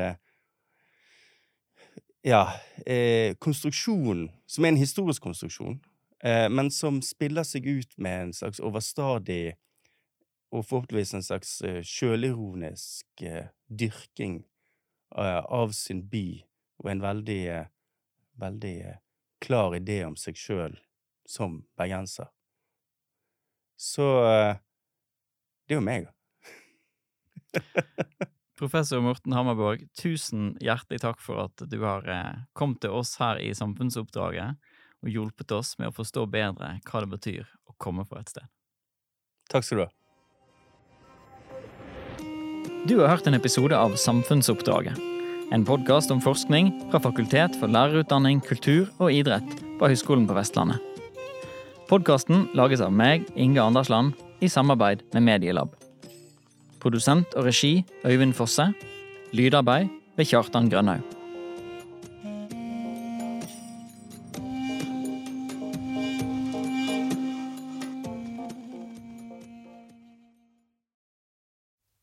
Ja, 2.24 2.54
eh, 2.86 3.36
konstruksjonen, 3.40 4.30
som 4.46 4.66
er 4.66 4.70
en 4.70 4.78
historisk 4.78 5.24
konstruksjon, 5.24 5.80
eh, 6.24 6.50
men 6.50 6.70
som 6.72 7.02
spiller 7.02 7.44
seg 7.44 7.66
ut 7.66 7.98
med 7.98 8.22
en 8.28 8.34
slags 8.34 8.60
overstadig 8.62 9.56
og 10.52 10.66
forhåpentligvis 10.66 11.14
en 11.18 11.24
slags 11.26 11.54
eh, 11.66 11.82
sjølironisk 11.84 13.24
eh, 13.26 13.48
dyrking 13.70 14.44
eh, 15.18 15.42
av 15.42 15.74
sin 15.74 16.04
by, 16.10 16.26
og 16.84 16.92
en 16.94 17.02
veldig, 17.02 17.42
eh, 17.56 17.66
veldig 18.42 18.76
eh, 18.92 19.00
klar 19.42 19.78
idé 19.80 20.04
om 20.06 20.18
seg 20.20 20.38
sjøl 20.38 20.78
som 21.26 21.64
bergenser. 21.78 22.30
Så 23.78 24.04
det 25.68 25.74
er 25.74 25.80
jo 25.80 25.82
meg, 25.86 26.06
da. 26.06 26.14
Professor 28.62 29.02
Morten 29.02 29.34
Hammerborg, 29.34 29.88
tusen 29.98 30.52
hjertelig 30.62 31.00
takk 31.02 31.18
for 31.26 31.48
at 31.48 31.64
du 31.66 31.80
har 31.82 32.06
eh, 32.06 32.44
kommet 32.54 32.84
til 32.84 32.94
oss 32.94 33.16
her 33.18 33.40
i 33.42 33.50
Samfunnsoppdraget 33.58 34.54
og 35.02 35.10
hjulpet 35.10 35.50
oss 35.58 35.74
med 35.80 35.90
å 35.90 35.96
forstå 35.98 36.28
bedre 36.30 36.76
hva 36.86 37.02
det 37.02 37.10
betyr 37.10 37.50
å 37.66 37.74
komme 37.82 38.06
fra 38.06 38.22
et 38.22 38.30
sted. 38.30 38.46
Takk 39.50 39.66
skal 39.66 39.82
du 39.82 39.84
ha. 39.88 39.90
Du 42.86 42.96
har 43.02 43.16
hørt 43.16 43.26
en 43.26 43.38
episode 43.38 43.74
av 43.74 43.98
Samfunnsoppdraget. 43.98 44.94
En 45.52 45.66
podkast 45.66 46.14
om 46.14 46.22
forskning 46.22 46.70
fra 46.94 47.02
Fakultet 47.02 47.58
for 47.58 47.66
lærerutdanning, 47.66 48.46
kultur 48.46 48.86
og 49.02 49.10
idrett 49.10 49.58
på 49.82 49.90
Høgskolen 49.90 50.30
på 50.30 50.38
Vestlandet. 50.38 50.78
Podkasten 51.90 52.46
lages 52.54 52.86
av 52.86 52.94
meg, 52.94 53.26
Inge 53.34 53.66
Andersland, 53.66 54.14
i 54.38 54.50
samarbeid 54.50 55.02
med 55.18 55.32
Medielab. 55.34 55.74
Produsent 56.82 57.34
og 57.38 57.46
regi 57.46 57.86
Øyvind 58.06 58.34
Fosse. 58.34 58.74
Lydarbeid 59.34 59.88
ved 60.18 60.26
Kjartan 60.26 60.70
Grønhaug. 60.70 61.02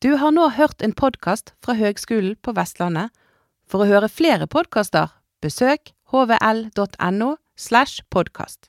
Du 0.03 0.15
har 0.15 0.31
nå 0.31 0.47
hørt 0.55 0.81
en 0.81 0.93
podkast 0.95 1.53
fra 1.63 1.75
Høgskolen 1.75 2.37
på 2.39 2.53
Vestlandet. 2.55 3.11
For 3.69 3.83
å 3.83 3.89
høre 3.89 4.09
flere 4.09 4.47
podkaster, 4.47 5.11
besøk 5.43 5.91
hvl.no 6.09 7.35
slash 7.59 8.01
podkast. 8.09 8.67